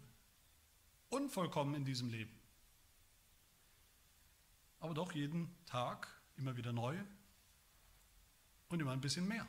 Unvollkommen 1.09 1.74
in 1.76 1.86
diesem 1.86 2.09
Leben. 2.09 2.32
Aber 4.80 4.93
doch 4.93 5.11
jeden 5.11 5.53
Tag 5.65 6.07
immer 6.38 6.55
wieder 6.55 6.72
neu 6.72 6.97
und 8.70 8.80
immer 8.80 8.91
ein 8.91 9.01
bisschen 9.01 9.28
mehr. 9.28 9.45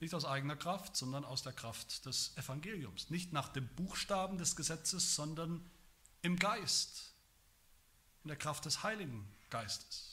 Nicht 0.00 0.14
aus 0.14 0.24
eigener 0.24 0.56
Kraft, 0.56 0.96
sondern 0.96 1.24
aus 1.24 1.42
der 1.42 1.52
Kraft 1.52 2.06
des 2.06 2.36
Evangeliums. 2.36 3.10
Nicht 3.10 3.32
nach 3.32 3.48
dem 3.48 3.68
Buchstaben 3.76 4.38
des 4.38 4.56
Gesetzes, 4.56 5.14
sondern 5.14 5.70
im 6.22 6.36
Geist, 6.36 7.14
in 8.24 8.28
der 8.28 8.36
Kraft 8.36 8.64
des 8.64 8.82
Heiligen 8.82 9.30
Geistes. 9.50 10.09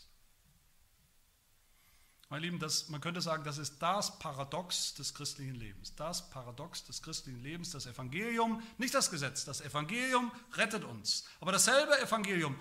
Meine 2.29 2.41
Lieben, 2.41 2.59
das, 2.59 2.89
man 2.89 2.99
könnte 2.99 3.21
sagen, 3.21 3.43
das 3.43 3.57
ist 3.57 3.81
das 3.81 4.19
Paradox 4.19 4.93
des 4.95 5.13
christlichen 5.13 5.55
Lebens. 5.55 5.95
Das 5.95 6.29
Paradox 6.29 6.83
des 6.83 7.01
christlichen 7.01 7.41
Lebens, 7.41 7.71
das 7.71 7.85
Evangelium, 7.85 8.61
nicht 8.77 8.93
das 8.93 9.09
Gesetz. 9.09 9.45
Das 9.45 9.61
Evangelium 9.61 10.31
rettet 10.53 10.83
uns. 10.83 11.23
Aber 11.39 11.53
dasselbe 11.53 11.97
Evangelium, 12.01 12.55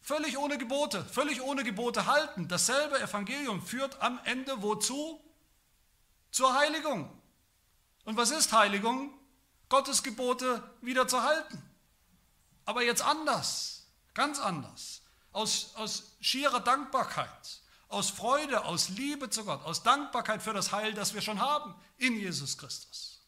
völlig 0.00 0.38
ohne 0.38 0.56
Gebote, 0.56 1.04
völlig 1.04 1.42
ohne 1.42 1.64
Gebote 1.64 2.06
halten, 2.06 2.48
dasselbe 2.48 2.98
Evangelium 3.00 3.60
führt 3.60 4.00
am 4.00 4.18
Ende 4.24 4.62
wozu? 4.62 5.22
zur 6.30 6.54
Heiligung. 6.54 7.10
Und 8.04 8.16
was 8.16 8.30
ist 8.30 8.52
Heiligung? 8.52 9.12
Gottes 9.68 10.02
Gebote 10.02 10.62
wieder 10.80 11.06
zu 11.06 11.22
halten. 11.22 11.62
Aber 12.64 12.82
jetzt 12.82 13.02
anders, 13.02 13.86
ganz 14.14 14.40
anders. 14.40 15.02
Aus, 15.32 15.74
aus 15.76 16.16
schierer 16.20 16.60
Dankbarkeit, 16.60 17.60
aus 17.90 18.08
Freude, 18.10 18.64
aus 18.64 18.88
Liebe 18.88 19.28
zu 19.30 19.44
Gott, 19.44 19.62
aus 19.64 19.82
Dankbarkeit 19.82 20.42
für 20.42 20.54
das 20.54 20.72
Heil, 20.72 20.94
das 20.94 21.12
wir 21.12 21.20
schon 21.20 21.40
haben 21.40 21.74
in 21.98 22.16
Jesus 22.16 22.56
Christus. 22.56 23.20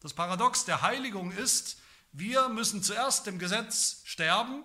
Das 0.00 0.14
Paradox 0.14 0.64
der 0.64 0.80
Heiligung 0.80 1.32
ist, 1.32 1.78
wir 2.12 2.48
müssen 2.48 2.82
zuerst 2.82 3.26
dem 3.26 3.38
Gesetz 3.38 4.00
sterben, 4.04 4.64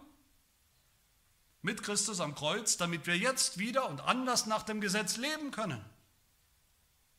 mit 1.62 1.82
Christus 1.82 2.20
am 2.20 2.36
Kreuz, 2.36 2.78
damit 2.78 3.08
wir 3.08 3.18
jetzt 3.18 3.58
wieder 3.58 3.90
und 3.90 4.00
anders 4.02 4.46
nach 4.46 4.62
dem 4.62 4.80
Gesetz 4.80 5.18
leben 5.18 5.50
können. 5.50 5.84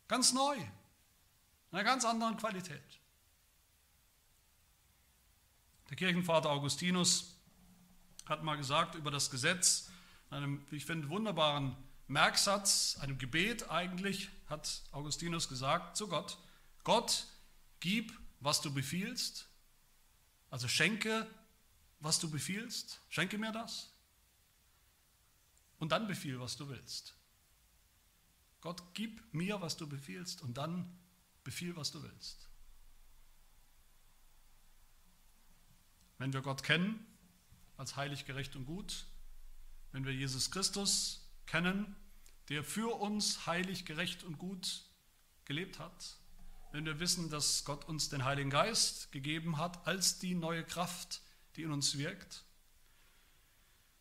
Ganz 0.07 0.33
neu. 0.33 0.55
In 0.55 0.69
einer 1.73 1.83
ganz 1.83 2.05
anderen 2.05 2.37
Qualität. 2.37 2.81
Der 5.91 5.97
Kirchenvater 5.97 6.51
Augustinus 6.51 7.35
hat 8.27 8.45
mal 8.45 8.57
gesagt 8.57 8.95
über 8.95 9.11
das 9.11 9.31
Gesetz, 9.31 9.86
einem, 10.31 10.65
ich 10.71 10.85
finde, 10.85 11.09
wunderbaren 11.09 11.77
Merksatz, 12.09 12.99
einem 13.01 13.19
Gebet 13.19 13.71
eigentlich, 13.71 14.31
hat 14.47 14.83
Augustinus 14.93 15.49
gesagt 15.49 15.97
zu 15.97 16.09
Gott, 16.09 16.39
Gott, 16.85 17.27
gib, 17.81 18.13
was 18.41 18.61
du 18.61 18.73
befiehlst, 18.73 19.49
also 20.51 20.69
schenke, 20.69 21.27
was 22.01 22.19
du 22.19 22.31
befiehlst, 22.31 23.01
schenke 23.09 23.39
mir 23.39 23.53
das 23.53 23.93
und 25.79 25.93
dann 25.93 26.07
befiehl, 26.07 26.39
was 26.41 26.57
du 26.57 26.69
willst. 26.69 27.15
Gott, 28.61 28.83
gib 28.95 29.23
mir, 29.33 29.61
was 29.61 29.77
du 29.77 29.89
befiehlst 29.89 30.43
und 30.43 30.57
dann 30.57 30.99
befiehl, 31.45 31.77
was 31.77 31.91
du 31.91 32.03
willst. 32.03 32.49
Wenn 36.19 36.33
wir 36.33 36.41
Gott 36.41 36.63
kennen, 36.63 37.05
als 37.77 37.97
heilig, 37.97 38.25
gerecht 38.25 38.57
und 38.57 38.65
gut, 38.65 39.07
wenn 39.97 40.05
wir 40.05 40.13
Jesus 40.13 40.51
Christus 40.51 41.27
kennen, 41.47 41.97
der 42.51 42.63
für 42.65 43.01
uns 43.01 43.47
heilig, 43.47 43.87
gerecht 43.87 44.25
und 44.25 44.37
gut 44.37 44.85
gelebt 45.47 45.79
hat, 45.79 46.19
wenn 46.71 46.85
wir 46.85 47.01
wissen, 47.01 47.31
dass 47.31 47.65
Gott 47.65 47.87
uns 47.87 48.11
den 48.11 48.23
Heiligen 48.23 48.51
Geist 48.51 49.11
gegeben 49.11 49.57
hat 49.57 49.87
als 49.87 50.19
die 50.19 50.35
neue 50.35 50.65
Kraft, 50.65 51.23
die 51.57 51.63
in 51.63 51.73
uns 51.73 51.97
wirkt, 51.97 52.45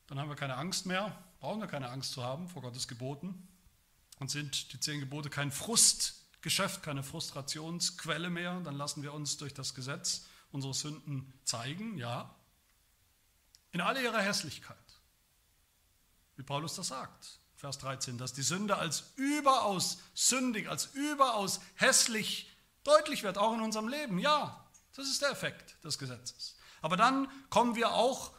dann 0.07 0.19
haben 0.19 0.27
wir 0.27 0.35
keine 0.35 0.57
Angst 0.57 0.85
mehr, 0.85 1.17
brauchen 1.39 1.61
wir 1.61 1.67
keine 1.67 1.87
Angst 1.87 2.11
zu 2.11 2.25
haben 2.25 2.49
vor 2.49 2.61
Gottes 2.61 2.89
Geboten 2.89 3.47
und 4.19 4.29
sind 4.29 4.73
die 4.73 4.81
zehn 4.81 4.99
Gebote 4.99 5.29
kein 5.29 5.49
Frustgeschäft, 5.49 6.83
keine 6.83 7.03
Frustrationsquelle 7.03 8.29
mehr. 8.29 8.59
Dann 8.65 8.75
lassen 8.75 9.01
wir 9.01 9.13
uns 9.13 9.37
durch 9.37 9.53
das 9.53 9.73
Gesetz 9.73 10.25
unsere 10.51 10.73
Sünden 10.73 11.31
zeigen, 11.45 11.97
ja, 11.97 12.35
in 13.71 13.79
aller 13.79 14.01
ihrer 14.01 14.21
Hässlichkeit, 14.21 14.84
wie 16.35 16.43
Paulus 16.43 16.75
das 16.75 16.87
sagt. 16.87 17.39
Vers 17.55 17.77
13, 17.79 18.17
dass 18.17 18.33
die 18.33 18.41
Sünde 18.41 18.77
als 18.77 19.13
überaus 19.15 19.99
sündig, 20.13 20.69
als 20.69 20.87
überaus 20.93 21.61
hässlich 21.75 22.51
deutlich 22.83 23.23
wird, 23.23 23.37
auch 23.37 23.53
in 23.53 23.61
unserem 23.61 23.87
Leben. 23.87 24.19
Ja, 24.19 24.65
das 24.95 25.07
ist 25.07 25.21
der 25.21 25.31
Effekt 25.31 25.83
des 25.83 25.97
Gesetzes. 25.97 26.55
Aber 26.81 26.97
dann 26.97 27.27
kommen 27.49 27.75
wir 27.75 27.93
auch 27.93 28.31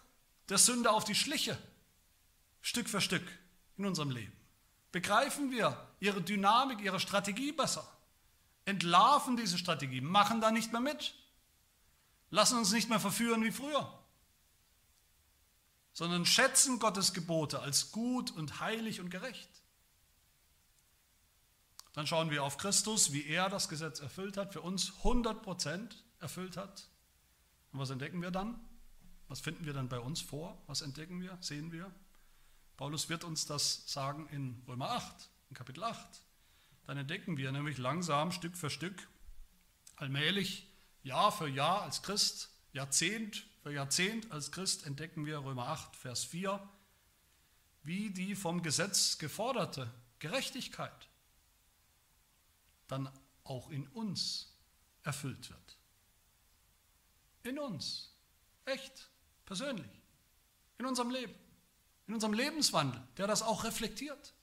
der 0.49 0.59
Sünde 0.59 0.90
auf 0.90 1.05
die 1.05 1.14
Schliche, 1.14 1.59
Stück 2.61 2.88
für 2.88 3.01
Stück 3.01 3.26
in 3.76 3.86
unserem 3.86 4.11
Leben. 4.11 4.32
Begreifen 4.92 5.51
wir 5.51 5.76
ihre 5.99 6.22
Dynamik, 6.22 6.80
ihre 6.80 7.01
Strategie 7.01 7.53
besser, 7.53 7.86
entlarven 8.64 9.36
diese 9.36 9.59
Strategie, 9.59 10.01
machen 10.01 10.40
da 10.40 10.51
nicht 10.51 10.72
mehr 10.72 10.80
mit, 10.80 11.14
lassen 12.30 12.59
uns 12.59 12.72
nicht 12.72 12.88
mehr 12.88 13.01
verführen 13.01 13.42
wie 13.42 13.53
früher, 13.53 13.95
sondern 15.97 16.26
schätzen 16.26 16.78
Gottes 16.78 17.14
Gebote 17.14 17.61
als 17.61 17.90
gut 17.90 18.30
und 18.30 18.61
heilig 18.61 19.01
und 19.01 19.09
gerecht. 19.09 19.49
Dann 21.94 22.07
schauen 22.07 22.30
wir 22.30 22.44
auf 22.44 22.59
Christus, 22.59 23.14
wie 23.14 23.24
er 23.24 23.49
das 23.49 23.70
Gesetz 23.70 24.01
erfüllt 24.01 24.36
hat, 24.36 24.53
für 24.53 24.61
uns 24.61 24.92
100% 25.03 25.97
erfüllt 26.20 26.59
hat. 26.59 26.90
Und 27.72 27.78
was 27.78 27.88
entdecken 27.88 28.20
wir 28.20 28.30
dann? 28.30 28.61
Was 29.28 29.40
finden 29.40 29.64
wir 29.64 29.72
dann 29.72 29.88
bei 29.88 29.99
uns 29.99 30.20
vor? 30.20 30.62
Was 30.66 30.82
entdecken 30.82 31.22
wir? 31.22 31.38
Sehen 31.40 31.72
wir? 31.72 31.90
Paulus 32.76 33.09
wird 33.09 33.24
uns 33.24 33.47
das 33.47 33.90
sagen 33.90 34.28
in 34.28 34.62
Römer 34.68 34.90
8, 34.90 35.30
in 35.49 35.57
Kapitel 35.57 35.82
8. 35.82 35.97
Dann 36.84 36.99
entdecken 36.99 37.38
wir 37.38 37.51
nämlich 37.53 37.78
langsam, 37.78 38.32
Stück 38.32 38.59
für 38.59 38.68
Stück, 38.68 39.09
allmählich, 39.97 40.70
Jahr 41.03 41.32
für 41.32 41.49
Jahr 41.49 41.80
als 41.80 42.03
Christ, 42.03 42.51
Jahrzehnt 42.74 43.47
Jahrzehnt 43.72 44.30
als 44.30 44.52
Christ 44.52 44.86
entdecken 44.86 45.26
wir 45.26 45.38
Römer 45.38 45.68
8, 45.68 45.96
Vers 45.96 46.24
4, 46.24 46.60
wie 47.82 48.10
die 48.10 48.34
vom 48.34 48.62
Gesetz 48.62 49.18
geforderte 49.18 49.90
Gerechtigkeit 50.18 51.08
dann 52.88 53.10
auch 53.44 53.70
in 53.70 53.86
uns 53.88 54.52
erfüllt 55.02 55.50
wird. 55.50 55.76
In 57.42 57.58
uns. 57.58 58.12
Echt. 58.64 59.08
Persönlich. 59.44 60.02
In 60.78 60.86
unserem 60.86 61.10
Leben. 61.10 61.34
In 62.08 62.14
unserem 62.14 62.32
Lebenswandel, 62.32 63.00
der 63.16 63.26
das 63.26 63.42
auch 63.42 63.64
reflektiert. 63.64 64.34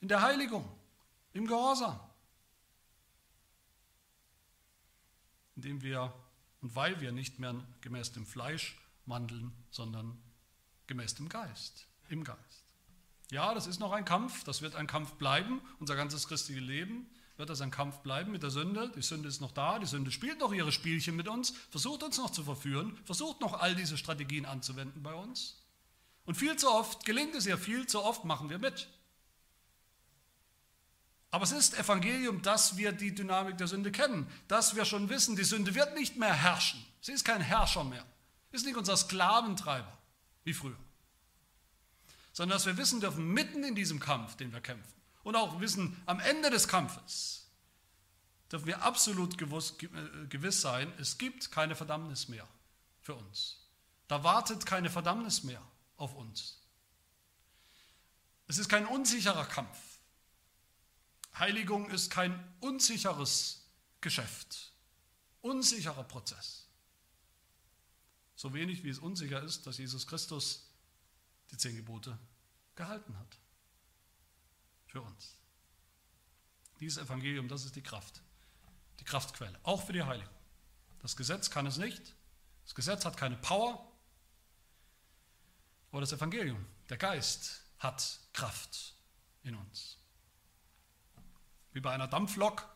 In 0.00 0.08
der 0.08 0.22
Heiligung. 0.22 0.68
Im 1.32 1.46
Gehorsam. 1.46 1.98
Indem 5.56 5.82
wir 5.82 6.12
und 6.62 6.74
weil 6.74 7.00
wir 7.00 7.12
nicht 7.12 7.38
mehr 7.38 7.54
gemäß 7.80 8.12
dem 8.12 8.24
Fleisch 8.24 8.78
wandeln, 9.06 9.52
sondern 9.70 10.16
gemäß 10.86 11.14
dem 11.16 11.28
Geist. 11.28 11.86
Im 12.08 12.24
Geist. 12.24 12.64
Ja, 13.30 13.54
das 13.54 13.66
ist 13.66 13.80
noch 13.80 13.92
ein 13.92 14.04
Kampf, 14.04 14.44
das 14.44 14.62
wird 14.62 14.76
ein 14.76 14.86
Kampf 14.86 15.12
bleiben, 15.14 15.60
unser 15.78 15.96
ganzes 15.96 16.28
christliches 16.28 16.64
Leben 16.64 17.06
wird 17.36 17.50
das 17.50 17.60
ein 17.60 17.70
Kampf 17.70 17.98
bleiben 18.00 18.30
mit 18.30 18.42
der 18.42 18.50
Sünde. 18.50 18.92
Die 18.94 19.02
Sünde 19.02 19.28
ist 19.28 19.40
noch 19.40 19.52
da, 19.52 19.78
die 19.78 19.86
Sünde 19.86 20.10
spielt 20.10 20.38
noch 20.38 20.52
ihre 20.52 20.70
Spielchen 20.70 21.16
mit 21.16 21.28
uns, 21.28 21.54
versucht 21.70 22.02
uns 22.02 22.18
noch 22.18 22.30
zu 22.30 22.44
verführen, 22.44 22.98
versucht 23.04 23.40
noch 23.40 23.58
all 23.58 23.74
diese 23.74 23.96
Strategien 23.96 24.44
anzuwenden 24.44 25.02
bei 25.02 25.14
uns. 25.14 25.58
Und 26.24 26.36
viel 26.36 26.56
zu 26.56 26.70
oft 26.70 27.04
gelingt 27.04 27.34
es 27.34 27.46
ihr, 27.46 27.58
viel 27.58 27.86
zu 27.86 28.02
oft 28.04 28.24
machen 28.24 28.48
wir 28.48 28.58
mit. 28.58 28.88
Aber 31.32 31.44
es 31.44 31.52
ist 31.52 31.78
Evangelium, 31.78 32.42
dass 32.42 32.76
wir 32.76 32.92
die 32.92 33.14
Dynamik 33.14 33.56
der 33.56 33.66
Sünde 33.66 33.90
kennen, 33.90 34.30
dass 34.48 34.76
wir 34.76 34.84
schon 34.84 35.08
wissen, 35.08 35.34
die 35.34 35.44
Sünde 35.44 35.74
wird 35.74 35.94
nicht 35.94 36.16
mehr 36.16 36.34
herrschen. 36.34 36.84
Sie 37.00 37.12
ist 37.12 37.24
kein 37.24 37.40
Herrscher 37.40 37.84
mehr, 37.84 38.04
ist 38.52 38.66
nicht 38.66 38.76
unser 38.76 38.98
Sklaventreiber 38.98 39.98
wie 40.44 40.52
früher, 40.52 40.76
sondern 42.34 42.56
dass 42.56 42.66
wir 42.66 42.76
wissen 42.76 43.00
dürfen, 43.00 43.32
mitten 43.32 43.64
in 43.64 43.74
diesem 43.74 43.98
Kampf, 43.98 44.36
den 44.36 44.52
wir 44.52 44.60
kämpfen, 44.60 44.92
und 45.22 45.34
auch 45.34 45.58
wissen, 45.58 45.96
am 46.04 46.20
Ende 46.20 46.50
des 46.50 46.68
Kampfes 46.68 47.48
dürfen 48.50 48.66
wir 48.66 48.82
absolut 48.82 49.40
äh, 49.40 50.26
gewiss 50.28 50.60
sein, 50.60 50.92
es 50.98 51.16
gibt 51.16 51.50
keine 51.50 51.74
Verdammnis 51.74 52.28
mehr 52.28 52.46
für 53.00 53.14
uns. 53.14 53.56
Da 54.06 54.22
wartet 54.22 54.66
keine 54.66 54.90
Verdammnis 54.90 55.44
mehr 55.44 55.62
auf 55.96 56.14
uns. 56.14 56.60
Es 58.48 58.58
ist 58.58 58.68
kein 58.68 58.84
unsicherer 58.84 59.46
Kampf. 59.46 59.78
Heiligung 61.38 61.90
ist 61.90 62.10
kein 62.10 62.52
unsicheres 62.60 63.62
Geschäft, 64.00 64.72
unsicherer 65.40 66.04
Prozess. 66.04 66.68
So 68.36 68.52
wenig 68.52 68.82
wie 68.82 68.90
es 68.90 68.98
unsicher 68.98 69.42
ist, 69.42 69.66
dass 69.66 69.78
Jesus 69.78 70.06
Christus 70.06 70.68
die 71.50 71.56
zehn 71.56 71.76
Gebote 71.76 72.18
gehalten 72.74 73.16
hat 73.18 73.38
für 74.86 75.00
uns. 75.00 75.36
Dieses 76.80 77.02
Evangelium, 77.02 77.48
das 77.48 77.64
ist 77.64 77.76
die 77.76 77.82
Kraft, 77.82 78.20
die 79.00 79.04
Kraftquelle, 79.04 79.58
auch 79.62 79.86
für 79.86 79.92
die 79.92 80.02
Heiligung. 80.02 80.34
Das 81.00 81.16
Gesetz 81.16 81.50
kann 81.50 81.66
es 81.66 81.76
nicht, 81.76 82.14
das 82.64 82.74
Gesetz 82.74 83.04
hat 83.04 83.16
keine 83.16 83.36
Power, 83.36 83.86
aber 85.90 86.00
das 86.00 86.12
Evangelium, 86.12 86.64
der 86.88 86.96
Geist 86.96 87.62
hat 87.78 88.20
Kraft 88.32 88.94
in 89.44 89.54
uns. 89.54 89.98
Wie 91.72 91.80
bei 91.80 91.92
einer 91.92 92.08
Dampflok, 92.08 92.68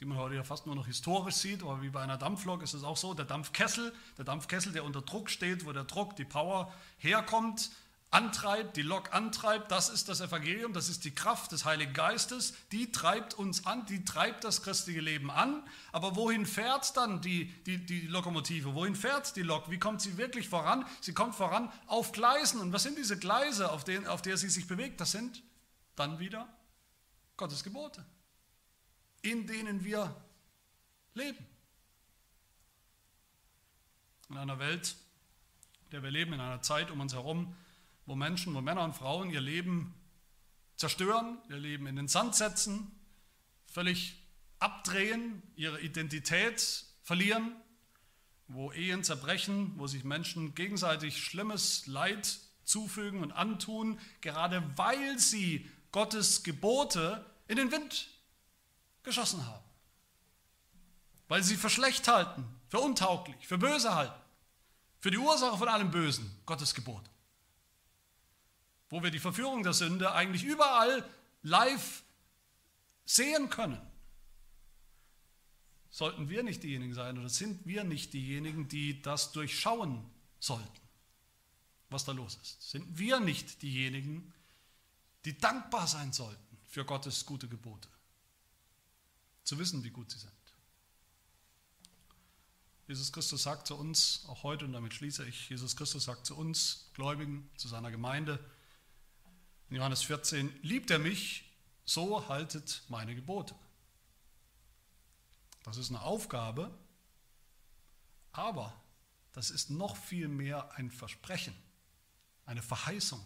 die 0.00 0.04
man 0.04 0.18
heute 0.18 0.36
ja 0.36 0.44
fast 0.44 0.66
nur 0.66 0.74
noch 0.74 0.86
historisch 0.86 1.36
sieht, 1.36 1.62
aber 1.62 1.82
wie 1.82 1.90
bei 1.90 2.00
einer 2.00 2.16
Dampflok 2.16 2.62
ist 2.62 2.74
es 2.74 2.84
auch 2.84 2.96
so, 2.96 3.14
der 3.14 3.24
Dampfkessel, 3.24 3.92
der 4.16 4.24
Dampfkessel, 4.24 4.72
der 4.72 4.84
unter 4.84 5.02
Druck 5.02 5.30
steht, 5.30 5.66
wo 5.66 5.72
der 5.72 5.84
Druck, 5.84 6.16
die 6.16 6.24
Power 6.24 6.72
herkommt, 6.98 7.70
antreibt, 8.10 8.76
die 8.76 8.82
Lok 8.82 9.12
antreibt, 9.12 9.70
das 9.70 9.90
ist 9.90 10.08
das 10.08 10.20
Evangelium, 10.20 10.72
das 10.72 10.88
ist 10.88 11.04
die 11.04 11.14
Kraft 11.14 11.52
des 11.52 11.64
Heiligen 11.64 11.92
Geistes, 11.92 12.54
die 12.72 12.90
treibt 12.90 13.34
uns 13.34 13.66
an, 13.66 13.84
die 13.86 14.04
treibt 14.04 14.44
das 14.44 14.62
christliche 14.62 15.00
Leben 15.00 15.30
an. 15.30 15.62
Aber 15.92 16.16
wohin 16.16 16.46
fährt 16.46 16.96
dann 16.96 17.20
die, 17.20 17.52
die, 17.64 17.84
die 17.84 18.06
Lokomotive? 18.06 18.74
Wohin 18.74 18.94
fährt 18.96 19.36
die 19.36 19.42
Lok? 19.42 19.70
Wie 19.70 19.78
kommt 19.78 20.00
sie 20.00 20.16
wirklich 20.16 20.48
voran? 20.48 20.86
Sie 21.00 21.12
kommt 21.12 21.34
voran 21.34 21.70
auf 21.86 22.12
Gleisen. 22.12 22.60
Und 22.60 22.72
was 22.72 22.82
sind 22.82 22.96
diese 22.96 23.18
Gleise, 23.18 23.70
auf, 23.70 23.84
denen, 23.84 24.06
auf 24.06 24.22
der 24.22 24.38
sie 24.38 24.48
sich 24.48 24.66
bewegt? 24.66 25.00
Das 25.00 25.12
sind 25.12 25.42
dann 25.94 26.18
wieder 26.18 26.48
Gottes 27.36 27.62
Gebote, 27.62 28.04
in 29.22 29.46
denen 29.46 29.84
wir 29.84 30.14
leben. 31.14 31.46
In 34.30 34.36
einer 34.36 34.58
Welt, 34.58 34.96
in 35.84 35.90
der 35.90 36.02
wir 36.02 36.10
leben, 36.10 36.32
in 36.32 36.40
einer 36.40 36.62
Zeit 36.62 36.90
um 36.90 37.00
uns 37.00 37.14
herum, 37.14 37.54
wo 38.06 38.14
Menschen, 38.14 38.54
wo 38.54 38.60
Männer 38.60 38.84
und 38.84 38.94
Frauen 38.94 39.30
ihr 39.30 39.40
Leben 39.40 39.94
zerstören, 40.76 41.38
ihr 41.48 41.56
Leben 41.56 41.86
in 41.86 41.96
den 41.96 42.08
Sand 42.08 42.34
setzen, 42.34 42.90
völlig 43.66 44.16
abdrehen, 44.58 45.42
ihre 45.56 45.80
Identität 45.80 46.84
verlieren, 47.02 47.54
wo 48.48 48.72
Ehen 48.72 49.04
zerbrechen, 49.04 49.72
wo 49.76 49.86
sich 49.86 50.04
Menschen 50.04 50.54
gegenseitig 50.54 51.22
schlimmes 51.22 51.86
Leid 51.86 52.38
zufügen 52.64 53.22
und 53.22 53.32
antun, 53.32 53.98
gerade 54.20 54.62
weil 54.76 55.18
sie 55.18 55.68
Gottes 55.92 56.42
Gebote 56.42 57.24
in 57.46 57.56
den 57.56 57.72
Wind 57.72 58.08
geschossen 59.08 59.44
haben. 59.44 59.64
Weil 61.26 61.42
sie 61.42 61.56
für 61.56 61.68
schlecht 61.68 62.08
halten, 62.08 62.44
für 62.68 62.78
untauglich, 62.78 63.46
für 63.46 63.58
böse 63.58 63.94
halten, 63.94 64.20
für 65.00 65.10
die 65.10 65.18
Ursache 65.18 65.58
von 65.58 65.68
allem 65.68 65.90
Bösen, 65.90 66.30
Gottes 66.46 66.74
Gebote 66.74 67.10
wo 68.90 69.02
wir 69.02 69.10
die 69.10 69.18
Verführung 69.18 69.62
der 69.62 69.72
Sünde 69.72 70.12
eigentlich 70.12 70.44
überall 70.44 71.04
live 71.42 72.02
sehen 73.04 73.50
können. 73.50 73.80
Sollten 75.90 76.28
wir 76.28 76.42
nicht 76.42 76.62
diejenigen 76.62 76.94
sein 76.94 77.18
oder 77.18 77.28
sind 77.28 77.66
wir 77.66 77.84
nicht 77.84 78.12
diejenigen, 78.12 78.68
die 78.68 79.02
das 79.02 79.32
durchschauen 79.32 80.04
sollten, 80.38 80.80
was 81.90 82.04
da 82.04 82.12
los 82.12 82.38
ist? 82.42 82.70
Sind 82.70 82.98
wir 82.98 83.20
nicht 83.20 83.62
diejenigen, 83.62 84.32
die 85.24 85.36
dankbar 85.36 85.86
sein 85.86 86.12
sollten 86.12 86.58
für 86.66 86.84
Gottes 86.84 87.26
gute 87.26 87.48
Gebote? 87.48 87.88
Zu 89.48 89.58
wissen, 89.58 89.82
wie 89.82 89.88
gut 89.88 90.10
sie 90.10 90.18
sind. 90.18 90.30
Jesus 92.86 93.10
Christus 93.10 93.44
sagt 93.44 93.66
zu 93.66 93.76
uns, 93.76 94.26
auch 94.28 94.42
heute, 94.42 94.66
und 94.66 94.74
damit 94.74 94.92
schließe 94.92 95.24
ich, 95.24 95.48
Jesus 95.48 95.74
Christus 95.74 96.04
sagt 96.04 96.26
zu 96.26 96.36
uns, 96.36 96.90
Gläubigen, 96.92 97.48
zu 97.56 97.66
seiner 97.66 97.90
Gemeinde, 97.90 98.44
In 99.70 99.76
Johannes 99.76 100.02
14, 100.02 100.54
liebt 100.60 100.90
er 100.90 100.98
mich, 100.98 101.50
so 101.86 102.28
haltet 102.28 102.82
meine 102.90 103.14
Gebote. 103.14 103.54
Das 105.62 105.78
ist 105.78 105.88
eine 105.88 106.02
Aufgabe, 106.02 106.70
aber 108.32 108.78
das 109.32 109.50
ist 109.50 109.70
noch 109.70 109.96
viel 109.96 110.28
mehr 110.28 110.72
ein 110.72 110.90
Versprechen, 110.90 111.54
eine 112.44 112.60
Verheißung, 112.60 113.24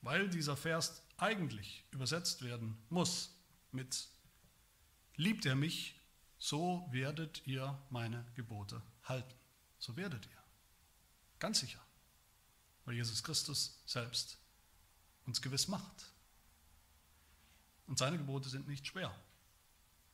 weil 0.00 0.28
dieser 0.28 0.56
Vers 0.56 1.04
eigentlich 1.18 1.84
übersetzt 1.92 2.42
werden 2.42 2.76
muss 2.88 3.32
mit 3.70 4.08
Liebt 5.16 5.46
er 5.46 5.54
mich, 5.54 6.00
so 6.38 6.88
werdet 6.90 7.46
ihr 7.46 7.78
meine 7.90 8.26
Gebote 8.34 8.82
halten. 9.04 9.34
So 9.78 9.96
werdet 9.96 10.26
ihr. 10.26 10.42
Ganz 11.38 11.60
sicher. 11.60 11.80
Weil 12.84 12.94
Jesus 12.94 13.22
Christus 13.22 13.80
selbst 13.86 14.38
uns 15.26 15.40
gewiss 15.40 15.68
macht. 15.68 16.12
Und 17.86 17.98
seine 17.98 18.18
Gebote 18.18 18.48
sind 18.48 18.68
nicht 18.68 18.86
schwer. 18.86 19.14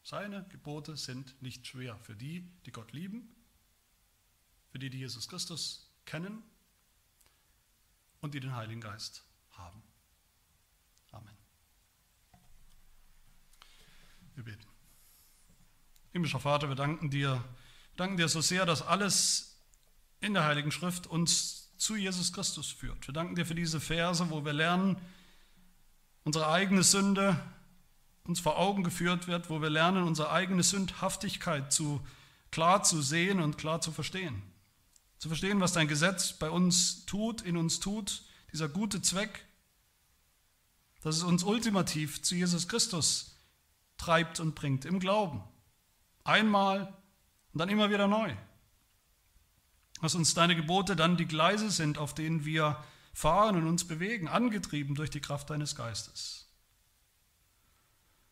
Seine 0.02 0.44
Gebote 0.48 0.96
sind 0.96 1.40
nicht 1.42 1.66
schwer 1.66 1.98
für 1.98 2.16
die, 2.16 2.50
die 2.64 2.72
Gott 2.72 2.92
lieben, 2.92 3.34
für 4.70 4.78
die, 4.78 4.90
die 4.90 4.98
Jesus 4.98 5.28
Christus 5.28 5.90
kennen 6.04 6.42
und 8.20 8.34
die 8.34 8.40
den 8.40 8.54
Heiligen 8.54 8.80
Geist 8.80 9.24
haben. 9.50 9.82
Amen. 11.10 11.36
Wir 14.34 14.44
beten. 14.44 14.67
Himmlischer 16.18 16.40
Vater, 16.40 16.68
wir 16.68 16.74
danken 16.74 17.10
dir, 17.10 17.44
danken 17.94 18.16
dir 18.16 18.26
so 18.26 18.40
sehr, 18.40 18.66
dass 18.66 18.82
alles 18.82 19.60
in 20.20 20.34
der 20.34 20.46
Heiligen 20.46 20.72
Schrift 20.72 21.06
uns 21.06 21.70
zu 21.76 21.94
Jesus 21.94 22.32
Christus 22.32 22.72
führt. 22.72 23.06
Wir 23.06 23.14
danken 23.14 23.36
dir 23.36 23.46
für 23.46 23.54
diese 23.54 23.78
Verse, 23.78 24.28
wo 24.28 24.44
wir 24.44 24.52
lernen, 24.52 25.00
unsere 26.24 26.48
eigene 26.48 26.82
Sünde 26.82 27.40
uns 28.24 28.40
vor 28.40 28.58
Augen 28.58 28.82
geführt 28.82 29.28
wird, 29.28 29.48
wo 29.48 29.62
wir 29.62 29.70
lernen, 29.70 30.02
unsere 30.02 30.32
eigene 30.32 30.64
Sündhaftigkeit 30.64 31.72
zu, 31.72 32.04
klar 32.50 32.82
zu 32.82 33.00
sehen 33.00 33.38
und 33.38 33.56
klar 33.56 33.80
zu 33.80 33.92
verstehen. 33.92 34.42
Zu 35.18 35.28
verstehen, 35.28 35.60
was 35.60 35.72
dein 35.72 35.86
Gesetz 35.86 36.32
bei 36.32 36.50
uns 36.50 37.06
tut, 37.06 37.42
in 37.42 37.56
uns 37.56 37.78
tut, 37.78 38.24
dieser 38.50 38.68
gute 38.68 39.00
Zweck, 39.02 39.46
dass 41.00 41.14
es 41.14 41.22
uns 41.22 41.44
ultimativ 41.44 42.22
zu 42.22 42.34
Jesus 42.34 42.66
Christus 42.66 43.36
treibt 43.98 44.40
und 44.40 44.56
bringt 44.56 44.84
im 44.84 44.98
Glauben. 44.98 45.44
Einmal 46.28 46.94
und 47.54 47.58
dann 47.58 47.70
immer 47.70 47.88
wieder 47.88 48.06
neu. 48.06 48.34
Dass 50.02 50.14
uns 50.14 50.34
deine 50.34 50.54
Gebote 50.54 50.94
dann 50.94 51.16
die 51.16 51.26
Gleise 51.26 51.70
sind, 51.70 51.96
auf 51.96 52.14
denen 52.14 52.44
wir 52.44 52.84
fahren 53.14 53.56
und 53.56 53.66
uns 53.66 53.88
bewegen, 53.88 54.28
angetrieben 54.28 54.94
durch 54.94 55.08
die 55.08 55.22
Kraft 55.22 55.48
deines 55.48 55.74
Geistes. 55.74 56.46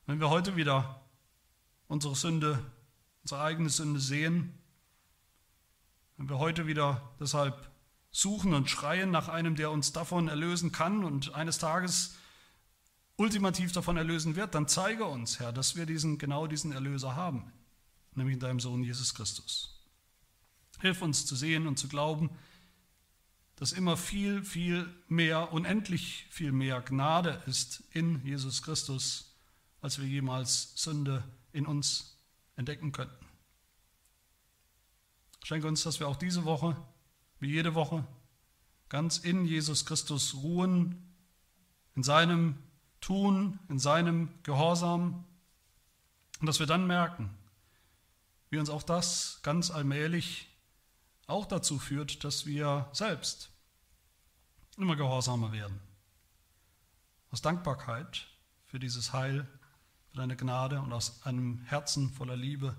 Wenn 0.04 0.20
wir 0.20 0.28
heute 0.28 0.56
wieder 0.56 1.00
unsere 1.88 2.14
Sünde, 2.14 2.62
unsere 3.22 3.40
eigene 3.40 3.70
Sünde 3.70 3.98
sehen, 3.98 4.52
wenn 6.18 6.28
wir 6.28 6.38
heute 6.38 6.66
wieder 6.66 7.14
deshalb 7.18 7.70
suchen 8.10 8.52
und 8.52 8.68
schreien 8.68 9.10
nach 9.10 9.28
einem, 9.28 9.56
der 9.56 9.70
uns 9.70 9.94
davon 9.94 10.28
erlösen 10.28 10.70
kann 10.70 11.02
und 11.02 11.34
eines 11.34 11.56
Tages 11.58 12.14
ultimativ 13.16 13.72
davon 13.72 13.96
erlösen 13.96 14.36
wird, 14.36 14.54
dann 14.54 14.68
zeige 14.68 15.06
uns, 15.06 15.40
Herr, 15.40 15.52
dass 15.52 15.76
wir 15.76 15.86
diesen, 15.86 16.18
genau 16.18 16.46
diesen 16.46 16.72
Erlöser 16.72 17.16
haben, 17.16 17.52
nämlich 18.16 18.34
in 18.34 18.40
deinem 18.40 18.60
Sohn 18.60 18.82
Jesus 18.82 19.14
Christus. 19.14 19.80
Hilf 20.80 21.02
uns 21.02 21.26
zu 21.26 21.36
sehen 21.36 21.66
und 21.66 21.78
zu 21.78 21.88
glauben, 21.88 22.30
dass 23.56 23.72
immer 23.72 23.96
viel, 23.96 24.44
viel 24.44 24.88
mehr, 25.08 25.52
unendlich 25.52 26.26
viel 26.30 26.52
mehr 26.52 26.82
Gnade 26.82 27.42
ist 27.46 27.82
in 27.92 28.22
Jesus 28.24 28.62
Christus, 28.62 29.34
als 29.80 29.98
wir 29.98 30.06
jemals 30.06 30.72
Sünde 30.76 31.24
in 31.52 31.66
uns 31.66 32.18
entdecken 32.56 32.92
könnten. 32.92 33.26
Schenke 35.42 35.68
uns, 35.68 35.82
dass 35.84 36.00
wir 36.00 36.08
auch 36.08 36.16
diese 36.16 36.44
Woche, 36.44 36.76
wie 37.38 37.50
jede 37.50 37.74
Woche, 37.74 38.06
ganz 38.88 39.18
in 39.18 39.46
Jesus 39.46 39.86
Christus 39.86 40.34
ruhen, 40.34 41.14
in 41.94 42.02
seinem 42.02 42.58
Tun, 43.00 43.58
in 43.68 43.78
seinem 43.78 44.28
Gehorsam 44.42 45.24
und 46.40 46.46
dass 46.46 46.58
wir 46.58 46.66
dann 46.66 46.86
merken, 46.86 47.30
wie 48.50 48.58
uns 48.58 48.70
auch 48.70 48.82
das 48.82 49.40
ganz 49.42 49.70
allmählich 49.70 50.48
auch 51.26 51.46
dazu 51.46 51.78
führt, 51.78 52.24
dass 52.24 52.46
wir 52.46 52.88
selbst 52.92 53.50
immer 54.76 54.96
gehorsamer 54.96 55.52
werden. 55.52 55.80
Aus 57.30 57.42
Dankbarkeit 57.42 58.26
für 58.66 58.78
dieses 58.78 59.12
Heil 59.12 59.46
für 60.10 60.16
deine 60.16 60.36
Gnade 60.36 60.80
und 60.80 60.92
aus 60.92 61.22
einem 61.24 61.60
Herzen 61.62 62.10
voller 62.10 62.36
Liebe 62.36 62.76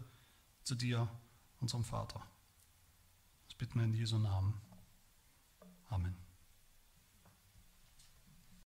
zu 0.64 0.76
dir, 0.76 1.08
unserem 1.60 1.84
Vater. 1.84 2.22
Das 3.48 3.56
bitten 3.58 3.80
wir 3.80 3.86
in 3.86 3.94
Jesu 3.94 4.18
Namen. 4.18 4.60
Amen. 5.90 6.27